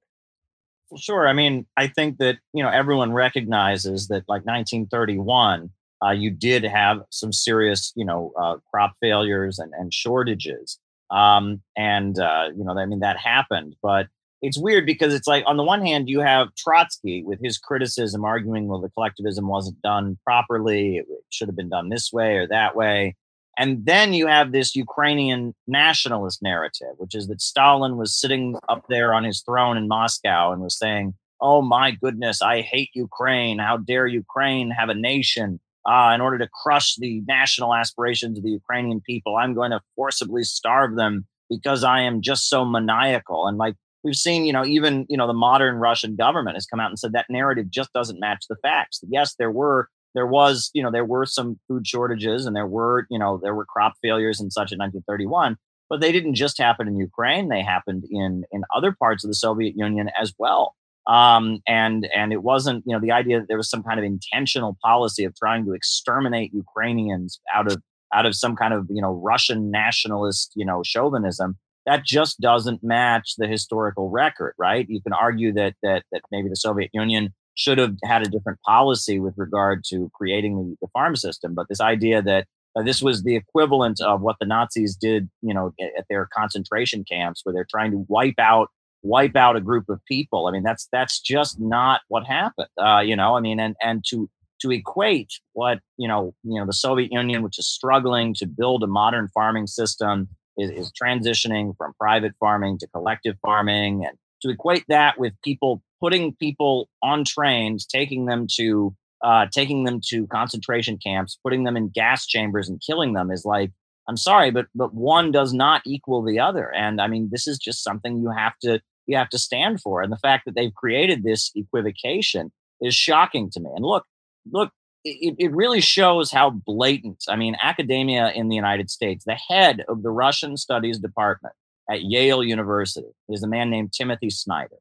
Well, 0.90 0.98
sure. 0.98 1.28
I 1.28 1.32
mean, 1.32 1.66
I 1.76 1.88
think 1.88 2.18
that 2.18 2.38
you 2.52 2.62
know 2.62 2.70
everyone 2.70 3.12
recognizes 3.12 4.09
that, 4.09 4.24
like 4.28 4.46
1931, 4.46 5.70
uh, 6.04 6.11
you 6.11 6.30
did 6.30 6.64
have 6.64 7.02
some 7.11 7.32
serious, 7.32 7.92
you 7.94 8.04
know, 8.04 8.32
uh, 8.40 8.56
crop 8.70 8.94
failures 9.00 9.59
and, 9.59 9.72
and 9.74 9.92
shortages, 9.92 10.78
um, 11.11 11.61
and 11.76 12.18
uh, 12.18 12.48
you 12.56 12.64
know, 12.64 12.78
I 12.78 12.86
mean, 12.86 13.00
that 13.00 13.18
happened. 13.18 13.76
But 13.82 14.06
it's 14.41 14.59
weird 14.59 14.86
because 14.86 15.14
it's 15.14 15.26
like 15.26 15.45
on 15.47 15.57
the 15.57 15.64
one 15.64 15.84
hand, 15.84 16.09
you 16.09 16.20
have 16.20 16.55
Trotsky 16.57 17.22
with 17.24 17.41
his 17.43 17.59
criticism, 17.59 18.24
arguing, 18.24 18.68
well, 18.68 18.80
the 18.80 18.91
collectivism 18.91 19.49
wasn't 19.49 19.80
done 19.82 20.18
properly; 20.24 20.99
it 20.99 21.07
should 21.30 21.49
have 21.49 21.57
been 21.57 21.68
done 21.68 21.89
this 21.89 22.12
way 22.12 22.36
or 22.36 22.47
that 22.49 22.76
way. 22.76 23.16
And 23.59 23.84
then 23.84 24.12
you 24.12 24.28
have 24.28 24.53
this 24.53 24.76
Ukrainian 24.76 25.53
nationalist 25.66 26.41
narrative, 26.41 26.95
which 26.99 27.16
is 27.16 27.26
that 27.26 27.41
Stalin 27.41 27.97
was 27.97 28.18
sitting 28.18 28.57
up 28.68 28.84
there 28.89 29.12
on 29.12 29.24
his 29.24 29.43
throne 29.43 29.76
in 29.76 29.89
Moscow 29.89 30.53
and 30.53 30.62
was 30.62 30.78
saying, 30.78 31.14
Oh 31.41 31.61
my 31.61 31.91
goodness, 31.91 32.41
I 32.41 32.61
hate 32.62 32.91
Ukraine. 32.95 33.59
How 33.59 33.76
dare 33.76 34.07
Ukraine 34.07 34.70
have 34.70 34.89
a 34.89 34.95
nation? 34.95 35.61
Uh, 35.84 36.12
in 36.14 36.20
order 36.20 36.39
to 36.39 36.49
crush 36.62 36.97
the 36.97 37.22
national 37.26 37.74
aspirations 37.74 38.39
of 38.39 38.45
the 38.45 38.51
Ukrainian 38.51 39.01
people, 39.01 39.36
I'm 39.36 39.55
going 39.55 39.70
to 39.70 39.80
forcibly 39.97 40.45
starve 40.45 40.97
them 40.97 41.26
because 41.49 41.82
I 41.82 42.03
am 42.03 42.20
just 42.20 42.49
so 42.49 42.64
maniacal. 42.64 43.47
And 43.47 43.59
like 43.59 43.74
we've 44.05 44.16
seen, 44.16 44.44
you 44.44 44.53
know, 44.53 44.64
even, 44.64 45.07
you 45.09 45.16
know, 45.16 45.26
the 45.26 45.32
modern 45.32 45.76
Russian 45.76 46.16
government 46.16 46.57
has 46.57 46.66
come 46.66 46.80
out 46.80 46.90
and 46.90 46.99
said 46.99 47.12
that 47.12 47.26
narrative 47.28 47.70
just 47.70 47.92
doesn't 47.92 48.20
match 48.20 48.44
the 48.49 48.57
facts. 48.62 49.01
Yes, 49.09 49.34
there 49.38 49.51
were 49.51 49.88
there 50.14 50.26
was, 50.26 50.70
you 50.72 50.82
know, 50.82 50.90
there 50.90 51.05
were 51.05 51.26
some 51.26 51.59
food 51.68 51.86
shortages 51.86 52.46
and 52.46 52.57
there 52.57 52.66
were, 52.66 53.07
you 53.11 53.18
know, 53.18 53.38
there 53.42 53.55
were 53.55 53.66
crop 53.66 53.94
failures 54.03 54.40
and 54.40 54.53
such 54.53 54.72
in 54.72 54.78
1931, 54.78 55.57
but 55.90 56.01
they 56.01 56.12
didn't 56.12 56.34
just 56.34 56.59
happen 56.59 56.88
in 56.88 56.96
Ukraine. 56.96 57.49
They 57.49 57.62
happened 57.62 58.05
in 58.11 58.44
in 58.51 58.62
other 58.74 58.92
parts 58.92 59.24
of 59.24 59.28
the 59.28 59.34
Soviet 59.34 59.74
Union 59.76 60.11
as 60.20 60.32
well. 60.38 60.74
Um, 61.07 61.61
and 61.66 62.09
and 62.14 62.32
it 62.32 62.42
wasn't 62.42 62.84
you 62.86 62.94
know 62.94 63.01
the 63.01 63.12
idea 63.12 63.40
that 63.40 63.49
there 63.49 63.57
was 63.57 63.70
some 63.70 63.82
kind 63.82 63.99
of 63.99 64.05
intentional 64.05 64.76
policy 64.82 65.24
of 65.24 65.34
trying 65.34 65.64
to 65.64 65.72
exterminate 65.72 66.53
Ukrainians 66.53 67.40
out 67.55 67.66
of 67.70 67.82
out 68.12 68.26
of 68.26 68.34
some 68.34 68.57
kind 68.57 68.74
of 68.74 68.86
you 68.90 69.01
know 69.01 69.12
Russian 69.12 69.70
nationalist 69.70 70.53
you 70.55 70.66
know 70.66 70.82
chauvinism 70.84 71.57
that 71.89 72.05
just 72.05 72.41
doesn't 72.41 72.84
match 72.84 73.34
the 73.39 73.47
historical 73.47 74.11
record, 74.11 74.55
right? 74.59 74.86
You 74.89 75.01
can 75.01 75.14
argue 75.14 75.53
that 75.55 75.74
that 75.82 76.05
that 76.12 76.22
maybe 76.30 76.49
the 76.49 76.57
Soviet 76.57 76.91
Union 76.93 77.34
should 77.55 77.78
have 77.78 77.97
had 78.05 78.22
a 78.22 78.28
different 78.28 78.61
policy 78.64 79.18
with 79.18 79.34
regard 79.36 79.82
to 79.89 80.11
creating 80.14 80.57
the, 80.57 80.76
the 80.82 80.89
farm 80.93 81.16
system, 81.16 81.55
but 81.55 81.66
this 81.68 81.80
idea 81.80 82.22
that 82.22 82.47
uh, 82.76 82.82
this 82.82 83.03
was 83.03 83.22
the 83.22 83.34
equivalent 83.34 84.01
of 84.01 84.20
what 84.20 84.36
the 84.39 84.47
Nazis 84.47 84.95
did, 84.95 85.28
you 85.43 85.55
know, 85.55 85.72
at, 85.80 85.91
at 85.99 86.05
their 86.09 86.28
concentration 86.32 87.05
camps, 87.11 87.41
where 87.43 87.53
they're 87.53 87.66
trying 87.68 87.91
to 87.91 88.05
wipe 88.09 88.39
out 88.39 88.68
wipe 89.03 89.36
out 89.36 89.57
a 89.57 89.61
group 89.61 89.89
of 89.89 90.05
people. 90.07 90.47
I 90.47 90.53
mean, 90.53 90.62
that's 90.62 90.89
that's 90.93 91.20
just 91.20 91.59
not 91.59 92.03
what 92.09 92.26
happened. 92.26 92.68
Uh, 92.76 93.01
you 93.01 93.16
know, 93.16 93.36
I 93.36 93.41
mean, 93.41 93.59
and 93.59 93.74
and 93.82 94.05
to 94.11 94.28
to 94.61 94.70
equate 94.70 95.32
what 95.53 95.80
you 95.97 96.09
know, 96.09 96.34
you 96.43 96.61
know, 96.61 96.66
the 96.66 96.72
Soviet 96.72 97.11
Union, 97.12 97.43
which 97.43 97.59
is 97.59 97.66
struggling 97.66 98.34
to 98.34 98.47
build 98.47 98.82
a 98.82 98.86
modern 98.86 99.28
farming 99.28 99.66
system, 99.66 100.28
is, 100.59 100.70
is 100.70 100.92
transitioning 100.92 101.76
from 101.76 101.94
private 101.98 102.32
farming 102.38 102.78
to 102.78 102.86
collective 102.88 103.36
farming, 103.40 104.04
and 104.04 104.16
to 104.42 104.50
equate 104.50 104.84
that 104.88 105.18
with 105.18 105.32
people 105.42 105.82
putting 106.00 106.34
people 106.34 106.88
on 107.02 107.24
trains, 107.24 107.86
taking 107.86 108.26
them 108.26 108.46
to 108.56 108.94
uh, 109.22 109.46
taking 109.52 109.84
them 109.84 110.00
to 110.09 110.26
concentration 110.28 110.96
camps, 110.96 111.38
putting 111.42 111.64
them 111.64 111.76
in 111.76 111.88
gas 111.88 112.26
chambers, 112.26 112.68
and 112.68 112.80
killing 112.86 113.14
them 113.14 113.30
is 113.30 113.44
like 113.44 113.72
I'm 114.09 114.16
sorry, 114.16 114.50
but 114.50 114.66
but 114.74 114.94
one 114.94 115.30
does 115.30 115.52
not 115.52 115.82
equal 115.86 116.22
the 116.22 116.40
other. 116.40 116.72
And 116.74 117.00
I 117.00 117.09
mean, 117.09 117.28
this 117.30 117.46
is 117.46 117.59
just 117.59 117.84
something 117.84 118.18
you 118.18 118.30
have 118.30 118.54
to 118.62 118.80
you 119.06 119.16
have 119.16 119.28
to 119.30 119.38
stand 119.38 119.80
for. 119.80 120.02
And 120.02 120.12
the 120.12 120.18
fact 120.18 120.44
that 120.46 120.54
they've 120.54 120.74
created 120.74 121.22
this 121.22 121.50
equivocation 121.54 122.52
is 122.80 122.94
shocking 122.94 123.50
to 123.50 123.61
me. 123.61 123.70
And 123.74 123.84
look, 123.84 124.04
look, 124.50 124.70
it, 125.05 125.36
it 125.38 125.53
really 125.53 125.80
shows 125.80 126.30
how 126.30 126.51
blatant. 126.51 127.24
I 127.28 127.36
mean, 127.36 127.57
academia 127.62 128.30
in 128.32 128.49
the 128.49 128.57
United 128.57 128.90
States, 128.90 129.24
the 129.24 129.38
head 129.49 129.84
of 129.88 130.03
the 130.03 130.11
Russian 130.11 130.57
Studies 130.57 130.99
Department 130.99 131.55
at 131.90 132.03
Yale 132.03 132.44
University 132.44 133.09
is 133.28 133.42
a 133.42 133.49
man 133.49 133.70
named 133.70 133.92
Timothy 133.92 134.30
Snyder. 134.30 134.76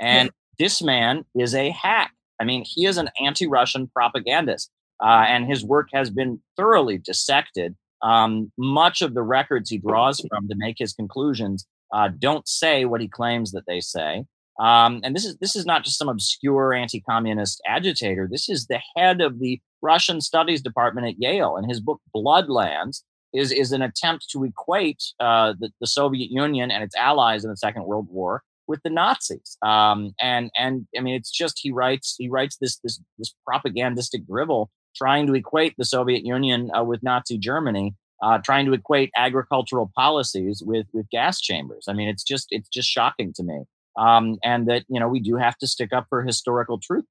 And 0.00 0.26
yeah. 0.26 0.32
this 0.58 0.82
man 0.82 1.24
is 1.34 1.54
a 1.54 1.70
hack. 1.70 2.12
I 2.40 2.44
mean, 2.44 2.64
he 2.66 2.86
is 2.86 2.98
an 2.98 3.10
anti 3.20 3.46
Russian 3.46 3.88
propagandist, 3.88 4.70
uh, 5.02 5.24
and 5.28 5.46
his 5.46 5.64
work 5.64 5.88
has 5.92 6.10
been 6.10 6.40
thoroughly 6.56 6.98
dissected. 6.98 7.76
Um, 8.00 8.52
much 8.56 9.02
of 9.02 9.14
the 9.14 9.22
records 9.22 9.70
he 9.70 9.78
draws 9.78 10.24
from 10.28 10.48
to 10.48 10.54
make 10.56 10.76
his 10.78 10.92
conclusions 10.92 11.66
uh, 11.92 12.10
don't 12.16 12.46
say 12.46 12.84
what 12.84 13.00
he 13.00 13.08
claims 13.08 13.50
that 13.52 13.64
they 13.66 13.80
say. 13.80 14.24
Um, 14.58 15.00
and 15.04 15.14
this 15.14 15.24
is 15.24 15.36
this 15.36 15.54
is 15.54 15.64
not 15.64 15.84
just 15.84 15.98
some 15.98 16.08
obscure 16.08 16.72
anti-communist 16.74 17.60
agitator. 17.66 18.28
This 18.30 18.48
is 18.48 18.66
the 18.66 18.80
head 18.96 19.20
of 19.20 19.38
the 19.38 19.60
Russian 19.82 20.20
Studies 20.20 20.60
Department 20.60 21.06
at 21.06 21.20
Yale, 21.20 21.56
and 21.56 21.68
his 21.68 21.80
book 21.80 22.00
Bloodlands 22.14 23.02
is 23.32 23.52
is 23.52 23.72
an 23.72 23.82
attempt 23.82 24.28
to 24.30 24.44
equate 24.44 25.02
uh, 25.20 25.54
the, 25.58 25.70
the, 25.80 25.86
Soviet 25.86 26.30
Union 26.30 26.70
and 26.70 26.82
its 26.82 26.96
allies 26.96 27.44
in 27.44 27.50
the 27.50 27.56
Second 27.56 27.84
World 27.84 28.08
War 28.10 28.42
with 28.66 28.82
the 28.82 28.90
Nazis. 28.90 29.56
Um, 29.62 30.14
and 30.20 30.50
and 30.56 30.86
I 30.96 31.00
mean, 31.00 31.14
it's 31.14 31.30
just 31.30 31.60
he 31.62 31.70
writes 31.70 32.16
he 32.18 32.28
writes 32.28 32.56
this 32.60 32.78
this 32.78 33.00
this 33.18 33.34
propagandistic 33.46 34.26
drivel 34.26 34.70
trying 34.96 35.28
to 35.28 35.34
equate 35.34 35.74
the 35.78 35.84
Soviet 35.84 36.24
Union 36.24 36.70
uh, 36.76 36.82
with 36.82 37.02
Nazi 37.02 37.38
Germany. 37.38 37.94
Uh, 38.20 38.36
trying 38.38 38.66
to 38.66 38.72
equate 38.72 39.12
agricultural 39.14 39.92
policies 39.94 40.60
with 40.66 40.88
with 40.92 41.08
gas 41.10 41.40
chambers. 41.40 41.84
I 41.88 41.92
mean, 41.92 42.08
it's 42.08 42.24
just 42.24 42.48
it's 42.50 42.68
just 42.68 42.88
shocking 42.88 43.32
to 43.34 43.44
me 43.44 43.62
um, 43.98 44.38
and 44.44 44.66
that 44.68 44.84
you 44.88 45.00
know 45.00 45.08
we 45.08 45.20
do 45.20 45.36
have 45.36 45.58
to 45.58 45.66
stick 45.66 45.92
up 45.92 46.06
for 46.08 46.22
historical 46.22 46.78
truth 46.78 47.04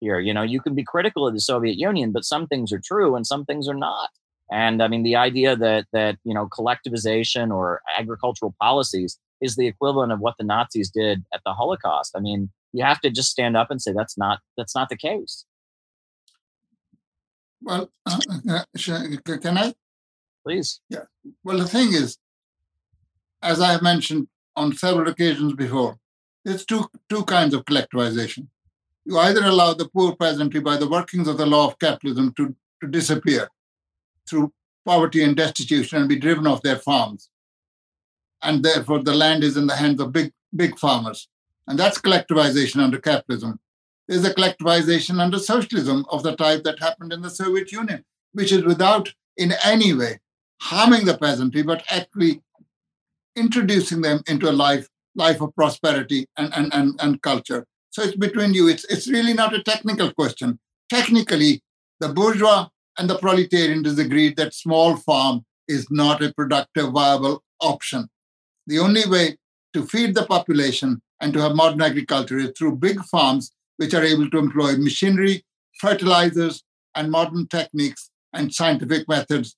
here. 0.00 0.18
You 0.18 0.34
know, 0.34 0.42
you 0.42 0.60
can 0.60 0.74
be 0.74 0.82
critical 0.82 1.26
of 1.26 1.34
the 1.34 1.40
Soviet 1.40 1.76
Union, 1.76 2.10
but 2.10 2.24
some 2.24 2.46
things 2.46 2.72
are 2.72 2.80
true 2.80 3.14
and 3.14 3.26
some 3.26 3.44
things 3.44 3.68
are 3.68 3.74
not. 3.74 4.10
And 4.50 4.82
I 4.82 4.88
mean, 4.88 5.04
the 5.04 5.16
idea 5.16 5.54
that 5.54 5.86
that 5.92 6.16
you 6.24 6.34
know 6.34 6.48
collectivization 6.48 7.54
or 7.54 7.82
agricultural 7.98 8.54
policies 8.60 9.18
is 9.40 9.56
the 9.56 9.66
equivalent 9.66 10.12
of 10.12 10.20
what 10.20 10.34
the 10.38 10.44
Nazis 10.44 10.90
did 10.90 11.24
at 11.32 11.40
the 11.44 11.52
Holocaust. 11.52 12.14
I 12.16 12.20
mean, 12.20 12.50
you 12.72 12.84
have 12.84 13.00
to 13.00 13.10
just 13.10 13.30
stand 13.30 13.56
up 13.56 13.70
and 13.70 13.80
say 13.80 13.92
that's 13.92 14.18
not 14.18 14.40
that's 14.56 14.74
not 14.74 14.88
the 14.88 14.96
case. 14.96 15.44
Well, 17.62 17.90
uh, 18.06 18.18
uh, 18.48 18.64
can 18.74 19.58
I? 19.58 19.74
Please. 20.42 20.80
Yeah. 20.88 21.04
Well, 21.44 21.58
the 21.58 21.68
thing 21.68 21.88
is, 21.92 22.16
as 23.42 23.60
I 23.60 23.72
have 23.72 23.82
mentioned 23.82 24.28
on 24.56 24.72
several 24.72 25.08
occasions 25.08 25.52
before, 25.52 25.99
there's 26.44 26.64
two, 26.64 26.90
two 27.08 27.24
kinds 27.24 27.54
of 27.54 27.64
collectivization. 27.64 28.46
You 29.04 29.18
either 29.18 29.44
allow 29.44 29.74
the 29.74 29.88
poor 29.88 30.14
peasantry 30.14 30.60
by 30.60 30.76
the 30.76 30.88
workings 30.88 31.28
of 31.28 31.38
the 31.38 31.46
law 31.46 31.66
of 31.68 31.78
capitalism 31.78 32.32
to, 32.34 32.54
to 32.80 32.86
disappear 32.86 33.48
through 34.28 34.52
poverty 34.84 35.22
and 35.22 35.36
destitution 35.36 35.98
and 35.98 36.08
be 36.08 36.16
driven 36.16 36.46
off 36.46 36.62
their 36.62 36.76
farms. 36.76 37.28
And 38.42 38.62
therefore, 38.62 39.02
the 39.02 39.14
land 39.14 39.44
is 39.44 39.56
in 39.56 39.66
the 39.66 39.76
hands 39.76 40.00
of 40.00 40.12
big, 40.12 40.32
big 40.54 40.78
farmers. 40.78 41.28
And 41.66 41.78
that's 41.78 42.00
collectivization 42.00 42.80
under 42.80 42.98
capitalism. 42.98 43.60
There's 44.08 44.24
a 44.24 44.34
collectivization 44.34 45.20
under 45.20 45.38
socialism 45.38 46.04
of 46.10 46.22
the 46.22 46.34
type 46.34 46.64
that 46.64 46.80
happened 46.80 47.12
in 47.12 47.22
the 47.22 47.30
Soviet 47.30 47.70
Union, 47.70 48.04
which 48.32 48.50
is 48.50 48.64
without 48.64 49.12
in 49.36 49.52
any 49.64 49.92
way 49.92 50.18
harming 50.62 51.04
the 51.04 51.16
peasantry, 51.16 51.62
but 51.62 51.84
actually 51.88 52.42
introducing 53.36 54.00
them 54.02 54.22
into 54.26 54.50
a 54.50 54.52
life 54.52 54.88
life 55.14 55.40
of 55.40 55.54
prosperity 55.54 56.26
and, 56.36 56.52
and, 56.54 56.72
and, 56.72 56.98
and 57.00 57.22
culture. 57.22 57.66
So 57.90 58.02
it's 58.02 58.16
between 58.16 58.54
you. 58.54 58.68
It's, 58.68 58.84
it's 58.84 59.08
really 59.08 59.34
not 59.34 59.54
a 59.54 59.62
technical 59.62 60.12
question. 60.12 60.58
Technically, 60.88 61.62
the 61.98 62.08
bourgeois 62.08 62.68
and 62.98 63.08
the 63.08 63.18
proletarian 63.18 63.82
disagreed 63.82 64.36
that 64.36 64.54
small 64.54 64.96
farm 64.96 65.44
is 65.68 65.86
not 65.90 66.22
a 66.22 66.32
productive, 66.34 66.90
viable 66.90 67.42
option. 67.60 68.08
The 68.66 68.78
only 68.78 69.06
way 69.08 69.36
to 69.74 69.86
feed 69.86 70.14
the 70.14 70.26
population 70.26 71.02
and 71.20 71.32
to 71.32 71.40
have 71.40 71.54
modern 71.54 71.82
agriculture 71.82 72.38
is 72.38 72.52
through 72.56 72.76
big 72.76 73.00
farms 73.04 73.52
which 73.76 73.94
are 73.94 74.02
able 74.02 74.28
to 74.30 74.38
employ 74.38 74.76
machinery, 74.76 75.44
fertilizers, 75.80 76.62
and 76.94 77.10
modern 77.10 77.46
techniques 77.46 78.10
and 78.32 78.52
scientific 78.52 79.08
methods 79.08 79.56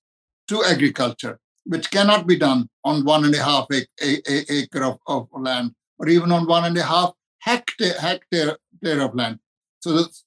to 0.49 0.63
agriculture 0.65 1.39
which 1.65 1.91
cannot 1.91 2.27
be 2.27 2.37
done 2.37 2.69
on 2.85 3.05
one 3.05 3.25
and 3.25 3.35
a 3.35 3.43
half 3.43 3.67
acre 4.01 4.85
of, 4.85 4.99
of 5.07 5.29
land 5.33 5.75
or 5.99 6.09
even 6.09 6.33
on 6.33 6.47
one 6.47 6.65
and 6.65 6.77
a 6.77 6.83
half 6.83 7.13
hectare, 7.39 7.99
hectare, 8.01 8.57
of 8.85 9.15
land. 9.15 9.39
So 9.81 9.93
that's, 9.97 10.25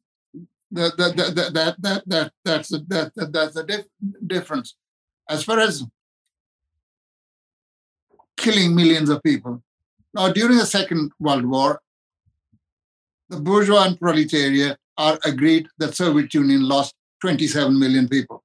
that, 0.72 0.96
that, 0.98 1.16
that, 1.18 1.36
that, 1.54 1.76
that, 1.82 2.04
that, 2.08 2.32
that's, 2.46 2.70
that, 2.70 3.12
that, 3.16 3.34
that's 3.34 3.54
the 3.54 3.64
dif- 3.64 3.86
difference. 4.26 4.76
As 5.30 5.44
far 5.44 5.60
as 5.60 5.84
killing 8.38 8.76
millions 8.76 9.10
of 9.10 9.22
people, 9.24 9.62
now 10.14 10.32
during 10.32 10.58
the 10.58 10.66
Second 10.66 11.12
World 11.20 11.46
War, 11.46 11.82
the 13.30 13.40
bourgeois 13.40 13.86
and 13.86 14.00
proletariat 14.00 14.78
are 14.98 15.20
agreed 15.26 15.68
that 15.80 15.96
Soviet 15.96 16.34
Union 16.34 16.68
lost 16.68 16.94
27 17.22 17.78
million 17.78 18.08
people. 18.08 18.44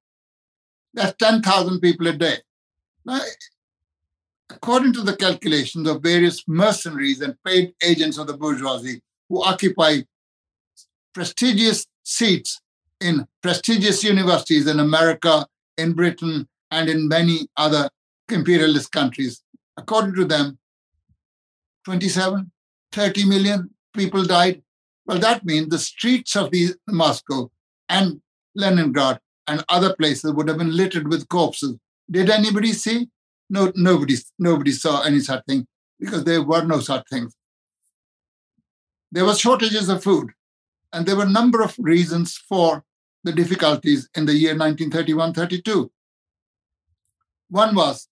That's 0.95 1.17
10,000 1.19 1.81
people 1.81 2.09
a 2.09 2.13
day. 2.13 2.39
Now, 3.05 3.21
according 4.51 4.93
to 4.95 5.03
the 5.03 5.17
calculations 5.17 5.89
of 5.89 6.03
various 6.03 6.45
mercenaries 6.47 7.21
and 7.21 7.37
paid 7.45 7.73
agents 7.83 8.19
of 8.19 8.27
the 8.27 8.37
bourgeoisie 8.37 9.01
who 9.29 9.43
occupy 9.43 10.01
prestigious 11.15 11.87
seats 12.03 12.61
in 13.01 13.27
prestigious 13.43 14.05
universities 14.05 14.67
in 14.67 14.81
America, 14.81 15.47
in 15.79 15.95
Britain, 15.95 16.49
and 16.71 16.89
in 16.89 17.09
many 17.09 17.49
other 17.57 17.89
imperialist 18.29 18.93
countries, 18.93 19.43
according 19.77 20.15
to 20.15 20.25
them, 20.25 20.59
27, 21.85 22.51
30 22.93 23.25
million 23.25 23.71
people 23.95 24.25
died. 24.25 24.63
Well, 25.07 25.19
that 25.19 25.45
means 25.45 25.69
the 25.69 25.79
streets 25.79 26.37
of 26.37 26.51
the 26.51 26.75
Moscow 26.87 27.51
and 27.89 28.21
Leningrad 28.55 29.21
and 29.47 29.65
other 29.69 29.95
places 29.97 30.33
would 30.33 30.49
have 30.49 30.59
been 30.59 30.77
littered 30.77 31.09
with 31.09 31.29
corpses 31.29 31.77
did 32.11 32.31
anybody 32.31 32.73
see? 32.73 33.09
No, 33.49 33.73
nobody, 33.75 34.17
nobody 34.39 34.73
saw 34.73 35.03
any 35.03 35.21
such 35.21 35.45
thing 35.47 35.67
because 35.99 36.25
there 36.25 36.43
were 36.43 36.65
no 36.65 36.81
such 36.81 37.05
things. 37.11 37.35
There 39.13 39.25
were 39.25 39.35
shortages 39.35 39.89
of 39.89 40.03
food, 40.03 40.31
and 40.93 41.05
there 41.05 41.17
were 41.17 41.25
a 41.25 41.31
number 41.31 41.63
of 41.63 41.75
reasons 41.79 42.37
for 42.37 42.85
the 43.25 43.33
difficulties 43.33 44.09
in 44.15 44.27
the 44.27 44.35
year 44.35 44.55
1931-32. 44.55 45.91
One 47.51 47.75
was 47.75 48.09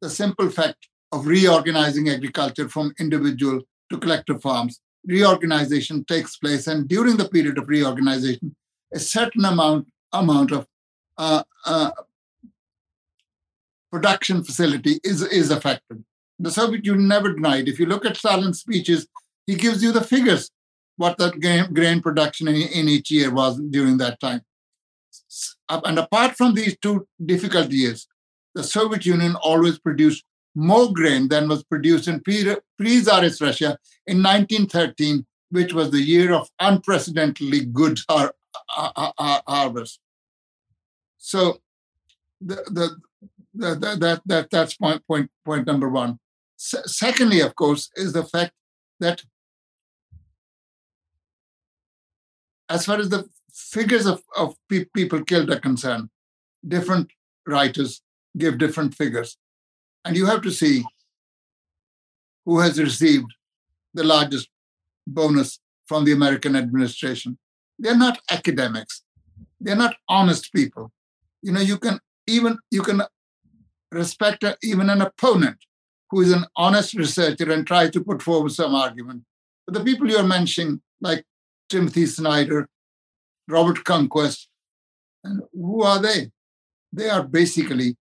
the 0.00 0.10
simple 0.10 0.48
fact 0.48 0.88
of 1.12 1.26
reorganizing 1.26 2.08
agriculture 2.08 2.68
from 2.68 2.94
individual 2.98 3.60
to 3.90 3.98
collective 3.98 4.42
farms. 4.42 4.80
Reorganization 5.06 6.04
takes 6.04 6.36
place, 6.36 6.66
and 6.66 6.88
during 6.88 7.16
the 7.16 7.28
period 7.28 7.58
of 7.58 7.68
reorganization, 7.68 8.56
a 8.92 8.98
certain 8.98 9.44
amount 9.44 9.88
amount 10.12 10.52
of 10.52 10.66
uh, 11.18 11.42
uh, 11.66 11.90
production 13.90 14.44
facility 14.44 15.00
is, 15.04 15.22
is 15.22 15.50
affected. 15.50 16.04
The 16.38 16.50
Soviet 16.50 16.84
Union 16.84 17.08
never 17.08 17.32
denied. 17.32 17.68
If 17.68 17.78
you 17.80 17.86
look 17.86 18.04
at 18.04 18.16
Stalin's 18.16 18.60
speeches, 18.60 19.06
he 19.46 19.54
gives 19.54 19.82
you 19.82 19.92
the 19.92 20.02
figures. 20.02 20.50
what 20.98 21.16
the 21.16 21.30
grain, 21.30 21.72
grain 21.72 22.02
production 22.02 22.48
in, 22.48 22.56
in 22.56 22.88
each 22.88 23.10
year 23.10 23.32
was 23.32 23.58
during 23.70 23.96
that 23.98 24.20
time. 24.20 24.42
And 25.70 25.98
apart 25.98 26.36
from 26.36 26.54
these 26.54 26.76
two 26.78 27.06
difficult 27.24 27.70
years, 27.70 28.06
the 28.54 28.64
Soviet 28.64 29.06
Union 29.06 29.36
always 29.36 29.78
produced 29.78 30.24
more 30.54 30.92
grain 30.92 31.28
than 31.28 31.48
was 31.48 31.62
produced 31.62 32.08
in 32.08 32.20
pre 32.20 32.56
Tsarist 33.00 33.40
Russia 33.40 33.78
in 34.06 34.22
1913, 34.22 35.24
which 35.50 35.72
was 35.72 35.90
the 35.90 36.00
year 36.00 36.32
of 36.32 36.48
unprecedentedly 36.60 37.64
good 37.64 38.00
har- 38.08 38.34
har- 38.68 39.14
har- 39.18 39.42
harvest. 39.46 40.00
So, 41.18 41.60
the, 42.40 42.56
the, 42.78 42.96
the, 43.54 43.74
that, 43.74 44.22
that, 44.26 44.50
that's 44.50 44.76
point, 44.76 45.06
point, 45.06 45.30
point 45.44 45.66
number 45.66 45.88
one. 45.88 46.18
Secondly, 46.56 47.40
of 47.40 47.54
course, 47.54 47.90
is 47.96 48.12
the 48.12 48.24
fact 48.24 48.52
that 49.00 49.22
as 52.68 52.84
far 52.84 52.98
as 52.98 53.08
the 53.08 53.28
figures 53.52 54.06
of, 54.06 54.22
of 54.36 54.56
pe- 54.68 54.86
people 54.94 55.24
killed 55.24 55.50
are 55.50 55.60
concerned, 55.60 56.08
different 56.66 57.10
writers 57.46 58.02
give 58.36 58.58
different 58.58 58.94
figures. 58.94 59.36
And 60.04 60.16
you 60.16 60.26
have 60.26 60.42
to 60.42 60.50
see 60.50 60.84
who 62.44 62.60
has 62.60 62.78
received 62.78 63.32
the 63.94 64.04
largest 64.04 64.48
bonus 65.06 65.60
from 65.86 66.04
the 66.04 66.12
American 66.12 66.54
administration. 66.56 67.38
They're 67.78 67.96
not 67.96 68.20
academics. 68.30 69.02
They're 69.60 69.76
not 69.76 69.96
honest 70.08 70.52
people. 70.52 70.92
You 71.42 71.52
know, 71.52 71.60
you 71.60 71.78
can 71.78 72.00
even 72.26 72.58
you 72.70 72.82
can 72.82 73.02
respect 73.90 74.44
even 74.62 74.90
an 74.90 75.00
opponent 75.00 75.58
who 76.10 76.20
is 76.20 76.32
an 76.32 76.44
honest 76.56 76.94
researcher 76.94 77.50
and 77.52 77.66
try 77.66 77.88
to 77.88 78.02
put 78.02 78.22
forward 78.22 78.52
some 78.52 78.74
argument. 78.74 79.22
But 79.66 79.74
the 79.74 79.84
people 79.84 80.08
you're 80.08 80.22
mentioning, 80.22 80.80
like 81.00 81.24
Timothy 81.68 82.06
Snyder, 82.06 82.68
Robert 83.46 83.84
Conquest, 83.84 84.48
and 85.24 85.42
who 85.52 85.82
are 85.82 86.00
they? 86.00 86.30
They 86.92 87.10
are 87.10 87.22
basically 87.22 87.96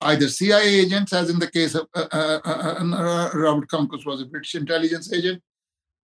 either 0.00 0.28
CIA 0.28 0.80
agents, 0.80 1.12
as 1.12 1.28
in 1.30 1.38
the 1.38 1.50
case 1.50 1.74
of 1.74 1.86
uh, 1.94 2.06
uh, 2.10 2.40
uh, 2.44 2.84
uh 2.94 3.30
Robert 3.34 3.68
Conquest 3.68 4.06
was 4.06 4.22
a 4.22 4.26
British 4.26 4.54
intelligence 4.54 5.12
agent, 5.12 5.42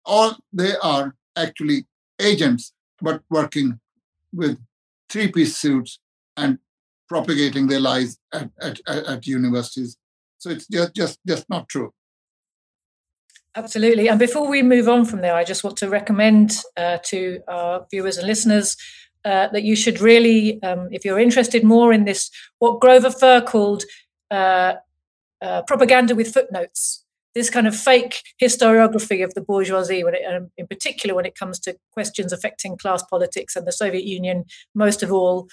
or 0.05 0.33
they 0.53 0.75
are 0.83 1.15
actually 1.37 1.87
agents, 2.21 2.73
but 3.01 3.23
working 3.31 3.81
with 4.33 4.59
three-piece 5.09 5.57
suits 5.57 5.99
and 6.37 6.59
propagating 7.11 7.67
their 7.67 7.81
lies 7.81 8.17
at, 8.33 8.49
at, 8.63 8.81
at 8.87 9.27
universities. 9.27 9.97
So 10.39 10.51
it's 10.51 10.67
just, 10.69 10.95
just, 10.95 11.19
just 11.27 11.45
not 11.51 11.69
true. 11.69 11.91
Absolutely. 13.57 14.09
And 14.09 14.19
before 14.19 14.49
we 14.49 14.63
move 14.63 14.89
on 14.89 15.05
from 15.05 15.21
there, 15.21 15.35
I 15.35 15.43
just 15.43 15.65
want 15.65 15.77
to 15.79 15.89
recommend 15.91 16.53
uh, 16.77 16.99
to 17.07 17.41
our 17.49 17.85
viewers 17.91 18.17
and 18.17 18.29
listeners 18.29 18.77
uh, 19.25 19.49
that 19.49 19.65
you 19.65 19.75
should 19.75 20.01
really, 20.01 20.63
um, 20.63 20.89
if 20.93 21.05
you're 21.05 21.19
interested 21.19 21.65
more 21.65 21.93
in 21.93 22.05
this, 22.05 22.31
what 22.61 22.81
Grover 22.81 23.11
Furr 23.11 23.41
called 23.41 23.83
uh, 24.31 24.75
uh, 25.43 25.63
propaganda 25.63 26.15
with 26.15 26.33
footnotes, 26.33 27.05
this 27.35 27.51
kind 27.51 27.67
of 27.67 27.77
fake 27.77 28.23
historiography 28.43 29.25
of 29.25 29.35
the 29.35 29.41
bourgeoisie, 29.41 30.05
when 30.05 30.15
it, 30.15 30.23
um, 30.33 30.51
in 30.57 30.67
particular 30.69 31.15
when 31.15 31.27
it 31.27 31.35
comes 31.35 31.59
to 31.61 31.77
questions 31.93 32.33
affecting 32.33 32.79
class 32.79 33.03
politics 33.03 33.57
and 33.57 33.67
the 33.67 33.73
Soviet 33.73 34.05
Union, 34.05 34.45
most 34.75 35.03
of 35.03 35.13
all. 35.13 35.49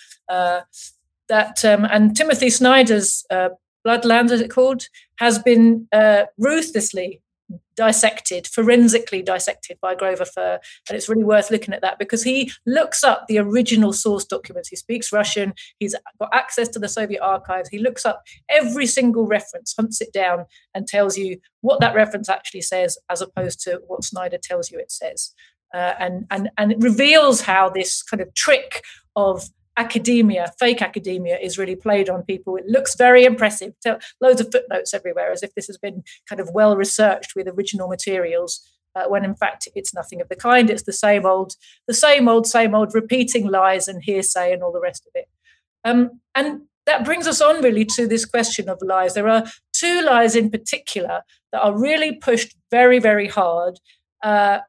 Uh, 1.29 1.35
that 1.35 1.65
um, 1.65 1.85
and 1.85 2.15
Timothy 2.15 2.49
Snyder's 2.49 3.25
uh, 3.29 3.49
Bloodlands, 3.85 4.31
as 4.31 4.41
it 4.41 4.49
called, 4.51 4.87
has 5.19 5.39
been 5.39 5.87
ruthlessly 6.37 7.21
dissected, 7.75 8.47
forensically 8.47 9.21
dissected 9.21 9.77
by 9.81 9.95
Grover 9.95 10.25
Furr. 10.25 10.59
And 10.89 10.97
it's 10.97 11.07
really 11.07 11.23
worth 11.23 11.51
looking 11.51 11.73
at 11.73 11.81
that 11.81 11.99
because 11.99 12.23
he 12.23 12.51
looks 12.65 13.03
up 13.03 13.27
the 13.27 13.37
original 13.37 13.93
source 13.93 14.25
documents. 14.25 14.67
He 14.67 14.75
speaks 14.75 15.13
Russian, 15.13 15.53
he's 15.79 15.95
got 16.19 16.29
access 16.33 16.67
to 16.69 16.79
the 16.79 16.89
Soviet 16.89 17.21
archives. 17.21 17.69
He 17.69 17.79
looks 17.79 18.05
up 18.05 18.23
every 18.49 18.87
single 18.87 19.27
reference, 19.27 19.75
hunts 19.77 20.01
it 20.01 20.11
down, 20.11 20.45
and 20.73 20.87
tells 20.87 21.17
you 21.17 21.39
what 21.61 21.79
that 21.79 21.95
reference 21.95 22.29
actually 22.29 22.61
says, 22.61 22.97
as 23.09 23.21
opposed 23.21 23.61
to 23.61 23.81
what 23.87 24.03
Snyder 24.03 24.39
tells 24.41 24.71
you 24.71 24.79
it 24.79 24.91
says. 24.91 25.33
Uh, 25.73 25.93
and, 25.99 26.25
and, 26.31 26.49
and 26.57 26.71
it 26.71 26.79
reveals 26.79 27.41
how 27.41 27.69
this 27.69 28.01
kind 28.01 28.21
of 28.21 28.33
trick 28.33 28.83
of 29.15 29.49
academia, 29.77 30.51
fake 30.59 30.81
academia, 30.81 31.37
is 31.37 31.57
really 31.57 31.75
played 31.75 32.09
on 32.09 32.23
people. 32.23 32.55
It 32.55 32.65
looks 32.67 32.95
very 32.95 33.23
impressive. 33.23 33.73
So 33.81 33.99
Loads 34.19 34.41
of 34.41 34.51
footnotes 34.51 34.93
everywhere, 34.93 35.31
as 35.31 35.43
if 35.43 35.53
this 35.53 35.67
has 35.67 35.77
been 35.77 36.03
kind 36.27 36.39
of 36.39 36.49
well 36.53 36.75
researched 36.75 37.35
with 37.35 37.47
original 37.47 37.87
materials. 37.87 38.61
Uh, 38.95 39.07
when 39.07 39.23
in 39.23 39.35
fact 39.35 39.67
it's 39.75 39.93
nothing 39.93 40.21
of 40.21 40.27
the 40.27 40.35
kind. 40.35 40.71
It's 40.71 40.81
the 40.81 40.91
same 40.91 41.23
old, 41.23 41.53
the 41.85 41.93
same 41.93 42.27
old, 42.27 42.47
same 42.47 42.73
old, 42.73 42.95
repeating 42.95 43.45
lies 43.45 43.87
and 43.87 44.01
hearsay 44.03 44.51
and 44.51 44.63
all 44.63 44.71
the 44.71 44.79
rest 44.81 45.05
of 45.05 45.11
it. 45.13 45.27
Um, 45.83 46.19
and 46.33 46.61
that 46.87 47.05
brings 47.05 47.27
us 47.27 47.39
on 47.39 47.61
really 47.61 47.85
to 47.85 48.07
this 48.07 48.25
question 48.25 48.69
of 48.69 48.81
lies. 48.81 49.13
There 49.13 49.27
are 49.27 49.45
two 49.73 50.01
lies 50.01 50.35
in 50.35 50.49
particular 50.49 51.21
that 51.51 51.61
are 51.61 51.77
really 51.77 52.13
pushed 52.15 52.55
very, 52.71 52.97
very 52.97 53.27
hard 53.27 53.79
uh, 54.23 54.59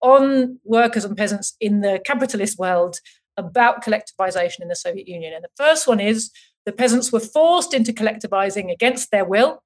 on 0.00 0.58
workers 0.64 1.04
and 1.04 1.16
peasants 1.16 1.54
in 1.60 1.82
the 1.82 2.00
capitalist 2.04 2.58
world 2.58 2.96
about 3.36 3.84
collectivization 3.84 4.60
in 4.60 4.68
the 4.68 4.76
Soviet 4.76 5.08
Union. 5.08 5.32
And 5.34 5.44
the 5.44 5.50
first 5.56 5.86
one 5.86 6.00
is 6.00 6.30
the 6.64 6.72
peasants 6.72 7.12
were 7.12 7.20
forced 7.20 7.74
into 7.74 7.92
collectivizing 7.92 8.72
against 8.72 9.10
their 9.10 9.24
will. 9.24 9.62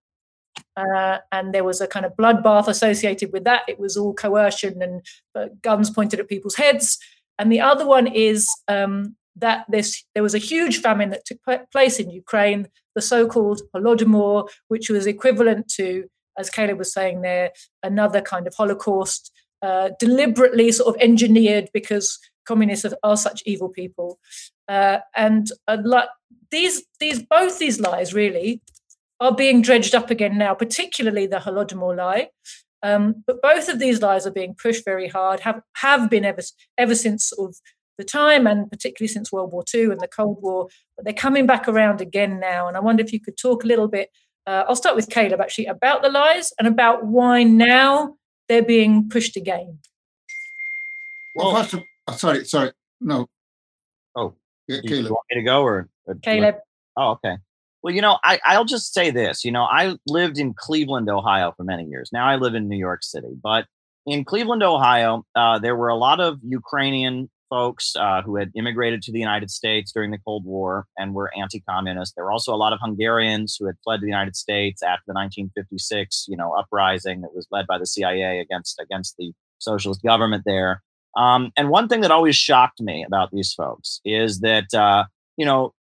Uh, 0.77 1.19
and 1.33 1.55
there 1.55 1.65
was 1.65 1.81
a 1.81 1.87
kind 1.87 2.05
of 2.05 2.13
bloodbath 2.17 2.69
associated 2.69 3.33
with 3.33 3.45
that. 3.45 3.63
It 3.69 3.79
was 3.79 3.97
all 3.97 4.15
coercion 4.15 4.83
and 4.83 5.03
uh, 5.35 5.47
guns 5.63 5.91
pointed 5.91 6.21
at 6.21 6.29
people's 6.29 6.57
heads. 6.57 6.99
And 7.39 7.51
the 7.51 7.61
other 7.61 7.87
one 7.87 8.07
is 8.07 8.49
um, 8.69 9.17
that 9.37 9.65
this 9.69 10.05
there 10.15 10.23
was 10.23 10.35
a 10.35 10.39
huge 10.39 10.81
famine 10.81 11.11
that 11.11 11.25
took 11.25 11.39
place 11.73 11.99
in 11.99 12.11
Ukraine, 12.11 12.69
the 12.95 13.01
so-called 13.01 13.63
Holodomor, 13.75 14.49
which 14.69 14.91
was 14.91 15.07
equivalent 15.07 15.69
to, 15.77 16.05
as 16.39 16.51
Caleb 16.51 16.79
was 16.79 16.93
saying 16.93 17.23
there, 17.23 17.51
another 17.83 18.21
kind 18.21 18.47
of 18.47 18.55
Holocaust, 18.55 19.33
uh, 19.63 19.91
deliberately 19.99 20.73
sort 20.73 20.95
of 20.95 21.01
engineered 21.01 21.69
because 21.73 22.19
communists 22.51 22.95
are, 23.03 23.17
such 23.17 23.43
evil 23.47 23.69
people. 23.69 24.19
Uh, 24.69 24.99
and 25.17 25.51
uh, 25.69 25.79
like 25.85 26.09
these, 26.51 26.83
these, 26.99 27.23
both 27.23 27.59
these 27.59 27.79
lies 27.81 28.13
really 28.13 28.61
are 29.21 29.35
being 29.35 29.63
dredged 29.63 29.95
up 29.95 30.11
again 30.11 30.37
now, 30.39 30.55
particularly 30.55 31.27
the 31.27 31.37
Holodomor 31.37 31.97
lie. 31.97 32.29
Um, 32.83 33.23
but 33.27 33.43
both 33.43 33.69
of 33.69 33.79
these 33.79 34.01
lies 34.01 34.27
are 34.27 34.33
being 34.33 34.55
pushed 34.55 34.85
very 34.85 35.09
hard, 35.09 35.41
have 35.41 35.61
have 35.77 36.09
been 36.09 36.25
ever 36.25 36.43
ever 36.79 36.95
since 36.95 37.29
sort 37.29 37.51
of 37.51 37.57
the 37.99 38.05
time, 38.05 38.47
and 38.47 38.71
particularly 38.71 39.09
since 39.09 39.31
World 39.31 39.53
War 39.53 39.65
II 39.75 39.85
and 39.93 40.01
the 40.01 40.09
Cold 40.09 40.39
War. 40.41 40.69
But 40.97 41.05
they're 41.05 41.13
coming 41.27 41.47
back 41.47 41.69
around 41.69 42.01
again 42.01 42.41
now, 42.41 42.69
and 42.69 42.77
I 42.77 42.81
wonder 42.81 43.03
if 43.03 43.13
you 43.13 43.21
could 43.21 43.37
talk 43.37 43.65
a 43.65 43.67
little 43.67 43.89
bit. 43.89 44.09
Uh, 44.47 44.65
I'll 44.67 44.77
start 44.77 44.97
with 44.97 45.11
Caleb 45.11 45.41
actually 45.41 45.67
about 45.67 46.03
the 46.03 46.09
lies 46.09 46.53
and 46.59 46.67
about 46.67 47.05
why 47.05 47.43
now 47.43 48.17
they're 48.49 48.63
being 48.63 49.09
pushed 49.11 49.37
again. 49.37 49.79
Well, 51.37 51.55
first 51.55 51.75
of, 51.75 51.83
Oh, 52.11 52.17
sorry, 52.17 52.45
sorry. 52.45 52.73
No. 53.01 53.29
Oh, 54.17 54.35
yeah, 54.67 54.81
Caleb. 54.83 55.05
You 55.05 55.11
want 55.11 55.27
me 55.31 55.41
to 55.41 55.45
go 55.45 55.63
or, 55.63 55.89
or 56.07 56.15
Caleb? 56.17 56.57
Oh, 56.97 57.13
okay. 57.13 57.37
Well, 57.83 57.95
you 57.95 58.03
know, 58.03 58.19
I, 58.25 58.41
I'll 58.45 58.65
just 58.65 58.93
say 58.93 59.11
this. 59.11 59.45
You 59.45 59.53
know, 59.53 59.63
I 59.63 59.97
lived 60.07 60.39
in 60.39 60.55
Cleveland, 60.55 61.09
Ohio 61.09 61.53
for 61.57 61.65
many 61.65 61.85
years. 61.85 62.11
Now 62.13 62.27
I 62.27 62.37
live 62.37 62.55
in 62.55 62.69
New 62.69 62.77
York 62.77 63.03
City. 63.03 63.29
But 63.43 63.67
in 64.07 64.25
Cleveland, 64.25 64.63
Ohio, 64.63 65.25
uh, 65.35 65.59
there 65.59 65.77
were 65.77 65.89
a 65.89 65.97
lot 65.97 66.21
of 66.21 66.39
Ukrainian 66.43 67.31
folks 67.49 67.95
uh, 67.97 68.23
who 68.23 68.37
had 68.37 68.51
immigrated 68.55 69.03
to 69.03 69.13
the 69.13 69.19
United 69.19 69.51
States 69.51 69.93
during 69.93 70.11
the 70.11 70.19
Cold 70.19 70.45
War 70.45 70.87
and 70.97 71.15
were 71.15 71.31
anti-communist. 71.37 72.15
There 72.15 72.25
were 72.25 72.33
also 72.33 72.55
a 72.55 72.57
lot 72.57 72.73
of 72.73 72.79
Hungarians 72.81 73.57
who 73.59 73.67
had 73.67 73.77
fled 73.83 74.01
to 74.01 74.03
the 74.03 74.11
United 74.11 74.37
States 74.37 74.83
after 74.83 75.05
the 75.07 75.15
1956, 75.15 76.27
you 76.29 76.37
know, 76.37 76.53
uprising 76.53 77.23
that 77.23 77.35
was 77.35 77.47
led 77.51 77.67
by 77.67 77.79
the 77.79 77.87
CIA 77.87 78.41
against 78.41 78.81
against 78.81 79.17
the 79.17 79.33
socialist 79.59 80.03
government 80.03 80.45
there. 80.47 80.83
Um, 81.17 81.53
and 81.57 81.71
one 81.71 81.89
thing 81.89 82.03
that 82.03 82.11
always 82.11 82.37
shocked 82.37 82.81
me 82.81 83.05
about 83.05 83.31
these 83.33 83.53
folks 83.53 84.01
is 84.05 84.41
that, 84.41 84.73
uh, 84.73 85.05
you 85.37 85.45
know, 85.45 85.75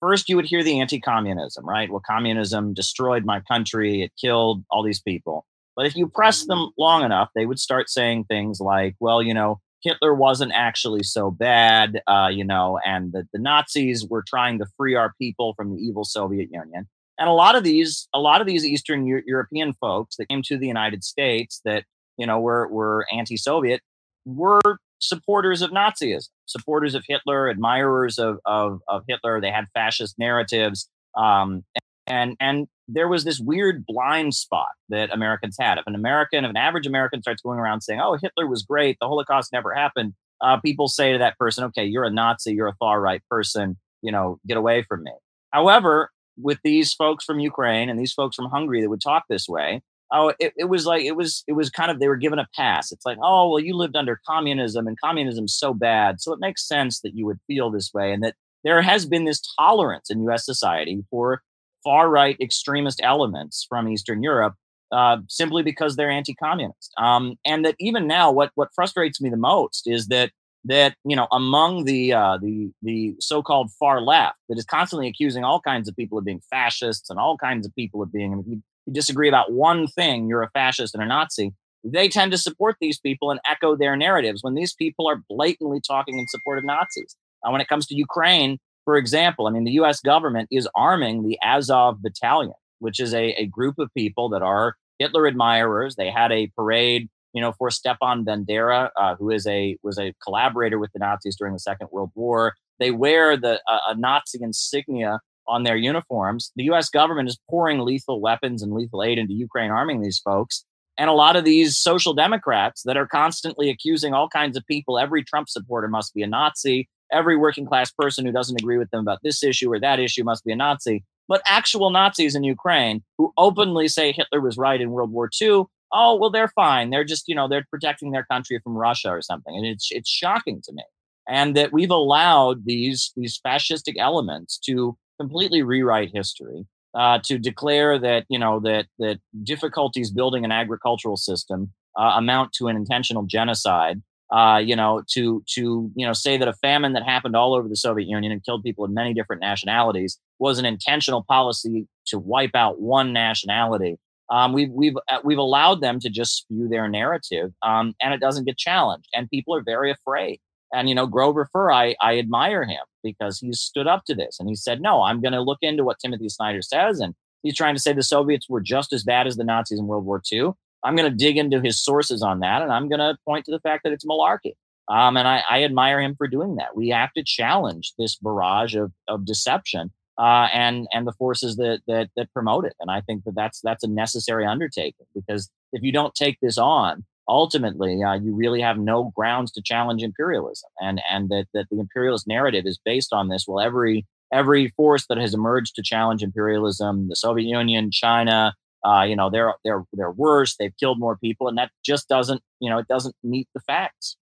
first 0.00 0.28
you 0.28 0.36
would 0.36 0.44
hear 0.44 0.62
the 0.62 0.80
anti 0.80 1.00
communism, 1.00 1.68
right? 1.68 1.90
Well, 1.90 2.02
communism 2.06 2.74
destroyed 2.74 3.24
my 3.24 3.40
country, 3.40 4.02
it 4.02 4.12
killed 4.20 4.64
all 4.70 4.82
these 4.82 5.00
people. 5.00 5.44
But 5.74 5.86
if 5.86 5.96
you 5.96 6.08
press 6.08 6.46
them 6.46 6.70
long 6.78 7.04
enough, 7.04 7.30
they 7.34 7.46
would 7.46 7.58
start 7.58 7.90
saying 7.90 8.24
things 8.24 8.60
like, 8.60 8.94
well, 8.98 9.22
you 9.22 9.34
know, 9.34 9.60
Hitler 9.82 10.14
wasn't 10.14 10.52
actually 10.54 11.02
so 11.02 11.30
bad, 11.30 12.00
uh, 12.06 12.28
you 12.32 12.44
know, 12.44 12.80
and 12.84 13.12
the, 13.12 13.28
the 13.32 13.38
Nazis 13.38 14.06
were 14.08 14.24
trying 14.26 14.58
to 14.58 14.66
free 14.76 14.94
our 14.94 15.12
people 15.20 15.54
from 15.54 15.74
the 15.74 15.80
evil 15.80 16.04
Soviet 16.04 16.48
Union. 16.50 16.88
And 17.18 17.28
a 17.28 17.32
lot 17.32 17.56
of 17.56 17.64
these, 17.64 18.08
a 18.14 18.18
lot 18.18 18.40
of 18.40 18.46
these 18.46 18.64
Eastern 18.64 19.06
Euro- 19.06 19.22
European 19.26 19.74
folks 19.74 20.16
that 20.16 20.28
came 20.28 20.42
to 20.42 20.58
the 20.58 20.66
United 20.66 21.04
States 21.04 21.60
that 21.64 21.84
you 22.18 22.26
know 22.26 22.40
were 22.40 22.68
were 22.68 23.06
anti-Soviet 23.12 23.80
were 24.26 24.60
supporters 24.98 25.62
of 25.62 25.70
Nazism, 25.70 26.28
supporters 26.44 26.94
of 26.94 27.04
Hitler, 27.08 27.48
admirers 27.48 28.18
of, 28.18 28.38
of, 28.44 28.80
of 28.88 29.02
Hitler. 29.08 29.40
They 29.40 29.50
had 29.50 29.66
fascist 29.72 30.18
narratives. 30.18 30.90
Um, 31.16 31.64
And 32.08 32.36
and 32.38 32.68
there 32.86 33.08
was 33.08 33.24
this 33.24 33.40
weird 33.40 33.84
blind 33.84 34.32
spot 34.34 34.68
that 34.90 35.12
Americans 35.12 35.56
had. 35.58 35.78
If 35.78 35.86
an 35.88 35.96
American, 35.96 36.44
if 36.44 36.50
an 36.50 36.56
average 36.56 36.86
American 36.86 37.20
starts 37.20 37.42
going 37.42 37.58
around 37.58 37.80
saying, 37.80 38.00
"Oh, 38.00 38.16
Hitler 38.22 38.46
was 38.46 38.62
great. 38.62 38.96
The 39.00 39.08
Holocaust 39.08 39.52
never 39.52 39.74
happened," 39.74 40.14
uh, 40.40 40.60
people 40.60 40.86
say 40.86 41.12
to 41.12 41.18
that 41.18 41.36
person, 41.36 41.64
"Okay, 41.64 41.84
you're 41.84 42.04
a 42.04 42.10
Nazi. 42.10 42.54
You're 42.54 42.68
a 42.68 42.76
far 42.78 43.00
right 43.00 43.22
person. 43.28 43.76
You 44.02 44.12
know, 44.12 44.38
get 44.46 44.56
away 44.56 44.84
from 44.88 45.02
me." 45.02 45.10
However, 45.50 46.10
with 46.38 46.60
these 46.62 46.94
folks 46.94 47.24
from 47.24 47.40
Ukraine 47.40 47.88
and 47.90 47.98
these 47.98 48.12
folks 48.12 48.36
from 48.36 48.46
Hungary 48.50 48.82
that 48.82 48.90
would 48.90 49.00
talk 49.00 49.24
this 49.28 49.48
way, 49.48 49.82
oh, 50.12 50.32
it, 50.38 50.52
it 50.56 50.68
was 50.68 50.86
like 50.86 51.02
it 51.02 51.16
was 51.16 51.44
it 51.46 51.52
was 51.52 51.70
kind 51.70 51.90
of 51.90 51.98
they 51.98 52.08
were 52.08 52.16
given 52.16 52.38
a 52.38 52.48
pass. 52.54 52.92
It's 52.92 53.06
like, 53.06 53.18
oh, 53.22 53.50
well, 53.50 53.60
you 53.60 53.76
lived 53.76 53.96
under 53.96 54.20
communism 54.26 54.86
and 54.86 54.96
communism's 55.02 55.56
so 55.56 55.74
bad, 55.74 56.20
so 56.20 56.32
it 56.32 56.40
makes 56.40 56.66
sense 56.66 57.00
that 57.00 57.14
you 57.14 57.26
would 57.26 57.38
feel 57.46 57.70
this 57.70 57.92
way, 57.94 58.12
and 58.12 58.22
that 58.22 58.34
there 58.64 58.82
has 58.82 59.06
been 59.06 59.24
this 59.24 59.40
tolerance 59.58 60.10
in 60.10 60.22
U.S. 60.24 60.44
society 60.44 61.04
for 61.10 61.42
far 61.84 62.08
right 62.08 62.36
extremist 62.40 63.00
elements 63.02 63.64
from 63.68 63.88
Eastern 63.88 64.22
Europe 64.22 64.54
uh, 64.92 65.18
simply 65.28 65.62
because 65.62 65.96
they're 65.96 66.10
anti-communist. 66.10 66.92
Um, 66.98 67.36
and 67.44 67.64
that 67.64 67.74
even 67.80 68.06
now, 68.06 68.30
what 68.30 68.50
what 68.54 68.68
frustrates 68.74 69.20
me 69.20 69.30
the 69.30 69.36
most 69.36 69.82
is 69.86 70.08
that 70.08 70.30
that 70.64 70.94
you 71.04 71.16
know 71.16 71.28
among 71.32 71.84
the 71.84 72.12
uh, 72.12 72.38
the 72.40 72.70
the 72.82 73.14
so-called 73.20 73.70
far 73.78 74.00
left 74.00 74.36
that 74.48 74.58
is 74.58 74.64
constantly 74.64 75.08
accusing 75.08 75.44
all 75.44 75.60
kinds 75.60 75.88
of 75.88 75.96
people 75.96 76.18
of 76.18 76.24
being 76.24 76.40
fascists 76.50 77.10
and 77.10 77.18
all 77.18 77.36
kinds 77.36 77.66
of 77.66 77.74
people 77.74 78.02
of 78.02 78.12
being. 78.12 78.32
If 78.32 78.46
you, 78.46 78.62
you 78.86 78.92
disagree 78.92 79.28
about 79.28 79.52
one 79.52 79.86
thing, 79.86 80.28
you're 80.28 80.42
a 80.42 80.50
fascist 80.50 80.94
and 80.94 81.02
a 81.02 81.06
Nazi. 81.06 81.52
They 81.84 82.08
tend 82.08 82.32
to 82.32 82.38
support 82.38 82.76
these 82.80 82.98
people 82.98 83.30
and 83.30 83.40
echo 83.48 83.76
their 83.76 83.96
narratives 83.96 84.42
when 84.42 84.54
these 84.54 84.74
people 84.74 85.08
are 85.08 85.22
blatantly 85.28 85.80
talking 85.86 86.18
in 86.18 86.26
support 86.28 86.58
of 86.58 86.64
Nazis. 86.64 87.16
Uh, 87.44 87.50
when 87.50 87.60
it 87.60 87.68
comes 87.68 87.86
to 87.86 87.94
Ukraine, 87.94 88.58
for 88.84 88.96
example, 88.96 89.46
I 89.46 89.50
mean, 89.50 89.64
the 89.64 89.72
US 89.72 90.00
government 90.00 90.48
is 90.50 90.68
arming 90.74 91.22
the 91.22 91.38
Azov 91.44 92.02
Battalion, 92.02 92.54
which 92.78 92.98
is 93.00 93.12
a, 93.14 93.30
a 93.32 93.46
group 93.46 93.78
of 93.78 93.92
people 93.94 94.28
that 94.30 94.42
are 94.42 94.76
Hitler 94.98 95.26
admirers. 95.26 95.96
They 95.96 96.10
had 96.10 96.32
a 96.32 96.50
parade, 96.56 97.08
you 97.32 97.40
know, 97.40 97.52
for 97.58 97.70
Stepan 97.70 98.24
Bandera, 98.24 98.90
uh, 98.96 99.16
who 99.16 99.30
is 99.30 99.46
a 99.46 99.76
was 99.82 99.98
a 99.98 100.14
collaborator 100.22 100.78
with 100.78 100.92
the 100.92 101.00
Nazis 101.00 101.36
during 101.36 101.52
the 101.52 101.60
Second 101.60 101.88
World 101.92 102.10
War. 102.14 102.54
They 102.78 102.90
wear 102.90 103.36
the 103.36 103.60
uh, 103.68 103.78
a 103.88 103.96
Nazi 103.96 104.38
insignia 104.40 105.20
on 105.48 105.62
their 105.62 105.76
uniforms. 105.76 106.52
The 106.56 106.64
U.S. 106.64 106.88
government 106.88 107.28
is 107.28 107.38
pouring 107.48 107.80
lethal 107.80 108.20
weapons 108.20 108.62
and 108.62 108.72
lethal 108.72 109.02
aid 109.02 109.18
into 109.18 109.34
Ukraine, 109.34 109.70
arming 109.70 110.02
these 110.02 110.18
folks. 110.18 110.64
And 110.98 111.10
a 111.10 111.14
lot 111.14 111.36
of 111.36 111.44
these 111.44 111.76
social 111.76 112.14
democrats 112.14 112.82
that 112.84 112.96
are 112.96 113.06
constantly 113.06 113.68
accusing 113.68 114.14
all 114.14 114.28
kinds 114.28 114.56
of 114.56 114.66
people, 114.66 114.98
every 114.98 115.22
Trump 115.22 115.48
supporter 115.48 115.88
must 115.88 116.14
be 116.14 116.22
a 116.22 116.26
Nazi 116.26 116.88
every 117.12 117.36
working 117.36 117.66
class 117.66 117.90
person 117.90 118.24
who 118.24 118.32
doesn't 118.32 118.60
agree 118.60 118.78
with 118.78 118.90
them 118.90 119.00
about 119.00 119.20
this 119.22 119.42
issue 119.42 119.72
or 119.72 119.80
that 119.80 120.00
issue 120.00 120.24
must 120.24 120.44
be 120.44 120.52
a 120.52 120.56
Nazi. 120.56 121.04
But 121.28 121.42
actual 121.46 121.90
Nazis 121.90 122.34
in 122.34 122.44
Ukraine 122.44 123.02
who 123.18 123.32
openly 123.36 123.88
say 123.88 124.12
Hitler 124.12 124.40
was 124.40 124.56
right 124.56 124.80
in 124.80 124.90
World 124.90 125.10
War 125.10 125.28
II, 125.40 125.64
oh 125.92 126.16
well, 126.16 126.30
they're 126.30 126.48
fine. 126.48 126.90
They're 126.90 127.04
just 127.04 127.24
you 127.26 127.34
know 127.34 127.48
they're 127.48 127.66
protecting 127.70 128.12
their 128.12 128.24
country 128.24 128.60
from 128.62 128.76
Russia 128.76 129.10
or 129.10 129.22
something, 129.22 129.56
and 129.56 129.66
it's 129.66 129.88
it's 129.90 130.10
shocking 130.10 130.60
to 130.64 130.72
me. 130.72 130.84
And 131.28 131.56
that 131.56 131.72
we've 131.72 131.90
allowed 131.90 132.64
these 132.64 133.12
these 133.16 133.40
fascistic 133.44 133.94
elements 133.98 134.58
to 134.66 134.96
completely 135.18 135.62
rewrite 135.62 136.10
history, 136.12 136.66
uh, 136.94 137.18
to 137.24 137.38
declare 137.38 137.98
that 137.98 138.24
you 138.28 138.38
know 138.38 138.60
that 138.60 138.86
that 138.98 139.18
difficulties 139.42 140.10
building 140.10 140.44
an 140.44 140.52
agricultural 140.52 141.16
system 141.16 141.72
uh, 141.98 142.12
amount 142.16 142.52
to 142.52 142.68
an 142.68 142.76
intentional 142.76 143.24
genocide 143.24 144.02
uh, 144.30 144.60
you 144.62 144.74
know, 144.74 145.02
to 145.08 145.42
to 145.46 145.90
you 145.94 146.06
know 146.06 146.12
say 146.12 146.36
that 146.36 146.48
a 146.48 146.52
famine 146.54 146.94
that 146.94 147.04
happened 147.04 147.36
all 147.36 147.54
over 147.54 147.68
the 147.68 147.76
Soviet 147.76 148.08
Union 148.08 148.32
and 148.32 148.44
killed 148.44 148.64
people 148.64 148.84
of 148.84 148.90
many 148.90 149.14
different 149.14 149.40
nationalities 149.40 150.18
was 150.38 150.58
an 150.58 150.64
intentional 150.64 151.24
policy 151.28 151.86
to 152.06 152.18
wipe 152.18 152.54
out 152.54 152.80
one 152.80 153.12
nationality. 153.12 153.98
Um, 154.28 154.52
we've 154.52 154.70
we've 154.70 154.96
uh, 155.08 155.20
we've 155.22 155.38
allowed 155.38 155.80
them 155.80 156.00
to 156.00 156.10
just 156.10 156.36
spew 156.38 156.68
their 156.68 156.88
narrative, 156.88 157.52
um, 157.62 157.94
and 158.00 158.12
it 158.12 158.20
doesn't 158.20 158.46
get 158.46 158.58
challenged, 158.58 159.08
and 159.14 159.30
people 159.30 159.54
are 159.54 159.62
very 159.62 159.92
afraid. 159.92 160.40
And 160.72 160.88
you 160.88 160.94
know, 160.94 161.06
Grover 161.06 161.48
Furr, 161.52 161.70
I 161.70 161.94
I 162.00 162.18
admire 162.18 162.64
him 162.64 162.82
because 163.02 163.38
he 163.38 163.52
stood 163.52 163.86
up 163.86 164.04
to 164.06 164.14
this, 164.14 164.38
and 164.40 164.48
he 164.48 164.54
said, 164.54 164.80
"No, 164.80 165.02
I'm 165.02 165.20
going 165.20 165.32
to 165.32 165.40
look 165.40 165.58
into 165.62 165.84
what 165.84 165.98
Timothy 165.98 166.28
Snyder 166.28 166.62
says," 166.62 167.00
and 167.00 167.14
he's 167.42 167.56
trying 167.56 167.74
to 167.74 167.80
say 167.80 167.92
the 167.92 168.02
Soviets 168.02 168.48
were 168.48 168.60
just 168.60 168.92
as 168.92 169.04
bad 169.04 169.26
as 169.26 169.36
the 169.36 169.44
Nazis 169.44 169.78
in 169.78 169.86
World 169.86 170.04
War 170.04 170.22
II. 170.30 170.50
I'm 170.84 170.96
going 170.96 171.10
to 171.10 171.16
dig 171.16 171.36
into 171.36 171.60
his 171.60 171.82
sources 171.82 172.22
on 172.22 172.40
that, 172.40 172.62
and 172.62 172.72
I'm 172.72 172.88
going 172.88 173.00
to 173.00 173.16
point 173.24 173.44
to 173.46 173.50
the 173.50 173.60
fact 173.60 173.84
that 173.84 173.92
it's 173.92 174.04
malarkey. 174.04 174.54
Um, 174.88 175.16
and 175.16 175.26
I, 175.26 175.42
I, 175.50 175.64
admire 175.64 176.00
him 176.00 176.14
for 176.14 176.28
doing 176.28 176.56
that. 176.56 176.76
We 176.76 176.90
have 176.90 177.12
to 177.14 177.24
challenge 177.24 177.92
this 177.98 178.14
barrage 178.14 178.76
of, 178.76 178.92
of 179.08 179.26
deception 179.26 179.90
uh, 180.16 180.46
and 180.52 180.86
and 180.92 181.08
the 181.08 181.12
forces 181.12 181.56
that, 181.56 181.80
that 181.88 182.10
that 182.16 182.32
promote 182.32 182.64
it. 182.64 182.74
And 182.78 182.90
I 182.90 183.00
think 183.00 183.24
that 183.24 183.34
that's 183.34 183.60
that's 183.62 183.82
a 183.82 183.88
necessary 183.88 184.46
undertaking 184.46 185.06
because 185.12 185.50
if 185.72 185.82
you 185.82 185.92
don't 185.92 186.14
take 186.14 186.38
this 186.40 186.56
on, 186.56 187.04
ultimately 187.28 188.02
uh, 188.02 188.14
you 188.14 188.34
really 188.34 188.60
have 188.60 188.78
no 188.78 189.12
grounds 189.16 189.52
to 189.52 189.62
challenge 189.62 190.02
imperialism. 190.02 190.70
And 190.80 191.00
and 191.10 191.28
that 191.30 191.46
that 191.54 191.66
the 191.70 191.80
imperialist 191.80 192.26
narrative 192.26 192.64
is 192.66 192.78
based 192.84 193.12
on 193.12 193.28
this. 193.28 193.44
Well, 193.46 193.64
every 193.64 194.06
every 194.32 194.68
force 194.76 195.06
that 195.08 195.18
has 195.18 195.34
emerged 195.34 195.74
to 195.76 195.82
challenge 195.82 196.22
imperialism, 196.22 197.08
the 197.08 197.16
Soviet 197.16 197.46
Union, 197.46 197.90
China, 197.90 198.54
uh, 198.86 199.02
you 199.02 199.16
know 199.16 199.30
they're 199.30 199.54
they're 199.64 199.84
they're 199.92 200.12
worse 200.12 200.56
they've 200.56 200.76
killed 200.78 200.98
more 200.98 201.16
people 201.16 201.48
and 201.48 201.58
that 201.58 201.70
just 201.84 202.08
doesn't 202.08 202.42
you 202.60 202.70
know 202.70 202.78
it 202.78 202.88
doesn't 202.88 203.16
meet 203.22 203.48
the 203.54 203.60
facts 203.60 204.16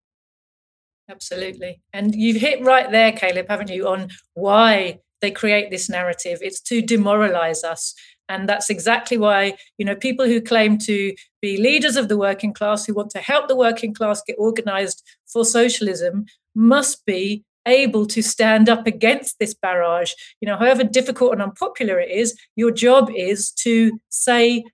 absolutely 1.10 1.82
and 1.92 2.14
you've 2.14 2.40
hit 2.40 2.64
right 2.64 2.90
there 2.90 3.12
caleb 3.12 3.46
haven't 3.48 3.70
you 3.70 3.86
on 3.86 4.10
why 4.34 4.98
they 5.20 5.30
create 5.30 5.70
this 5.70 5.88
narrative 5.88 6.38
it's 6.40 6.60
to 6.60 6.80
demoralize 6.80 7.62
us 7.62 7.94
and 8.28 8.48
that's 8.48 8.70
exactly 8.70 9.16
why 9.16 9.54
you 9.78 9.84
know 9.84 9.94
people 9.94 10.26
who 10.26 10.40
claim 10.40 10.78
to 10.78 11.14
be 11.42 11.56
leaders 11.56 11.96
of 11.96 12.08
the 12.08 12.16
working 12.16 12.52
class 12.52 12.86
who 12.86 12.94
want 12.94 13.10
to 13.10 13.18
help 13.18 13.48
the 13.48 13.56
working 13.56 13.92
class 13.92 14.22
get 14.26 14.36
organized 14.38 15.02
for 15.26 15.44
socialism 15.44 16.26
must 16.54 17.04
be 17.04 17.44
able 17.66 18.06
to 18.06 18.22
stand 18.22 18.68
up 18.68 18.86
against 18.86 19.38
this 19.38 19.54
barrage. 19.54 20.12
You 20.40 20.48
know, 20.48 20.56
however 20.56 20.84
difficult 20.84 21.32
and 21.32 21.42
unpopular 21.42 21.98
it 21.98 22.10
is, 22.10 22.38
your 22.56 22.70
job 22.70 23.10
is 23.14 23.50
to 23.52 23.98
say 24.10 24.64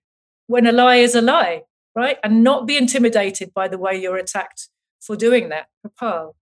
when 0.46 0.66
a 0.66 0.72
lie 0.72 0.96
is 0.96 1.14
a 1.14 1.22
lie, 1.22 1.62
right? 1.94 2.18
And 2.24 2.42
not 2.42 2.66
be 2.66 2.76
intimidated 2.76 3.54
by 3.54 3.68
the 3.68 3.78
way 3.78 4.00
you're 4.00 4.16
attacked 4.16 4.68
for 5.00 5.16
doing 5.16 5.48
that. 5.50 5.66
Paul. 5.98 6.34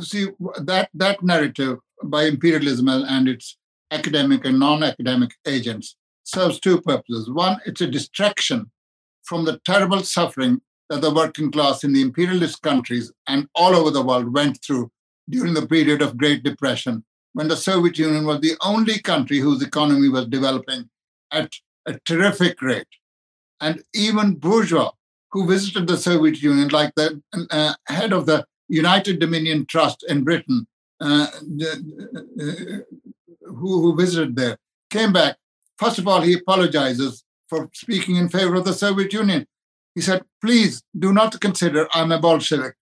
See, 0.00 0.28
that, 0.62 0.88
that 0.94 1.22
narrative 1.22 1.78
by 2.02 2.24
imperialism 2.24 2.88
and 2.88 3.28
its 3.28 3.56
academic 3.90 4.44
and 4.44 4.58
non 4.58 4.82
academic 4.82 5.32
agents 5.46 5.96
serves 6.24 6.60
two 6.60 6.80
purposes. 6.80 7.30
One, 7.30 7.60
it's 7.66 7.80
a 7.80 7.86
distraction 7.86 8.70
from 9.24 9.44
the 9.44 9.60
terrible 9.64 10.02
suffering 10.02 10.60
that 10.88 11.00
the 11.00 11.14
working 11.14 11.50
class 11.50 11.84
in 11.84 11.92
the 11.92 12.02
imperialist 12.02 12.62
countries 12.62 13.12
and 13.28 13.46
all 13.54 13.76
over 13.76 13.90
the 13.90 14.02
world 14.02 14.32
went 14.32 14.62
through 14.64 14.90
during 15.28 15.54
the 15.54 15.66
period 15.66 16.02
of 16.02 16.16
Great 16.16 16.42
Depression, 16.42 17.04
when 17.32 17.46
the 17.46 17.56
Soviet 17.56 17.96
Union 17.98 18.26
was 18.26 18.40
the 18.40 18.54
only 18.62 18.98
country 18.98 19.38
whose 19.38 19.62
economy 19.62 20.08
was 20.08 20.26
developing 20.26 20.90
at 21.30 21.52
a 21.86 21.98
terrific 22.04 22.60
rate. 22.60 22.88
And 23.60 23.84
even 23.94 24.34
bourgeois 24.34 24.90
who 25.30 25.46
visited 25.46 25.86
the 25.86 25.96
Soviet 25.96 26.42
Union, 26.42 26.68
like 26.68 26.92
the 26.96 27.22
uh, 27.50 27.74
head 27.86 28.12
of 28.12 28.26
the 28.26 28.44
United 28.68 29.20
Dominion 29.20 29.66
Trust 29.66 30.04
in 30.08 30.24
Britain, 30.24 30.66
uh, 31.00 31.28
who, 33.60 33.80
who 33.80 33.96
visited 33.96 34.36
there, 34.36 34.56
came 34.90 35.12
back. 35.12 35.36
First 35.78 35.98
of 35.98 36.08
all, 36.08 36.20
he 36.20 36.34
apologizes 36.34 37.24
for 37.48 37.68
speaking 37.74 38.16
in 38.16 38.28
favor 38.28 38.56
of 38.56 38.64
the 38.64 38.72
Soviet 38.72 39.12
Union. 39.12 39.46
He 39.94 40.00
said, 40.00 40.22
Please 40.40 40.82
do 40.98 41.12
not 41.12 41.40
consider 41.40 41.88
I'm 41.94 42.12
a 42.12 42.18
Bolshevik 42.18 42.74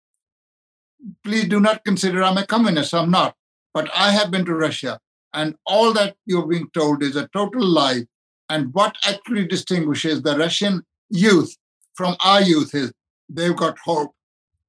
please 1.24 1.48
do 1.48 1.60
not 1.60 1.84
consider 1.84 2.22
I'm 2.22 2.38
a 2.38 2.46
communist. 2.46 2.94
I'm 2.94 3.10
not. 3.10 3.34
But 3.74 3.90
I 3.94 4.10
have 4.10 4.30
been 4.30 4.44
to 4.46 4.54
Russia, 4.54 4.98
and 5.34 5.54
all 5.66 5.92
that 5.92 6.16
you're 6.24 6.46
being 6.46 6.68
told 6.72 7.02
is 7.02 7.16
a 7.16 7.28
total 7.28 7.64
lie. 7.64 8.06
And 8.48 8.72
what 8.72 8.96
actually 9.04 9.46
distinguishes 9.46 10.22
the 10.22 10.36
Russian 10.36 10.82
youth 11.10 11.54
from 11.94 12.16
our 12.24 12.40
youth 12.40 12.74
is 12.74 12.92
they've 13.28 13.56
got 13.56 13.78
hope, 13.78 14.12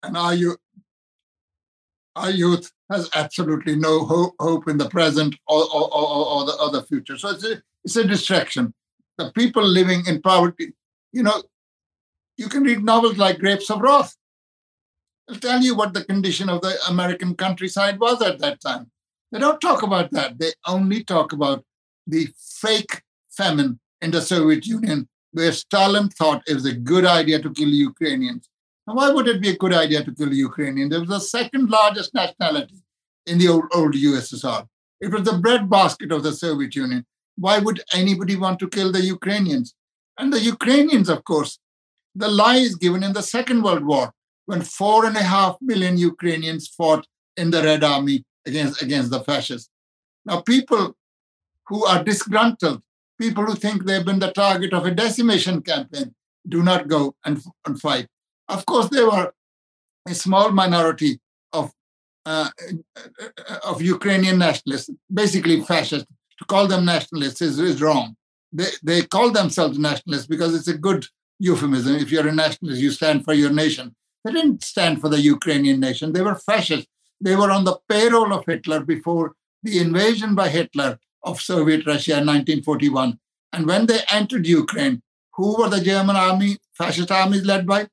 and 0.03 0.17
our 0.17 0.33
youth, 0.33 0.57
our 2.15 2.31
youth 2.31 2.71
has 2.89 3.09
absolutely 3.15 3.75
no 3.75 4.05
hope, 4.05 4.33
hope 4.39 4.67
in 4.67 4.77
the 4.77 4.89
present 4.89 5.35
or, 5.47 5.63
or, 5.63 5.93
or, 5.93 6.25
or 6.27 6.45
the 6.45 6.57
other 6.59 6.81
future. 6.83 7.17
So 7.17 7.29
it's 7.29 7.43
a, 7.43 7.61
it's 7.83 7.95
a 7.95 8.03
distraction. 8.05 8.73
The 9.17 9.31
people 9.31 9.65
living 9.65 10.03
in 10.07 10.21
poverty, 10.21 10.73
you 11.11 11.23
know, 11.23 11.43
you 12.37 12.47
can 12.49 12.63
read 12.63 12.83
novels 12.83 13.17
like 13.17 13.39
Grapes 13.39 13.69
of 13.69 13.81
Wrath 13.81 14.15
I'll 15.29 15.35
tell 15.35 15.61
you 15.61 15.75
what 15.75 15.93
the 15.93 16.05
condition 16.05 16.49
of 16.49 16.61
the 16.61 16.77
American 16.87 17.35
countryside 17.35 17.99
was 17.99 18.21
at 18.21 18.39
that 18.39 18.61
time. 18.61 18.89
They 19.31 19.39
don't 19.39 19.59
talk 19.59 19.83
about 19.83 20.11
that. 20.11 20.39
They 20.39 20.53
only 20.65 21.03
talk 21.03 21.33
about 21.33 21.65
the 22.05 22.29
fake 22.61 23.01
famine 23.29 23.79
in 24.01 24.11
the 24.11 24.21
Soviet 24.21 24.65
Union, 24.65 25.09
where 25.31 25.51
Stalin 25.51 26.09
thought 26.09 26.43
it 26.47 26.53
was 26.53 26.65
a 26.65 26.73
good 26.73 27.03
idea 27.03 27.41
to 27.41 27.51
kill 27.51 27.67
Ukrainians. 27.67 28.47
Now, 28.87 28.95
why 28.95 29.09
would 29.09 29.27
it 29.27 29.41
be 29.41 29.49
a 29.49 29.57
good 29.57 29.73
idea 29.73 30.03
to 30.03 30.15
kill 30.15 30.33
Ukrainians? 30.33 30.95
It 30.95 30.99
was 30.99 31.09
the 31.09 31.19
second 31.19 31.69
largest 31.69 32.13
nationality 32.13 32.81
in 33.25 33.37
the 33.37 33.49
old, 33.49 33.65
old 33.73 33.93
USSR. 33.93 34.65
It 35.01 35.11
was 35.11 35.23
the 35.23 35.37
breadbasket 35.37 36.11
of 36.13 36.23
the 36.23 36.31
Soviet 36.31 36.73
Union. 36.75 37.05
Why 37.35 37.59
would 37.59 37.83
anybody 37.93 38.37
want 38.37 38.59
to 38.59 38.69
kill 38.69 38.91
the 38.91 39.01
Ukrainians? 39.01 39.75
And 40.17 40.31
the 40.31 40.39
Ukrainians, 40.39 41.09
of 41.09 41.25
course, 41.25 41.59
the 42.15 42.29
lie 42.29 42.55
is 42.55 42.75
given 42.75 43.03
in 43.03 43.13
the 43.13 43.21
Second 43.21 43.61
World 43.61 43.85
War 43.85 44.13
when 44.45 44.61
four 44.61 45.05
and 45.05 45.17
a 45.17 45.23
half 45.23 45.57
million 45.61 45.97
Ukrainians 45.97 46.67
fought 46.67 47.05
in 47.35 47.51
the 47.51 47.61
Red 47.61 47.83
Army 47.83 48.23
against, 48.45 48.81
against 48.81 49.11
the 49.11 49.19
fascists. 49.19 49.69
Now, 50.25 50.41
people 50.41 50.95
who 51.67 51.85
are 51.85 52.03
disgruntled, 52.03 52.81
people 53.19 53.45
who 53.45 53.55
think 53.55 53.83
they've 53.83 54.05
been 54.05 54.19
the 54.19 54.31
target 54.31 54.73
of 54.73 54.85
a 54.85 54.91
decimation 54.91 55.61
campaign, 55.61 56.15
do 56.47 56.63
not 56.63 56.87
go 56.87 57.13
and, 57.25 57.43
and 57.65 57.79
fight. 57.79 58.07
Of 58.49 58.65
course, 58.65 58.89
there 58.89 59.05
were 59.05 59.33
a 60.07 60.15
small 60.15 60.51
minority 60.51 61.19
of 61.53 61.71
uh, 62.25 62.49
of 63.63 63.81
Ukrainian 63.81 64.37
nationalists, 64.37 64.89
basically 65.13 65.61
fascists. 65.61 66.07
To 66.39 66.45
call 66.45 66.67
them 66.67 66.85
nationalists 66.85 67.41
is, 67.41 67.57
is 67.57 67.81
wrong. 67.81 68.15
They, 68.51 68.69
they 68.83 69.01
call 69.01 69.31
themselves 69.31 69.79
nationalists 69.79 70.27
because 70.27 70.53
it's 70.53 70.67
a 70.67 70.77
good 70.77 71.05
euphemism. 71.39 71.95
If 71.95 72.11
you're 72.11 72.27
a 72.27 72.33
nationalist, 72.33 72.81
you 72.81 72.91
stand 72.91 73.23
for 73.25 73.33
your 73.33 73.51
nation. 73.51 73.95
They 74.23 74.33
didn't 74.33 74.63
stand 74.63 75.01
for 75.01 75.09
the 75.09 75.21
Ukrainian 75.21 75.79
nation. 75.79 76.13
They 76.13 76.21
were 76.21 76.35
fascists. 76.35 76.87
They 77.19 77.35
were 77.35 77.51
on 77.51 77.63
the 77.63 77.77
payroll 77.89 78.33
of 78.33 78.45
Hitler 78.45 78.81
before 78.81 79.33
the 79.63 79.79
invasion 79.79 80.35
by 80.35 80.49
Hitler 80.49 80.99
of 81.23 81.41
Soviet 81.41 81.85
Russia 81.85 82.13
in 82.19 82.27
1941. 82.27 83.19
And 83.53 83.65
when 83.65 83.85
they 83.85 84.01
entered 84.11 84.45
Ukraine, 84.45 85.01
who 85.33 85.57
were 85.57 85.69
the 85.69 85.81
German 85.81 86.15
army, 86.15 86.57
fascist 86.73 87.11
armies 87.11 87.45
led 87.45 87.65
by? 87.65 87.87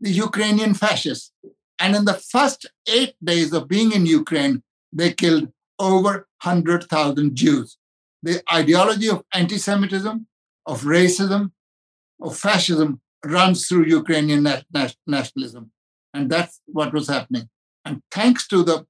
The 0.00 0.10
Ukrainian 0.10 0.74
fascists. 0.74 1.32
And 1.78 1.94
in 1.94 2.04
the 2.04 2.14
first 2.14 2.66
eight 2.88 3.14
days 3.22 3.52
of 3.52 3.68
being 3.68 3.92
in 3.92 4.06
Ukraine, 4.06 4.62
they 4.92 5.12
killed 5.12 5.52
over 5.78 6.28
100,000 6.42 7.34
Jews. 7.36 7.76
The 8.22 8.42
ideology 8.52 9.08
of 9.08 9.22
anti 9.32 9.58
Semitism, 9.58 10.26
of 10.66 10.82
racism, 10.82 11.52
of 12.20 12.36
fascism 12.36 13.00
runs 13.24 13.66
through 13.66 13.86
Ukrainian 13.86 14.46
nationalism. 15.06 15.70
And 16.14 16.30
that's 16.30 16.60
what 16.66 16.92
was 16.92 17.08
happening. 17.08 17.48
And 17.84 18.02
thanks 18.10 18.46
to 18.48 18.62
the 18.62 18.86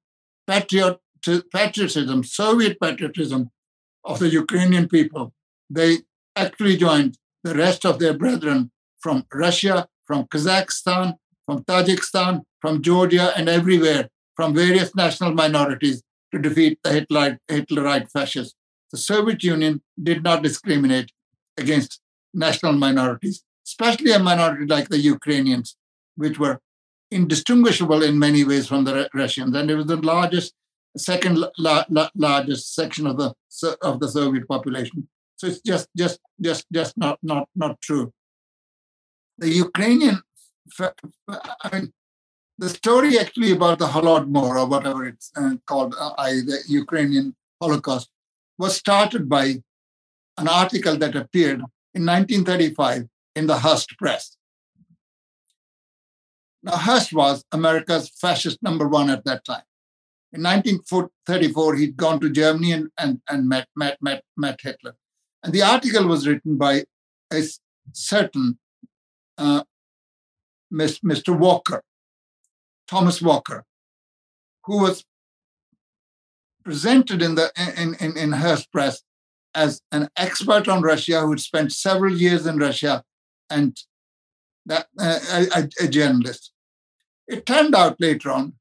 patriot, 0.47 0.99
patriotism, 1.53 2.25
Soviet 2.25 2.81
patriotism 2.81 3.51
of 4.05 4.19
the 4.19 4.29
Ukrainian 4.29 4.89
people, 4.89 5.35
they 5.69 5.99
actually 6.37 6.77
joined 6.77 7.19
the 7.45 7.55
rest 7.55 7.85
of 7.85 7.99
their 7.99 8.15
brethren 8.15 8.71
from 9.01 9.27
Russia, 9.33 9.89
from 10.09 10.25
Kazakhstan, 10.25 11.15
from 11.47 11.63
Tajikistan, 11.65 12.43
from 12.61 12.83
Georgia, 12.83 13.33
and 13.37 13.49
everywhere 13.49 14.09
from 14.35 14.55
various 14.55 14.95
national 14.97 15.35
minorities 15.35 16.03
to 16.33 16.39
defeat 16.41 16.79
the 16.83 16.93
Hitler, 16.93 17.39
Hitlerite 17.49 18.11
fascists. 18.11 18.55
The 18.91 18.99
Soviet 18.99 19.45
Union 19.45 19.83
did 20.03 20.23
not 20.23 20.43
discriminate 20.43 21.13
against 21.57 22.01
national 22.33 22.73
minorities, 22.73 23.45
especially 23.67 24.13
a 24.13 24.19
minority 24.19 24.67
like 24.67 24.89
the 24.89 24.99
Ukrainians, 24.99 25.77
which 26.17 26.39
were 26.39 26.61
indistinguishable 27.11 28.03
in 28.03 28.19
many 28.19 28.45
ways 28.45 28.67
from 28.67 28.85
the 28.85 29.09
Russians, 29.15 29.55
and 29.55 29.71
it 29.71 29.77
was 29.77 29.87
the 29.87 29.97
largest, 29.97 30.55
second 30.97 31.39
la- 31.59 31.85
la- 31.89 32.11
largest 32.15 32.75
section 32.75 33.07
of 33.07 33.17
the 33.19 33.35
of 33.83 34.01
the 34.01 34.09
Soviet 34.09 34.49
population. 34.49 35.09
So 35.37 35.47
it's 35.49 35.61
just 35.61 35.89
just 35.97 36.19
just 36.41 36.67
just 36.73 36.97
not 36.97 37.19
not 37.23 37.49
not 37.55 37.81
true. 37.81 38.13
The 39.39 39.51
Ukrainian, 39.51 40.21
I 40.81 41.69
mean, 41.73 41.93
the 42.59 42.69
story 42.69 43.19
actually 43.19 43.53
about 43.53 43.79
the 43.79 43.87
Holodomor 43.87 44.57
or 44.61 44.67
whatever 44.67 45.07
it's 45.07 45.31
uh, 45.37 45.55
called, 45.67 45.95
uh, 45.99 46.13
I, 46.19 46.31
the 46.51 46.59
Ukrainian 46.67 47.37
Holocaust, 47.61 48.11
was 48.59 48.77
started 48.77 49.29
by 49.29 49.63
an 50.37 50.49
article 50.49 50.97
that 50.97 51.15
appeared 51.15 51.61
in 51.95 52.05
1935 52.05 53.07
in 53.37 53.47
the 53.47 53.59
Hearst 53.59 53.97
Press. 53.99 54.37
Now, 56.65 56.77
Hearst 56.77 57.13
was 57.13 57.45
America's 57.53 58.11
fascist 58.11 58.61
number 58.63 58.89
one 58.89 59.09
at 59.09 59.25
that 59.25 59.45
time. 59.45 59.63
In 60.33 60.43
1934, 60.43 61.77
he'd 61.77 61.97
gone 61.97 62.21
to 62.21 62.29
Germany 62.29 62.73
and, 62.73 62.89
and, 62.99 63.21
and 63.29 63.49
met, 63.49 63.69
met, 63.77 63.97
met, 64.03 64.25
met 64.37 64.61
Hitler. 64.61 64.95
And 65.43 65.53
the 65.53 65.63
article 65.63 66.07
was 66.07 66.27
written 66.27 66.59
by 66.59 66.85
a 67.33 67.43
certain 67.93 68.59
uh, 69.39 69.63
Mr. 70.73 71.37
Walker, 71.37 71.83
Thomas 72.87 73.23
Walker, 73.23 73.65
who 74.65 74.83
was 74.83 75.05
presented 76.65 77.23
in 77.23 77.35
the 77.35 77.51
in, 77.77 77.95
in, 77.95 78.17
in 78.17 78.33
Hearst 78.33 78.71
Press 78.71 79.03
as 79.55 79.81
an 79.91 80.09
expert 80.17 80.69
on 80.69 80.83
Russia 80.83 81.21
who 81.21 81.31
had 81.31 81.41
spent 81.41 81.73
several 81.73 82.15
years 82.15 82.47
in 82.47 82.59
Russia 82.59 83.03
and 83.49 83.77
that, 84.67 84.87
uh, 84.99 85.19
a, 85.57 85.69
a 85.81 85.89
journalist. 85.89 86.53
It 87.27 87.47
turned 87.47 87.75
out 87.75 87.97
later 87.99 88.31
on 88.31 88.55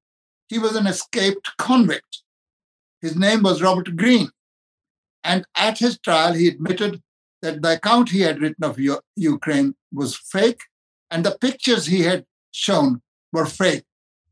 he 0.48 0.60
was 0.60 0.76
an 0.76 0.88
escaped 0.88 1.52
convict. 1.58 2.24
His 3.02 3.16
name 3.16 3.44
was 3.44 3.62
Robert 3.62 3.96
Greene. 3.96 4.32
And 5.24 5.46
at 5.56 5.80
his 5.80 6.00
trial, 6.00 6.34
he 6.34 6.48
admitted 6.48 7.02
that 7.42 7.62
the 7.62 7.74
account 7.74 8.10
he 8.10 8.22
had 8.22 8.42
written 8.42 8.64
of 8.64 8.80
U- 8.80 9.02
Ukraine 9.16 9.76
was 9.94 10.16
fake, 10.16 10.62
and 11.12 11.24
the 11.24 11.38
pictures 11.40 11.86
he 11.86 12.02
had 12.02 12.26
shown 12.52 13.02
were 13.32 13.46
fake, 13.46 13.84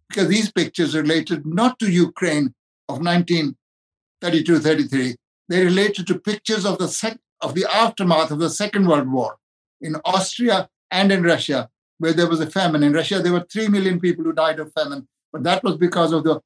because 0.09 0.27
these 0.27 0.51
pictures 0.51 0.95
related 0.95 1.45
not 1.45 1.79
to 1.79 1.91
Ukraine 1.91 2.53
of 2.89 2.99
1932 2.99 4.59
33, 4.59 5.15
they 5.49 5.63
related 5.63 6.07
to 6.07 6.19
pictures 6.19 6.65
of 6.65 6.77
the, 6.77 6.87
sec- 6.87 7.19
of 7.41 7.53
the 7.53 7.65
aftermath 7.71 8.31
of 8.31 8.39
the 8.39 8.49
Second 8.49 8.87
World 8.87 9.11
War 9.11 9.37
in 9.81 9.95
Austria 10.05 10.69
and 10.91 11.11
in 11.11 11.23
Russia, 11.23 11.69
where 11.99 12.13
there 12.13 12.29
was 12.29 12.39
a 12.39 12.49
famine. 12.49 12.83
In 12.83 12.93
Russia, 12.93 13.21
there 13.21 13.33
were 13.33 13.45
3 13.51 13.67
million 13.67 13.99
people 13.99 14.23
who 14.23 14.33
died 14.33 14.59
of 14.59 14.73
famine, 14.73 15.07
but 15.31 15.43
that 15.43 15.63
was 15.63 15.77
because 15.77 16.11
of 16.11 16.23
the 16.23 16.35
uh, 16.35 16.39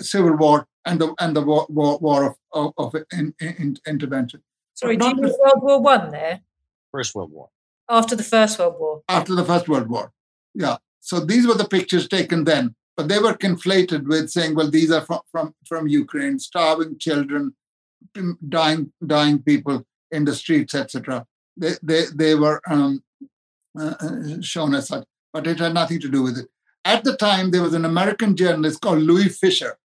Civil 0.00 0.36
War 0.36 0.66
and 0.86 1.00
the 1.00 1.14
and 1.20 1.36
the 1.36 1.42
war, 1.42 1.66
war, 1.68 1.98
war 1.98 2.24
of, 2.24 2.34
of, 2.52 2.94
of 2.94 3.02
in, 3.12 3.34
in, 3.40 3.76
intervention. 3.86 4.42
Sorry, 4.80 4.96
do 4.96 5.08
you 5.08 5.14
mean 5.14 5.24
World 5.24 5.62
War 5.62 5.80
One 5.82 6.10
there? 6.10 6.40
First 6.90 7.14
World 7.14 7.32
War. 7.32 7.50
After 7.88 8.16
the 8.16 8.22
First 8.22 8.58
World 8.58 8.76
War. 8.78 9.02
After 9.08 9.34
the 9.34 9.44
First 9.44 9.68
World 9.68 9.88
War, 9.90 10.10
yeah. 10.54 10.78
So 11.00 11.20
these 11.20 11.46
were 11.46 11.54
the 11.54 11.68
pictures 11.68 12.08
taken 12.08 12.44
then, 12.44 12.74
but 12.96 13.08
they 13.08 13.18
were 13.18 13.34
conflated 13.34 14.08
with 14.08 14.30
saying, 14.30 14.54
well, 14.54 14.70
these 14.70 14.90
are 14.90 15.02
from 15.02 15.20
from, 15.30 15.54
from 15.66 15.86
Ukraine, 15.86 16.38
starving 16.38 16.98
children, 16.98 17.54
dying 18.48 18.90
dying 19.06 19.42
people 19.42 19.84
in 20.10 20.24
the 20.24 20.34
streets, 20.34 20.74
etc. 20.74 21.26
They 21.58 21.72
they 21.82 22.04
they 22.14 22.34
were 22.34 22.62
um, 22.66 23.02
uh, 23.78 23.94
uh, 24.00 24.40
shown 24.40 24.74
as 24.74 24.88
such, 24.88 25.04
but 25.34 25.46
it 25.46 25.58
had 25.58 25.74
nothing 25.74 26.00
to 26.00 26.08
do 26.08 26.22
with 26.22 26.38
it. 26.38 26.48
At 26.86 27.04
the 27.04 27.16
time, 27.18 27.50
there 27.50 27.62
was 27.62 27.74
an 27.74 27.84
American 27.84 28.34
journalist 28.34 28.80
called 28.80 29.02
Louis 29.02 29.28
Fischer, 29.28 29.76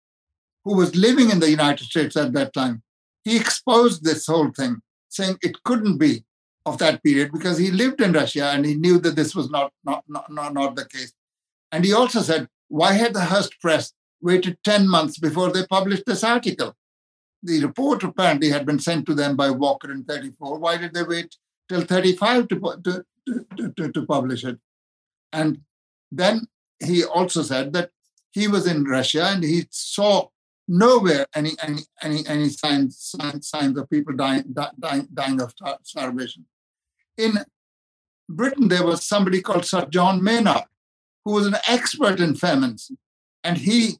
who 0.64 0.76
was 0.76 0.94
living 0.94 1.30
in 1.30 1.40
the 1.40 1.50
United 1.50 1.86
States 1.86 2.16
at 2.16 2.32
that 2.34 2.52
time, 2.52 2.84
he 3.24 3.36
exposed 3.36 4.04
this 4.04 4.26
whole 4.26 4.50
thing, 4.50 4.82
saying 5.14 5.38
it 5.42 5.62
couldn't 5.62 5.98
be 5.98 6.24
of 6.66 6.78
that 6.78 7.02
period 7.02 7.30
because 7.32 7.58
he 7.58 7.70
lived 7.70 8.00
in 8.00 8.12
Russia 8.12 8.50
and 8.52 8.64
he 8.64 8.74
knew 8.74 8.98
that 8.98 9.16
this 9.16 9.34
was 9.34 9.50
not, 9.50 9.72
not, 9.84 10.02
not, 10.08 10.30
not, 10.30 10.54
not 10.54 10.76
the 10.76 10.86
case. 10.86 11.12
And 11.70 11.84
he 11.84 11.92
also 11.92 12.20
said, 12.20 12.48
why 12.68 12.92
had 12.94 13.14
the 13.14 13.20
Hearst 13.26 13.60
Press 13.60 13.92
waited 14.20 14.58
10 14.64 14.88
months 14.88 15.18
before 15.18 15.52
they 15.52 15.66
published 15.66 16.04
this 16.06 16.24
article? 16.24 16.74
The 17.42 17.62
report 17.62 18.02
apparently 18.02 18.48
had 18.48 18.64
been 18.64 18.78
sent 18.78 19.06
to 19.06 19.14
them 19.14 19.36
by 19.36 19.50
Walker 19.50 19.92
in 19.92 20.04
34. 20.04 20.58
Why 20.58 20.78
did 20.78 20.94
they 20.94 21.02
wait 21.02 21.36
till 21.68 21.82
35 21.82 22.48
to, 22.48 22.56
to, 22.84 23.04
to, 23.56 23.72
to, 23.76 23.92
to 23.92 24.06
publish 24.06 24.44
it? 24.44 24.58
And 25.32 25.60
then 26.10 26.46
he 26.82 27.04
also 27.04 27.42
said 27.42 27.72
that 27.74 27.90
he 28.32 28.48
was 28.48 28.66
in 28.66 28.84
Russia 28.84 29.26
and 29.26 29.44
he 29.44 29.66
saw 29.70 30.28
nowhere 30.66 31.26
any 31.34 31.52
any 31.62 31.82
any 32.02 32.26
any 32.26 32.48
signs 32.48 32.98
signs, 32.98 33.48
signs 33.48 33.78
of 33.78 33.88
people 33.90 34.14
dying 34.14 34.54
dying 34.78 35.08
dying 35.12 35.40
of 35.40 35.52
starvation. 35.82 36.46
In 37.16 37.44
Britain, 38.28 38.68
there 38.68 38.84
was 38.84 39.04
somebody 39.04 39.40
called 39.40 39.66
Sir 39.66 39.86
John 39.86 40.22
Maynard, 40.22 40.64
who 41.24 41.32
was 41.32 41.46
an 41.46 41.56
expert 41.68 42.20
in 42.20 42.34
famines, 42.34 42.90
and 43.42 43.58
he 43.58 43.98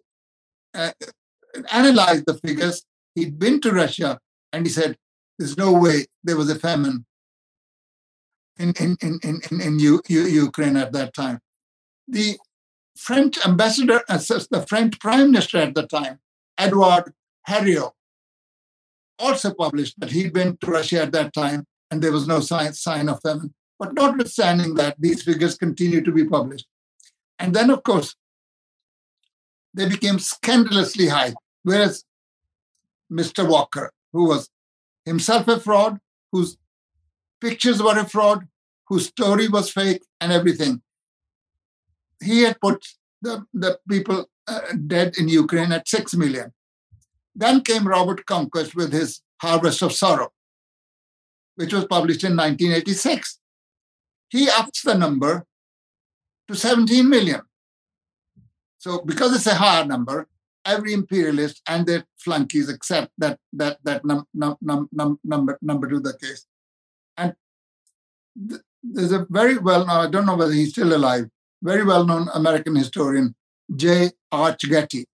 uh, 0.74 0.92
analyzed 1.70 2.26
the 2.26 2.34
figures. 2.34 2.84
He'd 3.14 3.38
been 3.38 3.60
to 3.60 3.72
Russia, 3.72 4.18
and 4.52 4.66
he 4.66 4.72
said, 4.72 4.96
"There's 5.38 5.56
no 5.56 5.72
way 5.72 6.06
there 6.22 6.36
was 6.36 6.50
a 6.50 6.58
famine 6.58 7.04
in 8.58 8.72
in 8.80 8.96
in 9.02 9.20
in, 9.22 9.40
in, 9.50 9.60
in 9.60 9.78
U, 9.78 10.00
U, 10.08 10.22
Ukraine 10.22 10.76
at 10.76 10.92
that 10.92 11.14
time." 11.14 11.40
The 12.08 12.38
French 12.96 13.44
ambassador, 13.46 14.02
uh, 14.08 14.18
the 14.18 14.64
French 14.68 14.98
prime 14.98 15.32
minister 15.32 15.58
at 15.58 15.74
the 15.74 15.86
time, 15.86 16.20
Edward 16.58 17.12
Herriot 17.48 17.92
also 19.18 19.54
published 19.54 19.98
that 20.00 20.10
he'd 20.10 20.32
been 20.32 20.56
to 20.58 20.70
Russia 20.70 21.02
at 21.02 21.12
that 21.12 21.32
time 21.32 21.66
and 21.90 22.02
there 22.02 22.12
was 22.12 22.26
no 22.26 22.40
sign, 22.40 22.72
sign 22.72 23.08
of 23.08 23.20
famine. 23.22 23.54
But 23.78 23.94
notwithstanding 23.94 24.74
that, 24.74 24.96
these 24.98 25.22
figures 25.22 25.56
continue 25.56 26.02
to 26.02 26.12
be 26.12 26.24
published. 26.24 26.66
And 27.38 27.54
then, 27.54 27.70
of 27.70 27.82
course, 27.82 28.14
they 29.72 29.88
became 29.88 30.18
scandalously 30.18 31.08
high. 31.08 31.34
Whereas 31.62 32.04
Mr. 33.12 33.48
Walker, 33.48 33.90
who 34.12 34.26
was 34.28 34.48
himself 35.04 35.48
a 35.48 35.60
fraud, 35.60 35.98
whose 36.32 36.56
pictures 37.40 37.82
were 37.82 37.98
a 37.98 38.08
fraud, 38.08 38.46
whose 38.88 39.06
story 39.06 39.48
was 39.48 39.70
fake, 39.70 40.02
and 40.20 40.32
everything. 40.32 40.82
He 42.22 42.42
had 42.42 42.60
put 42.60 42.84
the, 43.22 43.44
the 43.52 43.78
people 43.88 44.26
uh, 44.46 44.60
dead 44.86 45.16
in 45.18 45.28
Ukraine 45.28 45.72
at 45.72 45.88
6 45.88 46.14
million. 46.14 46.52
Then 47.34 47.62
came 47.62 47.86
Robert 47.86 48.26
Conquest 48.26 48.74
with 48.74 48.92
his 48.92 49.20
Harvest 49.40 49.82
of 49.82 49.92
Sorrow, 49.92 50.30
which 51.56 51.72
was 51.72 51.86
published 51.86 52.24
in 52.24 52.36
1986. 52.36 53.38
He 54.28 54.48
ups 54.48 54.82
the 54.82 54.94
number 54.94 55.44
to 56.48 56.54
17 56.54 57.08
million. 57.08 57.42
So, 58.78 59.00
because 59.00 59.34
it's 59.34 59.46
a 59.46 59.54
higher 59.54 59.84
number, 59.84 60.28
every 60.64 60.92
imperialist 60.92 61.62
and 61.66 61.86
their 61.86 62.04
flunkies 62.18 62.68
accept 62.68 63.12
that 63.18 63.38
that 63.52 63.78
that 63.84 64.04
num, 64.04 64.26
num, 64.34 64.56
num, 64.60 64.88
num, 64.92 65.18
number 65.24 65.58
number 65.62 65.88
to 65.88 66.00
the 66.00 66.16
case. 66.18 66.46
And 67.16 67.34
th- 68.48 68.60
there's 68.82 69.12
a 69.12 69.26
very 69.30 69.58
well 69.58 69.86
known, 69.86 70.06
I 70.06 70.10
don't 70.10 70.26
know 70.26 70.36
whether 70.36 70.52
he's 70.52 70.70
still 70.70 70.94
alive, 70.94 71.28
very 71.62 71.84
well 71.84 72.04
known 72.04 72.28
American 72.34 72.76
historian, 72.76 73.34
J. 73.74 74.10
Arch 74.30 74.68
Getty. 74.68 75.06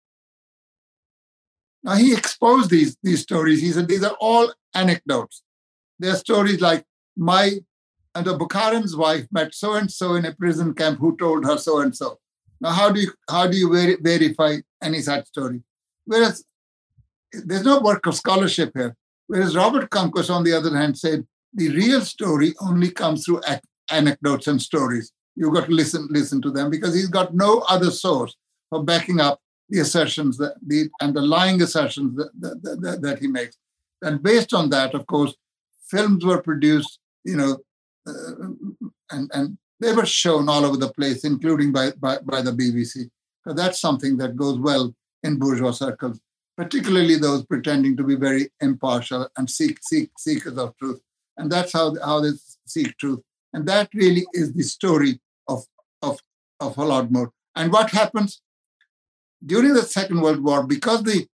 Now 1.82 1.94
he 1.94 2.12
exposed 2.12 2.70
these, 2.70 2.96
these 3.02 3.22
stories. 3.22 3.60
He 3.60 3.72
said 3.72 3.88
these 3.88 4.04
are 4.04 4.16
all 4.20 4.52
anecdotes. 4.74 5.42
They're 5.98 6.14
stories 6.14 6.60
like 6.60 6.84
my 7.16 7.60
and 8.14 8.26
the 8.26 8.36
Bukharin's 8.36 8.96
wife 8.96 9.26
met 9.30 9.54
so 9.54 9.74
and 9.74 9.90
so 9.90 10.14
in 10.14 10.24
a 10.24 10.34
prison 10.34 10.74
camp 10.74 10.98
who 10.98 11.16
told 11.16 11.44
her 11.44 11.56
so 11.56 11.80
and 11.80 11.96
so. 11.96 12.18
Now, 12.60 12.70
how 12.70 12.90
do 12.90 13.00
you 13.00 13.12
how 13.28 13.46
do 13.46 13.56
you 13.56 13.70
ver- 13.72 13.98
verify 14.00 14.56
any 14.82 15.00
such 15.00 15.28
story? 15.28 15.62
Whereas 16.04 16.44
there's 17.32 17.64
no 17.64 17.80
work 17.80 18.06
of 18.06 18.16
scholarship 18.16 18.72
here. 18.74 18.96
Whereas 19.28 19.54
Robert 19.54 19.90
Conquest, 19.90 20.30
on 20.30 20.42
the 20.42 20.52
other 20.52 20.76
hand, 20.76 20.98
said 20.98 21.26
the 21.54 21.70
real 21.70 22.00
story 22.00 22.54
only 22.60 22.90
comes 22.90 23.24
through 23.24 23.40
ac- 23.46 23.60
anecdotes 23.90 24.48
and 24.48 24.60
stories. 24.60 25.12
You've 25.36 25.54
got 25.54 25.66
to 25.66 25.72
listen 25.72 26.08
listen 26.10 26.42
to 26.42 26.50
them 26.50 26.70
because 26.70 26.94
he's 26.94 27.08
got 27.08 27.34
no 27.34 27.60
other 27.68 27.90
source 27.90 28.36
for 28.68 28.82
backing 28.82 29.20
up 29.20 29.40
the 29.68 29.80
assertions 29.80 30.36
that 30.38 30.56
the 30.66 30.90
and 31.00 31.14
the 31.14 31.22
lying 31.22 31.62
assertions 31.62 32.16
that, 32.16 32.30
that, 32.40 32.80
that, 32.82 33.02
that 33.02 33.18
he 33.18 33.26
makes. 33.26 33.56
And 34.02 34.22
based 34.22 34.52
on 34.52 34.70
that, 34.70 34.94
of 34.94 35.06
course, 35.06 35.34
films 35.88 36.24
were 36.24 36.42
produced, 36.42 36.98
you 37.24 37.36
know, 37.36 37.58
uh, 38.06 38.48
and 39.10 39.30
and 39.32 39.58
they 39.78 39.92
were 39.92 40.06
shown 40.06 40.48
all 40.48 40.64
over 40.64 40.76
the 40.76 40.92
place, 40.92 41.24
including 41.24 41.72
by 41.72 41.92
by, 41.92 42.18
by 42.18 42.42
the 42.42 42.52
BBC. 42.52 43.10
So 43.46 43.54
that's 43.54 43.80
something 43.80 44.16
that 44.18 44.36
goes 44.36 44.58
well 44.58 44.94
in 45.22 45.38
bourgeois 45.38 45.70
circles, 45.70 46.20
particularly 46.56 47.16
those 47.16 47.44
pretending 47.44 47.96
to 47.96 48.04
be 48.04 48.16
very 48.16 48.50
impartial 48.60 49.28
and 49.36 49.48
seek 49.48 49.78
seek 49.82 50.10
seekers 50.18 50.58
of 50.58 50.76
truth. 50.76 51.00
And 51.36 51.50
that's 51.50 51.72
how 51.72 51.94
how 52.02 52.20
they 52.20 52.32
seek 52.66 52.96
truth. 52.98 53.20
And 53.52 53.66
that 53.66 53.88
really 53.94 54.26
is 54.32 54.52
the 54.52 54.62
story 54.62 55.20
of 55.48 55.64
of 56.02 56.20
of 56.60 56.76
Holodomor. 56.76 57.30
And 57.56 57.72
what 57.72 57.90
happens 57.90 58.40
during 59.44 59.74
the 59.74 59.82
Second 59.82 60.20
World 60.20 60.42
War, 60.42 60.66
because 60.66 61.02
the 61.02 61.26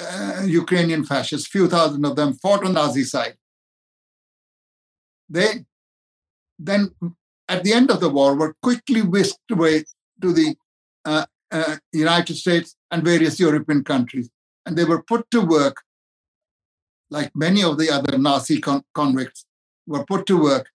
uh, 0.00 0.42
Ukrainian 0.46 1.04
fascists, 1.04 1.48
few 1.48 1.68
thousand 1.68 2.04
of 2.04 2.16
them, 2.16 2.34
fought 2.34 2.64
on 2.64 2.74
the 2.74 2.80
Nazi 2.80 3.04
side, 3.04 3.36
they 5.28 5.64
then 6.58 6.90
at 7.48 7.62
the 7.62 7.72
end 7.72 7.90
of 7.90 8.00
the 8.00 8.08
war 8.08 8.34
were 8.34 8.56
quickly 8.62 9.02
whisked 9.02 9.50
away 9.50 9.84
to 10.22 10.32
the 10.32 10.56
uh, 11.04 11.26
uh, 11.50 11.76
United 11.92 12.36
States 12.36 12.74
and 12.90 13.04
various 13.04 13.38
European 13.38 13.84
countries. 13.84 14.30
And 14.64 14.76
they 14.76 14.84
were 14.84 15.02
put 15.02 15.30
to 15.30 15.40
work, 15.42 15.82
like 17.10 17.30
many 17.36 17.62
of 17.62 17.78
the 17.78 17.90
other 17.90 18.18
Nazi 18.18 18.60
con- 18.60 18.84
convicts, 18.94 19.44
were 19.86 20.04
put 20.04 20.26
to 20.26 20.42
work 20.42 20.70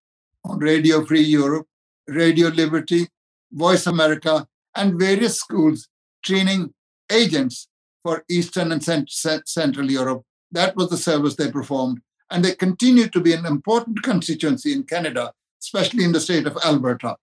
Radio 0.46 1.06
Free 1.06 1.22
Europe, 1.22 1.68
Radio 2.08 2.50
Liberty, 2.50 3.08
Voice 3.52 3.88
America, 3.88 4.48
and 4.76 5.00
various 5.00 5.38
schools 5.38 5.88
training 6.24 6.74
agents 7.12 7.68
for 8.04 8.24
Eastern 8.30 8.72
and 8.72 8.84
Cent- 8.84 9.10
Central 9.48 9.90
Europe. 9.90 10.24
That 10.52 10.76
was 10.76 10.90
the 10.90 10.98
service 10.98 11.36
they 11.36 11.52
performed. 11.52 12.02
And 12.30 12.44
they 12.44 12.56
continue 12.56 13.08
to 13.10 13.20
be 13.20 13.34
an 13.34 13.46
important 13.46 14.04
constituency 14.04 14.72
in 14.72 14.84
Canada, 14.84 15.34
especially 15.62 16.06
in 16.06 16.14
the 16.14 16.20
state 16.20 16.48
of 16.48 16.58
Alberta, 16.66 17.18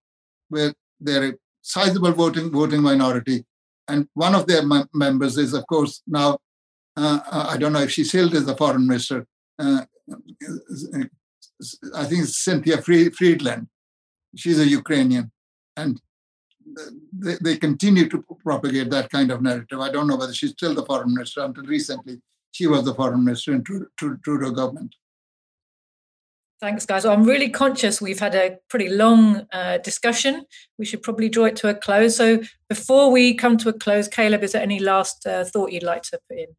where 0.49 0.75
they're 1.01 1.31
a 1.31 1.33
sizable 1.63 2.13
voting 2.13 2.51
voting 2.51 2.83
minority. 2.83 3.45
And 3.89 4.07
one 4.13 4.35
of 4.35 4.47
their 4.47 4.63
members 4.93 5.39
is, 5.39 5.55
of 5.55 5.67
course, 5.67 6.03
now, 6.07 6.39
uh, 6.97 7.21
I 7.33 7.57
don't 7.57 7.73
know 7.73 7.81
if 7.81 7.91
she 7.91 8.05
still 8.05 8.35
is 8.35 8.45
the 8.45 8.57
foreign 8.57 8.87
minister. 8.87 9.27
Uh, 9.59 9.83
I 11.95 12.05
think 12.05 12.25
it's 12.25 12.45
Cynthia 12.45 12.81
Freeland. 12.83 13.69
She's 14.37 14.59
a 14.59 14.67
Ukrainian. 14.67 15.33
And 15.77 16.01
they, 17.13 17.37
they 17.41 17.57
continue 17.57 18.09
to 18.09 18.25
propagate 18.43 18.91
that 18.91 19.11
kind 19.11 19.31
of 19.31 19.43
narrative. 19.43 19.81
I 19.81 19.91
don't 19.91 20.07
know 20.07 20.17
whether 20.17 20.33
she's 20.35 20.51
still 20.51 20.75
the 20.75 20.85
foreign 20.85 21.15
minister. 21.15 21.43
Until 21.43 21.65
recently, 21.65 22.21
she 22.51 22.67
was 22.67 22.85
the 22.85 22.95
foreign 22.95 23.25
minister 23.25 23.53
in 23.53 23.65
Trudeau 23.65 24.51
government. 24.51 24.95
Thanks, 26.61 26.85
guys. 26.85 27.05
Well, 27.05 27.13
I'm 27.13 27.23
really 27.23 27.51
conscious 27.51 28.01
we've 28.01 28.19
had 28.19 28.35
a 28.35 28.59
pretty 28.69 28.89
long 28.89 29.47
uh, 29.53 29.79
discussion. 29.79 30.45
We 30.77 30.85
should 30.85 31.03
probably 31.03 31.29
draw 31.29 31.45
it 31.45 31.55
to 31.57 31.69
a 31.69 31.75
close. 31.75 32.17
So, 32.17 32.43
before 32.69 33.13
we 33.13 33.35
come 33.35 33.59
to 33.59 33.69
a 33.69 33.73
close, 33.73 34.09
Caleb, 34.09 34.43
is 34.43 34.53
there 34.53 34.63
any 34.63 34.81
last 34.81 35.25
uh, 35.25 35.45
thought 35.45 35.71
you'd 35.71 35.85
like 35.85 36.03
to 36.03 36.19
put 36.29 36.39
in? 36.39 36.57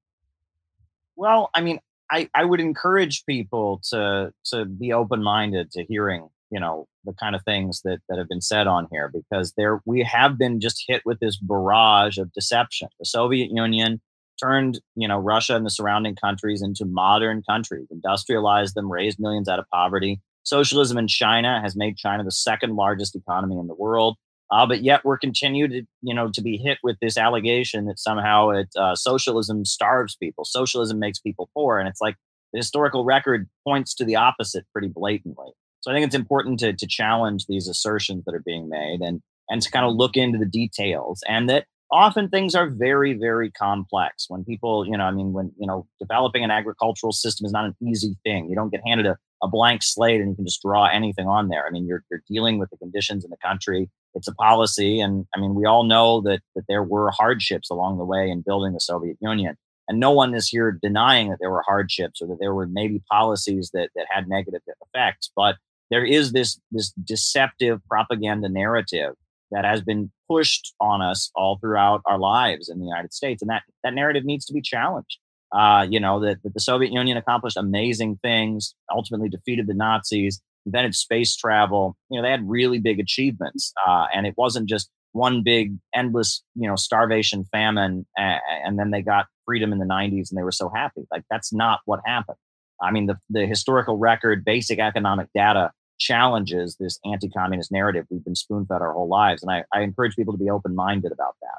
Well, 1.18 1.50
I 1.54 1.60
mean, 1.60 1.80
I, 2.12 2.30
I 2.34 2.46
would 2.46 2.60
encourage 2.60 3.26
people 3.26 3.82
to 3.90 4.32
to 4.46 4.66
be 4.66 4.94
open 4.94 5.24
minded 5.24 5.72
to 5.72 5.84
hearing 5.84 6.30
you 6.52 6.60
know 6.60 6.88
the 7.06 7.14
kind 7.14 7.36
of 7.36 7.44
things 7.44 7.82
that 7.84 8.00
that 8.10 8.18
have 8.18 8.28
been 8.28 8.42
said 8.42 8.68
on 8.68 8.88
here 8.92 9.12
because 9.14 9.54
there 9.58 9.82
we 9.86 10.04
have 10.04 10.38
been 10.38 10.60
just 10.60 10.84
hit 10.88 11.02
with 11.06 11.20
this 11.20 11.38
barrage 11.38 12.18
of 12.18 12.32
deception. 12.34 12.90
The 13.00 13.06
soviet 13.06 13.50
union 13.52 14.02
turned 14.42 14.80
you 14.96 15.08
know 15.08 15.18
russia 15.18 15.56
and 15.56 15.66
the 15.66 15.70
surrounding 15.70 16.16
countries 16.16 16.62
into 16.62 16.86
modern 16.86 17.44
countries 17.44 17.88
industrialized 17.92 18.74
them 18.74 18.92
raised 18.92 19.20
millions 19.20 19.50
out 19.50 19.60
of 19.60 19.66
poverty. 19.72 20.20
Socialism 20.44 20.98
in 20.98 21.08
china 21.08 21.62
has 21.62 21.76
made 21.76 21.98
china 21.98 22.24
the 22.24 22.32
second 22.32 22.76
largest 22.76 23.16
economy 23.16 23.58
in 23.58 23.68
the 23.68 23.76
world 23.76 24.18
uh, 24.52 24.66
but 24.66 24.84
yet 24.84 25.06
we're 25.06 25.18
continued 25.18 25.72
to, 25.72 25.84
you 26.02 26.14
know 26.14 26.30
to 26.32 26.42
be 26.42 26.58
hit 26.58 26.78
with 26.84 26.98
this 27.02 27.18
allegation 27.18 27.86
that 27.86 28.00
somehow 28.00 28.50
it 28.50 28.70
uh, 28.78 28.96
socialism 28.96 29.66
starves 29.66 30.16
people 30.16 30.46
socialism 30.46 31.00
makes 31.00 31.20
people 31.20 31.50
poor 31.54 31.80
and 31.80 31.88
it's 31.88 32.02
like 32.02 32.16
the 32.54 32.60
historical 32.60 33.06
record 33.06 33.48
points 33.66 33.94
to 33.96 34.06
the 34.06 34.16
opposite 34.16 34.66
pretty 34.72 34.88
blatantly. 34.88 35.52
So 35.82 35.92
I 35.92 35.94
think 35.94 36.06
it's 36.06 36.16
important 36.16 36.60
to 36.60 36.74
to 36.74 36.88
challenge 36.88 37.46
these 37.48 37.68
assertions 37.68 38.26
that 38.26 38.36
are 38.36 38.44
being 38.46 38.70
made 38.70 39.02
and 39.02 39.22
and 39.50 39.62
to 39.62 39.72
kind 39.72 39.86
of 39.86 39.96
look 39.96 40.16
into 40.16 40.38
the 40.38 40.46
details 40.46 41.24
and 41.28 41.50
that 41.50 41.66
often 41.92 42.30
things 42.30 42.54
are 42.56 42.70
very 42.70 43.14
very 43.14 43.52
complex. 43.52 44.26
When 44.28 44.44
people 44.44 44.86
you 44.86 44.98
know 44.98 45.06
i 45.06 45.12
mean 45.12 45.32
when 45.34 45.52
you 45.58 45.68
know 45.68 45.88
developing 46.00 46.44
an 46.44 46.52
agricultural 46.52 47.14
system 47.14 47.46
is 47.46 47.52
not 47.52 47.66
an 47.66 47.76
easy 47.82 48.16
thing. 48.24 48.50
You 48.50 48.56
don't 48.56 48.72
get 48.72 48.82
handed 48.86 49.06
a, 49.06 49.18
a 49.42 49.48
blank 49.48 49.82
slate 49.84 50.20
and 50.20 50.32
you 50.32 50.36
can 50.36 50.46
just 50.46 50.62
draw 50.62 50.86
anything 50.86 51.28
on 51.28 51.48
there. 51.48 51.66
I 51.66 51.70
mean 51.70 51.88
you're, 51.88 52.04
you're 52.12 52.24
dealing 52.28 52.58
with 52.60 52.70
the 52.72 52.78
conditions 52.78 53.24
in 53.24 53.30
the 53.30 53.38
country 53.38 53.90
it's 54.16 54.28
a 54.28 54.36
policy 54.36 55.00
and 55.00 55.26
i 55.36 55.40
mean 55.40 55.56
we 55.56 55.66
all 55.66 55.84
know 55.84 56.22
that 56.22 56.42
that 56.56 56.66
there 56.68 56.84
were 56.84 57.12
hardships 57.12 57.70
along 57.70 57.98
the 57.98 58.06
way 58.06 58.30
in 58.30 58.42
building 58.42 58.74
the 58.74 58.80
soviet 58.80 59.18
union 59.22 59.56
and 59.88 60.00
no 60.00 60.12
one 60.12 60.36
is 60.36 60.48
here 60.48 60.72
denying 60.72 61.30
that 61.30 61.38
there 61.40 61.52
were 61.52 61.64
hardships 61.66 62.22
or 62.22 62.28
that 62.28 62.38
there 62.40 62.54
were 62.54 62.68
maybe 62.68 63.02
policies 63.10 63.72
that 63.74 63.90
that 63.96 64.06
had 64.10 64.28
negative 64.28 64.62
effects 64.94 65.32
but 65.36 65.56
there 65.90 66.06
is 66.06 66.32
this 66.32 66.60
this 66.72 66.92
deceptive 66.92 67.80
propaganda 67.88 68.50
narrative 68.50 69.14
that 69.52 69.66
has 69.66 69.82
been 69.82 70.12
pushed 70.30 70.74
on 70.80 71.02
us 71.02 71.32
all 71.36 71.58
throughout 71.58 72.02
our 72.06 72.20
lives 72.20 72.70
in 72.70 72.80
the 72.80 72.86
United 72.86 73.14
States, 73.14 73.42
and 73.42 73.50
that 73.50 73.64
that 73.84 73.94
narrative 73.94 74.26
needs 74.26 74.46
to 74.46 74.54
be 74.54 74.62
challenged. 74.62 75.18
Uh, 75.52 75.88
you 75.90 76.00
know 76.00 76.20
that, 76.20 76.42
that 76.44 76.54
the 76.54 76.60
Soviet 76.60 76.92
Union 76.92 77.18
accomplished 77.18 77.58
amazing 77.58 78.20
things, 78.22 78.76
ultimately 78.94 79.30
defeated 79.30 79.68
the 79.68 79.74
Nazis, 79.74 80.42
invented 80.66 80.96
space 80.96 81.36
travel. 81.36 81.96
You 82.10 82.18
know 82.18 82.24
they 82.24 82.32
had 82.32 82.48
really 82.48 82.80
big 82.80 83.00
achievements, 83.00 83.74
uh, 83.88 84.06
and 84.14 84.26
it 84.26 84.34
wasn't 84.38 84.70
just 84.70 84.90
one 85.12 85.44
big 85.44 85.76
endless 85.96 86.44
you 86.56 86.68
know 86.68 86.76
starvation 86.76 87.44
famine 87.52 88.06
and, 88.18 88.40
and 88.66 88.80
then 88.80 88.92
they 88.92 89.02
got 89.02 89.26
freedom 89.46 89.72
in 89.72 89.80
the 89.80 89.86
90s 89.86 90.30
and 90.30 90.38
they 90.38 90.44
were 90.44 90.52
so 90.52 90.70
happy 90.74 91.02
like 91.12 91.24
that's 91.30 91.52
not 91.52 91.80
what 91.86 92.00
happened 92.06 92.38
i 92.82 92.92
mean 92.92 93.08
the, 93.08 93.18
the 93.30 93.46
historical 93.46 93.98
record 93.98 94.46
basic 94.46 94.80
economic 94.80 95.28
data 95.34 95.72
challenges 96.00 96.78
this 96.80 97.00
anti-communist 97.06 97.72
narrative 97.72 98.06
we've 98.10 98.24
been 98.24 98.36
spoon-fed 98.36 98.82
our 98.82 98.94
whole 98.94 99.10
lives 99.10 99.42
and 99.42 99.52
i, 99.52 99.64
I 99.74 99.82
encourage 99.82 100.16
people 100.16 100.34
to 100.34 100.40
be 100.40 100.50
open-minded 100.50 101.12
about 101.12 101.36
that 101.42 101.58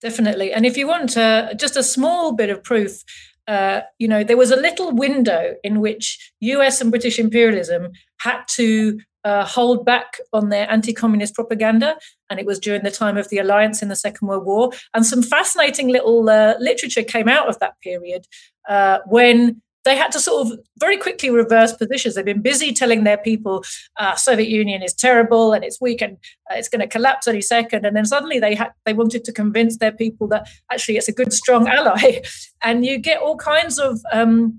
definitely 0.00 0.52
and 0.52 0.64
if 0.64 0.76
you 0.76 0.88
want 0.88 1.16
uh, 1.16 1.54
just 1.54 1.76
a 1.76 1.82
small 1.82 2.32
bit 2.32 2.48
of 2.48 2.64
proof 2.64 3.04
uh, 3.46 3.80
you 3.98 4.08
know 4.08 4.24
there 4.24 4.36
was 4.36 4.50
a 4.50 4.56
little 4.56 4.92
window 4.92 5.54
in 5.62 5.80
which 5.80 6.32
us 6.40 6.80
and 6.80 6.90
british 6.90 7.18
imperialism 7.18 7.92
had 8.20 8.42
to 8.48 8.98
uh, 9.24 9.44
hold 9.44 9.84
back 9.84 10.18
on 10.32 10.50
their 10.50 10.70
anti-communist 10.70 11.34
propaganda 11.34 11.96
and 12.28 12.38
it 12.38 12.46
was 12.46 12.58
during 12.58 12.82
the 12.82 12.90
time 12.90 13.16
of 13.16 13.28
the 13.30 13.38
alliance 13.38 13.82
in 13.82 13.88
the 13.88 13.96
second 13.96 14.28
world 14.28 14.44
war. 14.44 14.70
And 14.92 15.04
some 15.04 15.22
fascinating 15.22 15.88
little 15.88 16.28
uh, 16.28 16.54
literature 16.58 17.02
came 17.02 17.28
out 17.28 17.48
of 17.48 17.58
that 17.60 17.80
period 17.82 18.26
uh, 18.68 18.98
when 19.06 19.62
they 19.84 19.96
had 19.96 20.12
to 20.12 20.20
sort 20.20 20.46
of 20.46 20.58
very 20.78 20.96
quickly 20.96 21.30
reverse 21.30 21.72
positions. 21.72 22.14
They've 22.14 22.24
been 22.24 22.42
busy 22.42 22.72
telling 22.72 23.04
their 23.04 23.18
people 23.18 23.64
uh, 23.98 24.16
Soviet 24.16 24.48
Union 24.48 24.82
is 24.82 24.94
terrible 24.94 25.52
and 25.52 25.64
it's 25.64 25.80
weak 25.80 26.00
and 26.00 26.16
uh, 26.50 26.54
it's 26.54 26.68
going 26.68 26.80
to 26.80 26.88
collapse 26.88 27.28
any 27.28 27.42
second. 27.42 27.84
And 27.84 27.96
then 27.96 28.06
suddenly 28.06 28.38
they 28.38 28.54
had 28.54 28.72
they 28.84 28.94
wanted 28.94 29.24
to 29.24 29.32
convince 29.32 29.78
their 29.78 29.92
people 29.92 30.26
that 30.28 30.48
actually 30.72 30.96
it's 30.96 31.08
a 31.08 31.12
good, 31.12 31.32
strong 31.32 31.68
ally. 31.68 32.22
And 32.66 32.86
you 32.86 32.96
get 32.96 33.20
all 33.20 33.36
kinds 33.36 33.78
of 33.78 34.00
um, 34.10 34.58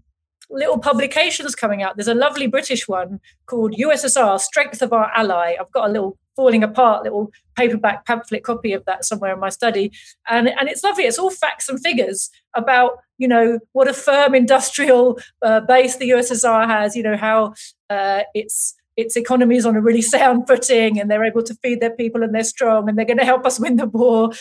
little 0.51 0.77
publications 0.77 1.55
coming 1.55 1.81
out. 1.81 1.97
There's 1.97 2.07
a 2.07 2.13
lovely 2.13 2.45
British 2.45 2.87
one 2.87 3.19
called 3.47 3.73
USSR 3.73 4.39
Strength 4.39 4.83
of 4.83 4.93
Our 4.93 5.11
Ally. 5.15 5.55
I've 5.59 5.71
got 5.71 5.89
a 5.89 5.91
little 5.91 6.19
falling 6.35 6.63
apart 6.63 7.03
little 7.03 7.31
paperback 7.55 8.05
pamphlet 8.05 8.43
copy 8.43 8.73
of 8.73 8.83
that 8.85 9.05
somewhere 9.05 9.33
in 9.33 9.39
my 9.39 9.49
study. 9.49 9.91
And 10.29 10.49
and 10.49 10.69
it's 10.69 10.83
lovely 10.83 11.05
it's 11.05 11.19
all 11.19 11.31
facts 11.31 11.69
and 11.69 11.79
figures 11.81 12.29
about 12.53 12.99
you 13.17 13.27
know 13.27 13.59
what 13.71 13.87
a 13.87 13.93
firm 13.93 14.35
industrial 14.35 15.19
uh, 15.41 15.61
base 15.61 15.97
the 15.97 16.09
ussr 16.09 16.67
has 16.67 16.95
you 16.95 17.03
know 17.03 17.15
how 17.15 17.53
uh, 17.89 18.23
its 18.33 18.75
its 18.97 19.15
economy 19.15 19.55
is 19.57 19.65
on 19.65 19.75
a 19.75 19.81
really 19.81 20.01
sound 20.15 20.47
footing 20.47 20.99
and 20.99 21.09
they're 21.09 21.25
able 21.25 21.43
to 21.43 21.55
feed 21.55 21.79
their 21.81 21.95
people 21.95 22.23
and 22.23 22.33
they're 22.33 22.43
strong 22.43 22.89
and 22.89 22.97
they're 22.97 23.05
going 23.05 23.17
to 23.17 23.25
help 23.25 23.45
us 23.45 23.59
win 23.63 23.77
the 23.77 23.87
war. 23.87 24.31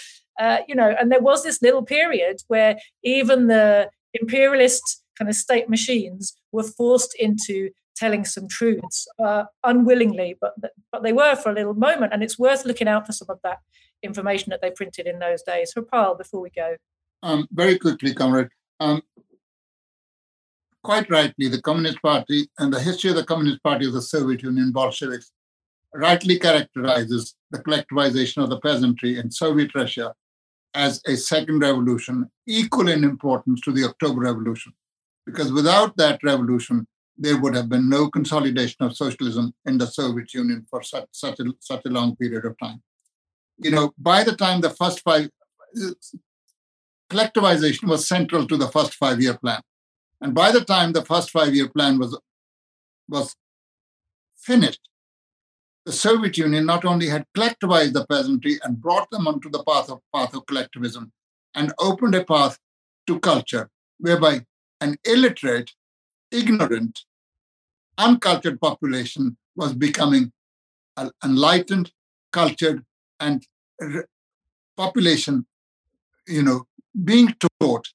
Uh, 0.40 0.58
you 0.66 0.74
know 0.74 0.94
and 0.98 1.12
there 1.12 1.20
was 1.20 1.44
this 1.44 1.62
little 1.62 1.84
period 1.84 2.42
where 2.48 2.76
even 3.04 3.46
the 3.46 3.88
imperialist 4.14 5.02
kind 5.16 5.28
of 5.28 5.36
state 5.36 5.68
machines 5.68 6.36
were 6.50 6.64
forced 6.64 7.14
into 7.14 7.70
telling 7.96 8.24
some 8.24 8.48
truths 8.48 9.06
uh, 9.24 9.44
unwillingly, 9.62 10.36
but 10.40 10.54
but 10.92 11.02
they 11.02 11.12
were 11.12 11.36
for 11.36 11.50
a 11.50 11.54
little 11.54 11.74
moment, 11.74 12.12
and 12.12 12.22
it's 12.22 12.38
worth 12.38 12.64
looking 12.64 12.88
out 12.88 13.06
for 13.06 13.12
some 13.12 13.30
of 13.30 13.38
that 13.42 13.58
information 14.02 14.50
that 14.50 14.60
they 14.60 14.70
printed 14.70 15.06
in 15.06 15.18
those 15.18 15.42
days. 15.42 15.72
So, 15.72 15.82
Paul, 15.82 16.16
before 16.16 16.40
we 16.40 16.50
go, 16.50 16.76
um, 17.22 17.48
very 17.52 17.78
quickly, 17.78 18.14
comrade. 18.14 18.48
Um, 18.80 19.02
quite 20.82 21.10
rightly, 21.10 21.48
the 21.48 21.62
Communist 21.62 22.02
Party 22.02 22.48
and 22.58 22.72
the 22.72 22.80
history 22.80 23.10
of 23.10 23.16
the 23.16 23.24
Communist 23.24 23.62
Party 23.62 23.86
of 23.86 23.94
the 23.94 24.02
Soviet 24.02 24.42
Union, 24.42 24.72
Bolsheviks, 24.72 25.32
rightly 25.94 26.38
characterizes 26.38 27.34
the 27.50 27.60
collectivization 27.60 28.42
of 28.42 28.50
the 28.50 28.60
peasantry 28.60 29.18
in 29.18 29.30
Soviet 29.30 29.74
Russia 29.74 30.12
as 30.74 31.00
a 31.06 31.16
second 31.16 31.60
revolution, 31.60 32.28
equal 32.46 32.88
in 32.88 33.04
importance 33.04 33.60
to 33.62 33.72
the 33.72 33.84
October 33.84 34.22
Revolution. 34.22 34.74
Because 35.24 35.52
without 35.52 35.96
that 35.96 36.22
revolution, 36.22 36.86
there 37.16 37.40
would 37.40 37.54
have 37.54 37.68
been 37.68 37.88
no 37.88 38.08
consolidation 38.08 38.84
of 38.84 38.96
socialism 38.96 39.54
in 39.64 39.78
the 39.78 39.86
Soviet 39.86 40.34
Union 40.34 40.66
for 40.68 40.82
such, 40.82 41.06
such, 41.12 41.38
a, 41.40 41.44
such 41.60 41.82
a 41.86 41.90
long 41.90 42.16
period 42.16 42.44
of 42.44 42.58
time. 42.58 42.82
You 43.58 43.70
know, 43.70 43.92
by 43.96 44.24
the 44.24 44.34
time 44.34 44.60
the 44.60 44.70
first 44.70 45.00
five, 45.00 45.30
collectivization 47.10 47.88
was 47.88 48.08
central 48.08 48.46
to 48.46 48.56
the 48.56 48.68
first 48.68 48.94
five 48.94 49.20
year 49.20 49.38
plan. 49.38 49.60
And 50.20 50.34
by 50.34 50.50
the 50.50 50.64
time 50.64 50.92
the 50.92 51.04
first 51.04 51.30
five 51.30 51.54
year 51.54 51.68
plan 51.68 51.98
was, 51.98 52.18
was 53.08 53.36
finished, 54.36 54.80
the 55.84 55.92
Soviet 55.92 56.36
Union 56.38 56.66
not 56.66 56.84
only 56.84 57.08
had 57.08 57.26
collectivized 57.36 57.92
the 57.92 58.06
peasantry 58.06 58.58
and 58.64 58.80
brought 58.80 59.10
them 59.10 59.28
onto 59.28 59.50
the 59.50 59.62
path 59.64 59.90
of, 59.90 60.00
path 60.14 60.34
of 60.34 60.46
collectivism 60.46 61.12
and 61.54 61.72
opened 61.78 62.14
a 62.14 62.24
path 62.24 62.58
to 63.06 63.20
culture 63.20 63.68
whereby 63.98 64.44
an 64.80 64.96
illiterate 65.04 65.70
ignorant, 66.34 67.00
uncultured 67.96 68.60
population 68.60 69.36
was 69.56 69.72
becoming 69.72 70.32
an 70.96 71.10
enlightened, 71.24 71.92
cultured, 72.32 72.84
and 73.20 73.44
population, 74.76 75.46
you 76.26 76.42
know, 76.42 76.66
being 77.04 77.34
taught 77.60 77.86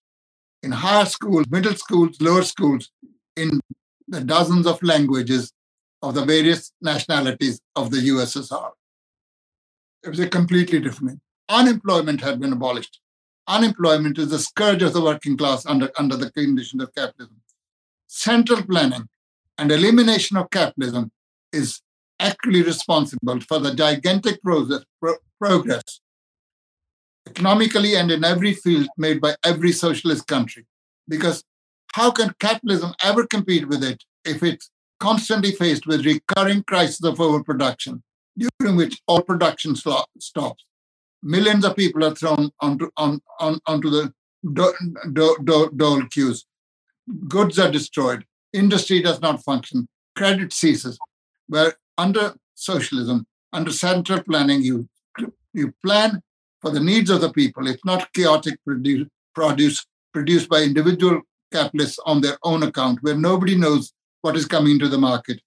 in 0.64 0.72
higher 0.72 1.06
schools, 1.06 1.46
middle 1.50 1.76
schools, 1.76 2.18
lower 2.22 2.44
schools, 2.44 2.92
in 3.36 3.60
the 4.08 4.22
dozens 4.22 4.66
of 4.66 4.82
languages 4.84 5.54
of 6.02 6.14
the 6.16 6.26
various 6.26 6.72
nationalities 6.82 7.62
of 7.76 7.92
the 7.92 7.98
USSR. 7.98 8.72
It 10.04 10.10
was 10.10 10.20
a 10.20 10.28
completely 10.28 10.80
different. 10.80 11.20
Unemployment 11.50 12.22
had 12.22 12.40
been 12.40 12.54
abolished. 12.54 13.00
Unemployment 13.48 14.18
is 14.18 14.30
the 14.30 14.40
scourge 14.40 14.82
of 14.82 14.94
the 14.94 15.02
working 15.02 15.38
class 15.38 15.66
under, 15.66 15.90
under 15.98 16.16
the 16.16 16.32
conditions 16.32 16.82
of 16.84 16.94
capitalism 16.96 17.42
central 18.10 18.64
planning 18.64 19.08
and 19.58 19.72
elimination 19.72 20.36
of 20.36 20.50
capitalism 20.50 21.12
is 21.54 21.82
actually 22.20 22.64
responsible 22.64 23.40
for 23.42 23.60
the 23.60 23.74
gigantic 23.74 24.42
progress, 24.42 24.84
pro- 25.00 25.16
progress 25.40 26.02
economically 27.28 27.96
and 27.96 28.12
in 28.12 28.24
every 28.24 28.54
field 28.54 28.88
made 28.98 29.22
by 29.22 29.36
every 29.46 29.72
socialist 29.72 30.26
country. 30.28 30.66
Because 31.08 31.44
how 31.94 32.10
can 32.12 32.34
capitalism 32.40 32.94
ever 33.04 33.28
compete 33.28 33.68
with 33.68 33.84
it 33.84 34.04
if 34.26 34.42
it's 34.42 34.72
constantly 35.00 35.52
faced 35.52 35.86
with 35.86 36.06
recurring 36.06 36.64
crises 36.64 37.04
of 37.04 37.22
overproduction, 37.22 38.02
during 38.38 38.76
which 38.76 39.00
all 39.08 39.22
production 39.22 39.76
stops? 39.76 40.66
Millions 41.22 41.64
of 41.64 41.76
people 41.76 42.04
are 42.04 42.16
thrown 42.16 42.50
onto, 42.60 42.90
on, 42.98 43.22
on, 43.40 43.60
onto 43.68 43.90
the 43.90 44.12
dole 44.54 44.74
do, 45.14 45.36
do, 45.44 45.70
do, 45.76 46.08
queues 46.08 46.46
goods 47.28 47.60
are 47.60 47.72
destroyed, 47.72 48.26
industry 48.54 49.02
does 49.02 49.22
not 49.22 49.44
function, 49.44 49.88
credit 50.16 50.54
ceases. 50.54 50.98
Where 51.48 51.74
under 51.98 52.36
socialism, 52.56 53.26
under 53.54 53.72
central 53.72 54.24
planning, 54.24 54.62
you 54.62 54.88
you 55.54 55.74
plan 55.84 56.22
for 56.62 56.72
the 56.72 56.80
needs 56.80 57.10
of 57.10 57.22
the 57.22 57.32
people. 57.32 57.68
It's 57.68 57.84
not 57.86 58.14
chaotic 58.14 58.64
produce, 58.64 59.08
produce 59.34 59.86
produced 60.14 60.50
by 60.50 60.62
individual 60.62 61.22
capitalists 61.52 62.00
on 62.06 62.22
their 62.22 62.38
own 62.44 62.64
account, 62.64 63.00
where 63.02 63.16
nobody 63.16 63.56
knows 63.56 63.94
what 64.22 64.36
is 64.36 64.46
coming 64.46 64.74
into 64.74 64.88
the 64.88 64.98
market. 64.98 65.42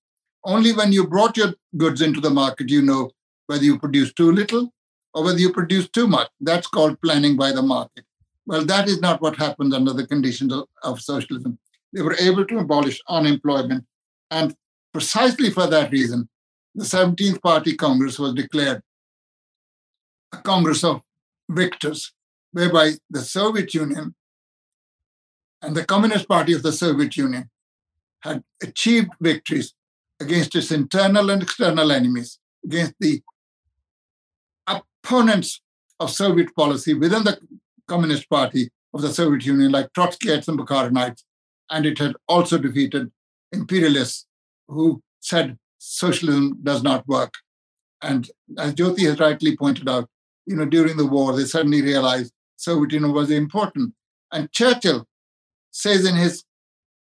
Only 0.45 0.73
when 0.73 0.93
you 0.93 1.07
brought 1.07 1.37
your 1.37 1.55
goods 1.77 2.01
into 2.01 2.21
the 2.21 2.31
market, 2.31 2.69
you 2.69 2.83
know 2.83 3.11
whether 3.47 3.65
you 3.65 3.79
produce 3.79 4.13
too 4.13 4.33
little 4.33 4.73
or 5.15 5.25
whether 5.25 5.39
you 5.39 5.53
produce 5.53 5.89
too 5.89 6.07
much. 6.07 6.29
That's 6.41 6.67
called 6.67 7.01
planning 7.01 7.37
by 7.37 7.53
the 7.53 7.63
market. 7.63 8.05
Well, 8.47 8.65
that 8.65 8.89
is 8.89 9.01
not 9.01 9.23
what 9.23 9.37
happens 9.37 9.75
under 9.75 9.93
the 9.93 10.07
conditions 10.07 10.53
of, 10.53 10.67
of 10.83 11.01
socialism. 11.01 11.59
They 11.93 12.03
were 12.03 12.17
able 12.19 12.45
to 12.47 12.59
abolish 12.59 13.01
unemployment. 13.09 13.85
And 14.31 14.55
precisely 14.93 15.51
for 15.51 15.67
that 15.67 15.93
reason, 15.93 16.29
the 16.75 16.85
17th 16.85 17.41
Party 17.43 17.77
Congress 17.77 18.19
was 18.19 18.35
declared 18.35 18.83
a 20.33 20.39
Congress 20.39 20.83
of 20.83 21.03
victors, 21.51 22.13
whereby 22.53 22.93
the 23.11 23.21
Soviet 23.21 23.75
Union 23.75 24.15
and 25.61 25.77
the 25.77 25.85
Communist 25.85 26.27
Party 26.27 26.55
of 26.55 26.63
the 26.63 26.73
Soviet 26.73 27.17
Union 27.17 27.51
had 28.21 28.43
achieved 28.63 29.11
victories 29.21 29.75
against 30.21 30.55
its 30.57 30.71
internal 30.71 31.31
and 31.31 31.43
external 31.43 31.93
enemies, 31.93 32.39
against 32.65 32.95
the 33.01 33.21
opponents 34.67 35.61
of 36.01 36.11
Soviet 36.11 36.55
policy 36.55 36.95
within 36.95 37.25
the 37.25 37.39
Communist 37.89 38.29
Party 38.29 38.71
of 38.95 39.03
the 39.03 39.13
Soviet 39.13 39.45
Union, 39.45 39.73
like 39.73 39.93
Trotskyites 39.93 40.49
and 40.49 40.59
Bukharinites, 40.59 41.23
and 41.71 41.87
it 41.87 41.99
had 41.99 42.15
also 42.29 42.59
defeated 42.59 43.11
imperialists 43.53 44.27
who 44.69 45.03
said 45.21 45.59
socialism 45.79 46.59
does 46.63 46.83
not 46.83 47.07
work. 47.07 47.35
And 48.03 48.31
as 48.59 48.75
Joti 48.75 49.09
has 49.09 49.21
rightly 49.21 49.57
pointed 49.57 49.89
out, 49.89 50.09
you 50.47 50.57
know, 50.57 50.65
during 50.65 50.97
the 50.97 51.07
war, 51.07 51.35
they 51.35 51.45
suddenly 51.45 51.83
realized 51.83 52.33
Soviet 52.57 52.93
Union 52.93 53.13
was 53.13 53.31
important. 53.31 53.95
And 54.33 54.51
Churchill 54.53 55.07
says 55.71 56.07
in 56.07 56.17
his 56.17 56.45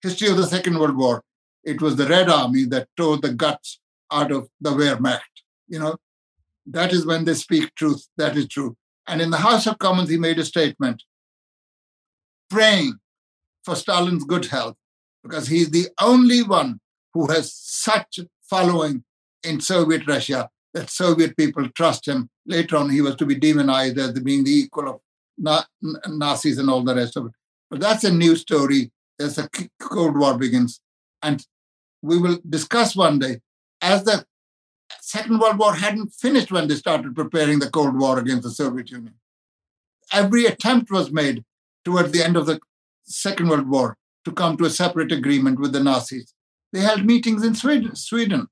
history 0.02 0.28
of 0.28 0.36
the 0.36 0.46
Second 0.46 0.78
World 0.78 0.96
War, 0.96 1.22
it 1.64 1.80
was 1.80 1.96
the 1.96 2.06
Red 2.06 2.28
Army 2.28 2.64
that 2.66 2.88
tore 2.96 3.18
the 3.18 3.32
guts 3.32 3.80
out 4.10 4.32
of 4.32 4.48
the 4.60 4.70
Wehrmacht. 4.70 5.20
You 5.68 5.78
know, 5.78 5.96
that 6.66 6.92
is 6.92 7.06
when 7.06 7.24
they 7.24 7.34
speak 7.34 7.74
truth. 7.74 8.06
That 8.16 8.36
is 8.36 8.48
true. 8.48 8.76
And 9.10 9.20
in 9.20 9.30
the 9.30 9.38
House 9.38 9.66
of 9.66 9.78
Commons, 9.78 10.08
he 10.08 10.16
made 10.16 10.38
a 10.38 10.44
statement 10.44 11.02
praying 12.48 13.00
for 13.64 13.74
Stalin's 13.74 14.22
good 14.22 14.46
health 14.46 14.76
because 15.24 15.48
he's 15.48 15.70
the 15.70 15.88
only 16.00 16.44
one 16.44 16.78
who 17.12 17.26
has 17.26 17.52
such 17.52 18.20
following 18.48 19.02
in 19.42 19.60
Soviet 19.60 20.06
Russia 20.06 20.48
that 20.74 20.90
Soviet 20.90 21.36
people 21.36 21.68
trust 21.70 22.06
him. 22.06 22.30
Later 22.46 22.76
on, 22.76 22.88
he 22.88 23.00
was 23.00 23.16
to 23.16 23.26
be 23.26 23.34
demonized 23.34 23.98
as 23.98 24.12
being 24.20 24.44
the 24.44 24.52
equal 24.52 24.88
of 24.88 25.00
Na- 25.36 25.64
Nazis 26.06 26.58
and 26.58 26.70
all 26.70 26.84
the 26.84 26.94
rest 26.94 27.16
of 27.16 27.26
it. 27.26 27.32
But 27.68 27.80
that's 27.80 28.04
a 28.04 28.12
new 28.12 28.36
story 28.36 28.92
as 29.18 29.34
the 29.34 29.70
Cold 29.80 30.16
War 30.16 30.38
begins. 30.38 30.80
And 31.20 31.44
we 32.00 32.16
will 32.16 32.38
discuss 32.48 32.94
one 32.94 33.18
day 33.18 33.40
as 33.82 34.04
the 34.04 34.24
Second 35.00 35.38
World 35.38 35.58
War 35.58 35.74
hadn't 35.74 36.14
finished 36.14 36.50
when 36.50 36.68
they 36.68 36.74
started 36.74 37.14
preparing 37.14 37.58
the 37.58 37.70
Cold 37.70 37.98
War 37.98 38.18
against 38.18 38.42
the 38.42 38.50
Soviet 38.50 38.90
Union. 38.90 39.14
Every 40.12 40.46
attempt 40.46 40.90
was 40.90 41.12
made 41.12 41.44
towards 41.84 42.12
the 42.12 42.22
end 42.22 42.36
of 42.36 42.46
the 42.46 42.60
Second 43.04 43.48
World 43.48 43.68
War 43.68 43.96
to 44.24 44.32
come 44.32 44.56
to 44.56 44.64
a 44.64 44.70
separate 44.70 45.12
agreement 45.12 45.60
with 45.60 45.72
the 45.72 45.82
Nazis. 45.82 46.34
They 46.72 46.80
held 46.80 47.04
meetings 47.04 47.44
in 47.44 47.54
Sweden, 47.54 47.96
Sweden 47.96 48.48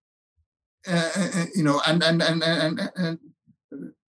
uh, 0.87 1.11
uh, 1.17 1.45
you 1.55 1.63
know, 1.65 1.81
and 1.87 2.03
and 2.03 2.23
and 2.23 2.43
and, 2.43 2.81
and 2.97 3.19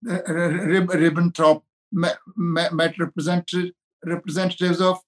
uh, 0.08 0.22
Ribbentrop 0.28 1.62
met, 1.92 2.18
met 2.36 2.98
representative, 2.98 3.72
representatives 4.04 4.80
of 4.80 4.98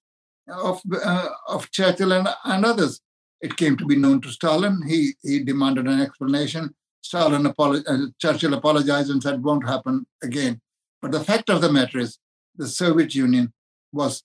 of, 0.47 0.81
uh, 1.03 1.29
of 1.47 1.71
Churchill 1.71 2.11
and, 2.11 2.27
and 2.43 2.65
others. 2.65 2.99
It 3.41 3.57
came 3.57 3.77
to 3.77 3.85
be 3.85 3.95
known 3.95 4.21
to 4.21 4.29
Stalin. 4.29 4.81
He, 4.85 5.13
he 5.23 5.43
demanded 5.43 5.87
an 5.87 6.01
explanation. 6.01 6.75
Stalin 7.01 7.43
apolog- 7.43 7.83
uh, 7.87 8.07
Churchill 8.19 8.53
apologized 8.53 9.09
and 9.09 9.21
said, 9.21 9.43
won't 9.43 9.67
happen 9.67 10.05
again. 10.23 10.61
But 11.01 11.11
the 11.11 11.23
fact 11.23 11.49
of 11.49 11.61
the 11.61 11.71
matter 11.71 11.99
is, 11.99 12.17
the 12.55 12.67
Soviet 12.67 13.15
Union 13.15 13.53
was 13.91 14.23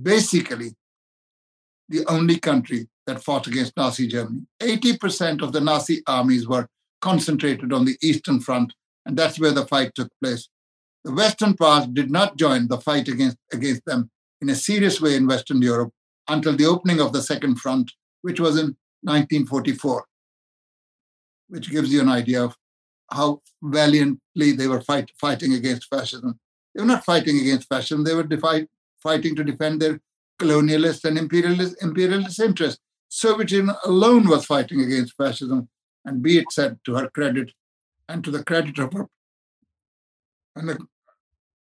basically 0.00 0.74
the 1.88 2.06
only 2.06 2.38
country 2.38 2.88
that 3.06 3.22
fought 3.22 3.46
against 3.46 3.76
Nazi 3.76 4.06
Germany. 4.06 4.46
80% 4.60 5.42
of 5.42 5.52
the 5.52 5.60
Nazi 5.60 6.02
armies 6.06 6.46
were 6.46 6.68
concentrated 7.00 7.72
on 7.72 7.84
the 7.84 7.96
Eastern 8.02 8.40
Front, 8.40 8.72
and 9.04 9.16
that's 9.16 9.40
where 9.40 9.50
the 9.50 9.66
fight 9.66 9.94
took 9.94 10.08
place. 10.22 10.48
The 11.04 11.12
Western 11.12 11.54
powers 11.54 11.88
did 11.88 12.10
not 12.10 12.36
join 12.36 12.68
the 12.68 12.78
fight 12.78 13.08
against, 13.08 13.36
against 13.52 13.84
them 13.84 14.10
in 14.40 14.48
a 14.48 14.54
serious 14.54 15.00
way 15.00 15.16
in 15.16 15.26
Western 15.26 15.60
Europe 15.60 15.92
until 16.28 16.56
the 16.56 16.66
opening 16.66 17.00
of 17.00 17.12
the 17.12 17.22
Second 17.22 17.56
Front, 17.56 17.92
which 18.22 18.38
was 18.38 18.56
in 18.56 18.76
1944, 19.02 20.04
which 21.52 21.70
gives 21.70 21.92
you 21.92 22.00
an 22.00 22.08
idea 22.08 22.42
of 22.42 22.56
how 23.10 23.42
valiantly 23.62 24.52
they 24.52 24.66
were 24.66 24.80
fight, 24.80 25.10
fighting 25.20 25.52
against 25.52 25.86
fascism. 25.90 26.40
They 26.74 26.80
were 26.80 26.88
not 26.88 27.04
fighting 27.04 27.38
against 27.38 27.68
fascism, 27.68 28.04
they 28.04 28.14
were 28.14 28.22
defi- 28.22 28.68
fighting 29.02 29.36
to 29.36 29.44
defend 29.44 29.82
their 29.82 30.00
colonialist 30.40 31.04
and 31.04 31.18
imperialist, 31.18 31.76
imperialist 31.82 32.40
interests. 32.40 32.80
Soviet 33.10 33.50
Union 33.50 33.76
alone 33.84 34.26
was 34.26 34.46
fighting 34.46 34.80
against 34.80 35.14
fascism, 35.14 35.68
and 36.06 36.22
be 36.22 36.38
it 36.38 36.50
said 36.50 36.78
to 36.86 36.94
her 36.94 37.10
credit 37.10 37.52
and 38.08 38.24
to 38.24 38.30
the 38.30 38.42
credit 38.42 38.78
of 38.78 38.94
her 38.94 39.06
and 40.56 40.70
the, 40.70 40.78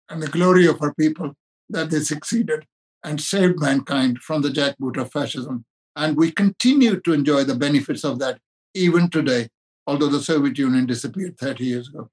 and 0.08 0.22
the 0.22 0.28
glory 0.28 0.68
of 0.68 0.78
her 0.78 0.94
people 0.94 1.34
that 1.68 1.90
they 1.90 1.98
succeeded 1.98 2.64
and 3.02 3.20
saved 3.20 3.58
mankind 3.58 4.18
from 4.18 4.42
the 4.42 4.50
jackboot 4.50 4.96
of 4.98 5.10
fascism. 5.10 5.64
And 5.96 6.16
we 6.16 6.30
continue 6.30 7.00
to 7.00 7.12
enjoy 7.12 7.42
the 7.42 7.56
benefits 7.56 8.04
of 8.04 8.20
that 8.20 8.38
even 8.72 9.10
today, 9.10 9.48
although 9.90 10.08
the 10.08 10.20
Soviet 10.20 10.56
Union 10.56 10.86
disappeared 10.86 11.36
30 11.36 11.64
years 11.64 11.88
ago. 11.88 12.08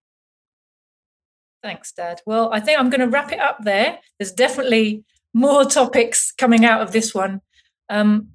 Thanks, 1.61 1.91
Dad. 1.91 2.21
Well, 2.25 2.49
I 2.51 2.59
think 2.59 2.79
I'm 2.79 2.89
going 2.89 3.01
to 3.01 3.07
wrap 3.07 3.31
it 3.31 3.39
up 3.39 3.59
there. 3.63 3.99
There's 4.17 4.31
definitely 4.31 5.03
more 5.33 5.63
topics 5.63 6.31
coming 6.31 6.65
out 6.65 6.81
of 6.81 6.91
this 6.91 7.13
one. 7.13 7.41
Um, 7.89 8.29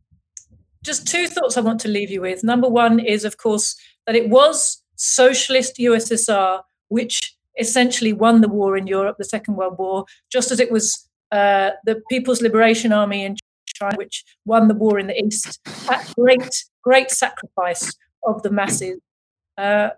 just 0.84 1.08
two 1.08 1.26
thoughts 1.26 1.56
I 1.56 1.60
want 1.60 1.80
to 1.80 1.88
leave 1.88 2.10
you 2.10 2.20
with. 2.20 2.44
Number 2.44 2.68
one 2.68 3.00
is, 3.00 3.24
of 3.24 3.36
course, 3.36 3.76
that 4.06 4.14
it 4.14 4.28
was 4.28 4.82
socialist 4.96 5.76
USSR 5.78 6.62
which 6.88 7.36
essentially 7.58 8.12
won 8.12 8.42
the 8.42 8.48
war 8.48 8.76
in 8.76 8.86
Europe, 8.86 9.16
the 9.18 9.24
Second 9.24 9.56
World 9.56 9.76
War, 9.78 10.04
just 10.30 10.52
as 10.52 10.60
it 10.60 10.70
was 10.70 11.08
uh, 11.32 11.70
the 11.84 12.00
People's 12.10 12.42
Liberation 12.42 12.92
Army 12.92 13.24
in 13.24 13.36
China 13.66 13.96
which 13.96 14.24
won 14.44 14.68
the 14.68 14.74
war 14.74 14.98
in 14.98 15.08
the 15.08 15.18
East. 15.18 15.58
at 15.90 16.12
great, 16.16 16.64
great 16.84 17.10
sacrifice 17.10 17.92
of 18.24 18.42
the 18.42 18.50
masses. 18.50 19.00
Uh, 19.56 19.90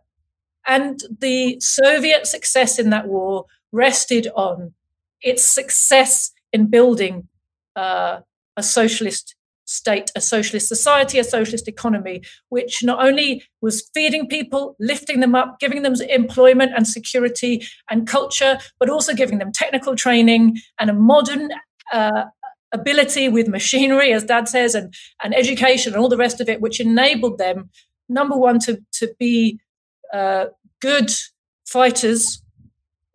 and 0.67 1.01
the 1.21 1.59
Soviet 1.61 2.27
success 2.27 2.79
in 2.79 2.91
that 2.91 3.07
war 3.07 3.47
rested 3.73 4.29
on 4.35 4.73
its 5.21 5.45
success 5.45 6.33
in 6.53 6.67
building 6.67 7.29
uh, 7.77 8.21
a 8.57 8.63
socialist 8.63 9.35
state, 9.67 10.11
a 10.15 10.21
socialist 10.21 10.69
society, 10.69 11.19
a 11.19 11.25
socialist 11.25 11.69
economy, 11.69 12.23
which 12.51 12.83
not 12.83 13.05
only 13.05 13.43
was 13.61 13.91
feeding 13.95 14.29
people, 14.29 14.77
lifting 14.79 15.21
them 15.21 15.35
up, 15.35 15.59
giving 15.59 15.83
them 15.83 15.95
employment 16.09 16.73
and 16.77 16.87
security 16.87 17.67
and 17.91 18.07
culture, 18.07 18.59
but 18.79 18.91
also 18.91 19.15
giving 19.15 19.39
them 19.39 19.53
technical 19.53 19.97
training 19.97 20.59
and 20.79 20.91
a 20.91 20.95
modern 20.95 21.51
uh, 21.93 22.25
ability 22.73 23.29
with 23.29 23.49
machinery, 23.49 24.13
as 24.13 24.25
Dad 24.25 24.49
says, 24.49 24.75
and, 24.75 24.93
and 25.23 25.35
education 25.35 25.95
and 25.95 26.03
all 26.03 26.09
the 26.09 26.17
rest 26.17 26.41
of 26.41 26.49
it, 26.49 26.61
which 26.61 26.81
enabled 26.81 27.39
them, 27.39 27.71
number 28.09 28.37
one, 28.37 28.59
to, 28.61 28.83
to 28.93 29.15
be 29.19 29.61
uh, 30.13 30.47
good 30.81 31.11
fighters, 31.67 32.43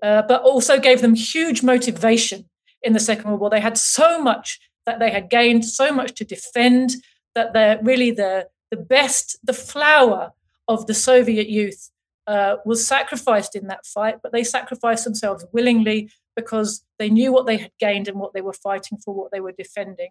uh, 0.03 0.23
but 0.27 0.41
also 0.41 0.79
gave 0.79 1.01
them 1.01 1.15
huge 1.15 1.63
motivation 1.63 2.49
in 2.81 2.93
the 2.93 2.99
Second 2.99 3.25
World 3.25 3.41
War. 3.41 3.49
They 3.49 3.59
had 3.59 3.77
so 3.77 4.21
much 4.21 4.59
that 4.85 4.99
they 4.99 5.11
had 5.11 5.29
gained, 5.29 5.65
so 5.65 5.91
much 5.91 6.13
to 6.15 6.25
defend, 6.25 6.95
that 7.35 7.53
they're 7.53 7.79
really 7.83 8.11
the, 8.11 8.47
the 8.71 8.77
best, 8.77 9.37
the 9.43 9.53
flower 9.53 10.31
of 10.67 10.87
the 10.87 10.93
Soviet 10.93 11.49
youth 11.49 11.91
uh, 12.27 12.57
was 12.65 12.85
sacrificed 12.85 13.55
in 13.55 13.67
that 13.67 13.85
fight, 13.85 14.17
but 14.21 14.31
they 14.31 14.43
sacrificed 14.43 15.03
themselves 15.03 15.45
willingly 15.51 16.11
because 16.35 16.85
they 16.99 17.09
knew 17.09 17.33
what 17.33 17.45
they 17.45 17.57
had 17.57 17.71
gained 17.79 18.07
and 18.07 18.19
what 18.19 18.33
they 18.33 18.41
were 18.41 18.53
fighting 18.53 18.97
for, 18.97 19.13
what 19.13 19.31
they 19.31 19.39
were 19.39 19.51
defending. 19.51 20.09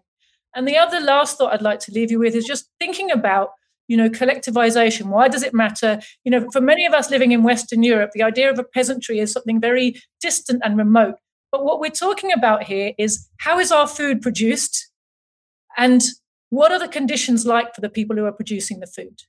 And 0.55 0.67
the 0.67 0.77
other 0.77 0.99
last 0.99 1.37
thought 1.37 1.53
I'd 1.53 1.61
like 1.61 1.79
to 1.81 1.91
leave 1.91 2.11
you 2.11 2.19
with 2.19 2.35
is 2.35 2.45
just 2.45 2.69
thinking 2.79 3.11
about, 3.11 3.51
you 3.89 3.97
know, 3.97 4.07
collectivization. 4.07 5.07
Why 5.07 5.27
does 5.27 5.43
it 5.43 5.53
matter? 5.53 5.99
You 6.23 6.31
know, 6.31 6.49
for 6.51 6.61
many 6.61 6.85
of 6.85 6.93
us 6.93 7.09
living 7.09 7.31
in 7.31 7.43
Western 7.43 7.81
Europe, 7.81 8.11
the 8.13 8.23
idea 8.23 8.49
of 8.49 8.59
a 8.59 8.63
peasantry 8.63 9.19
is 9.19 9.31
something 9.31 9.59
very 9.59 9.95
distant 10.21 10.61
and 10.63 10.77
remote. 10.77 11.15
But 11.51 11.65
what 11.65 11.79
we're 11.79 11.89
talking 11.89 12.31
about 12.31 12.63
here 12.63 12.93
is 12.99 13.27
how 13.39 13.57
is 13.59 13.71
our 13.71 13.87
food 13.87 14.21
produced 14.21 14.91
and 15.75 16.03
what 16.51 16.71
are 16.71 16.79
the 16.79 16.87
conditions 16.87 17.47
like 17.47 17.73
for 17.73 17.81
the 17.81 17.89
people 17.89 18.15
who 18.15 18.25
are 18.25 18.31
producing 18.31 18.79
the 18.79 18.87
food? 18.87 19.21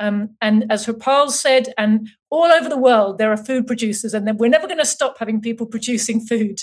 Um, 0.00 0.36
and 0.40 0.70
as 0.70 0.86
Harpal 0.86 1.30
said, 1.30 1.74
and 1.76 2.08
all 2.30 2.44
over 2.44 2.68
the 2.68 2.78
world, 2.78 3.18
there 3.18 3.32
are 3.32 3.36
food 3.36 3.66
producers, 3.66 4.14
and 4.14 4.38
we're 4.38 4.48
never 4.48 4.68
going 4.68 4.78
to 4.78 4.86
stop 4.86 5.18
having 5.18 5.40
people 5.40 5.66
producing 5.74 6.20
food. 6.20 6.60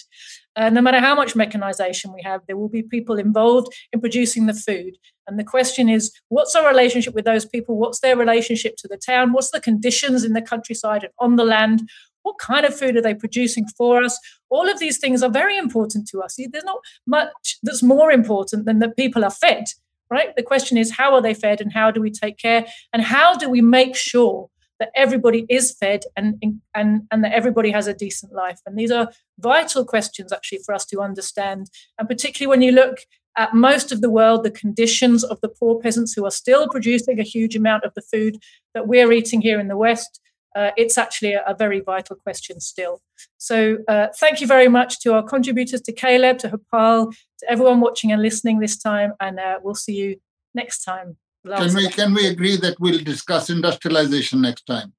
Uh, 0.56 0.70
no 0.70 0.82
matter 0.82 1.00
how 1.00 1.16
much 1.16 1.36
mechanization 1.36 2.14
we 2.14 2.22
have, 2.24 2.42
there 2.48 2.58
will 2.58 2.70
be 2.70 2.82
people 2.82 3.18
involved 3.18 3.74
in 3.92 4.00
producing 4.00 4.46
the 4.46 4.54
food. 4.54 4.98
And 5.28 5.38
the 5.38 5.44
question 5.44 5.90
is, 5.90 6.14
what's 6.30 6.56
our 6.56 6.68
relationship 6.68 7.14
with 7.14 7.26
those 7.26 7.46
people? 7.46 7.78
What's 7.78 8.00
their 8.00 8.16
relationship 8.16 8.76
to 8.78 8.88
the 8.88 8.98
town? 8.98 9.34
What's 9.34 9.52
the 9.52 9.60
conditions 9.60 10.24
in 10.24 10.34
the 10.34 10.42
countryside 10.42 11.04
and 11.04 11.14
on 11.20 11.36
the 11.36 11.44
land? 11.44 11.90
What 12.24 12.38
kind 12.40 12.66
of 12.66 12.78
food 12.78 12.96
are 12.96 13.02
they 13.02 13.14
producing 13.14 13.68
for 13.78 14.04
us? 14.04 14.18
All 14.50 14.70
of 14.70 14.80
these 14.80 14.98
things 14.98 15.22
are 15.22 15.30
very 15.30 15.58
important 15.58 16.08
to 16.10 16.22
us. 16.22 16.38
There's 16.38 16.64
not 16.64 16.80
much 17.06 17.58
that's 17.62 17.84
more 17.84 18.12
important 18.12 18.66
than 18.66 18.80
that 18.80 18.98
people 18.98 19.26
are 19.26 19.32
fed, 19.32 19.66
right? 20.10 20.36
The 20.36 20.44
question 20.44 20.78
is, 20.78 20.92
how 20.92 21.14
are 21.14 21.22
they 21.22 21.34
fed 21.34 21.60
and 21.60 21.74
how 21.74 21.92
do 21.92 22.02
we 22.02 22.12
take 22.12 22.38
care? 22.38 22.66
And 22.94 23.02
how 23.02 23.36
do 23.36 23.50
we 23.50 23.62
make 23.62 23.96
sure 23.96 24.50
that 24.80 24.92
everybody 24.96 25.46
is 25.50 25.76
fed 25.80 26.04
and, 26.16 26.42
and, 26.74 27.04
and 27.12 27.24
that 27.24 27.34
everybody 27.34 27.72
has 27.72 27.88
a 27.88 27.94
decent 27.94 28.34
life? 28.34 28.60
And 28.66 28.78
these 28.78 28.92
are 28.92 29.12
vital 29.40 29.86
questions 29.86 30.32
actually 30.32 30.60
for 30.66 30.74
us 30.74 30.86
to 30.88 31.02
understand. 31.02 31.70
And 31.98 32.08
particularly 32.08 32.50
when 32.50 32.62
you 32.62 32.72
look 32.72 33.00
at 33.38 33.54
most 33.54 33.92
of 33.92 34.02
the 34.02 34.10
world, 34.10 34.44
the 34.44 34.52
conditions 34.52 35.24
of 35.24 35.40
the 35.42 35.50
poor 35.50 35.80
peasants 35.80 36.14
who 36.14 36.26
are 36.26 36.32
still 36.32 36.68
producing 36.70 37.20
a 37.20 37.24
huge 37.24 37.56
amount 37.56 37.84
of 37.84 37.94
the 37.94 38.02
food 38.02 38.38
that 38.74 38.88
we're 38.88 39.12
eating 39.12 39.42
here 39.42 39.60
in 39.60 39.68
the 39.68 39.78
West, 39.78 40.22
uh, 40.56 40.72
it's 40.78 40.98
actually 40.98 41.34
a, 41.34 41.44
a, 41.46 41.54
very 41.54 41.82
vital 41.82 42.16
question 42.16 42.62
still. 42.62 43.02
So 43.38 43.80
uh, 43.90 44.08
thank 44.18 44.40
you 44.40 44.48
very 44.48 44.70
much 44.70 45.02
to 45.02 45.14
our 45.14 45.24
contributors, 45.24 45.82
to 45.82 45.92
Caleb, 45.92 46.38
to 46.40 46.50
Harpal, 46.50 47.14
to 47.40 47.52
everyone 47.52 47.82
watching 47.82 48.12
and 48.14 48.22
listening 48.22 48.60
this 48.60 48.78
time, 48.78 49.14
and 49.20 49.38
uh, 49.38 49.60
we'll 49.62 49.76
see 49.76 49.96
you 49.96 50.16
next 50.54 50.84
time. 50.86 51.18
Can 51.46 51.76
we, 51.76 51.90
can 51.90 52.14
we 52.14 52.28
agree 52.28 52.58
that 52.58 52.80
we'll 52.80 53.04
discuss 53.04 53.50
industrialization 53.50 54.42
next 54.42 54.66
time? 54.66 54.94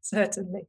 Certainly. 0.00 0.66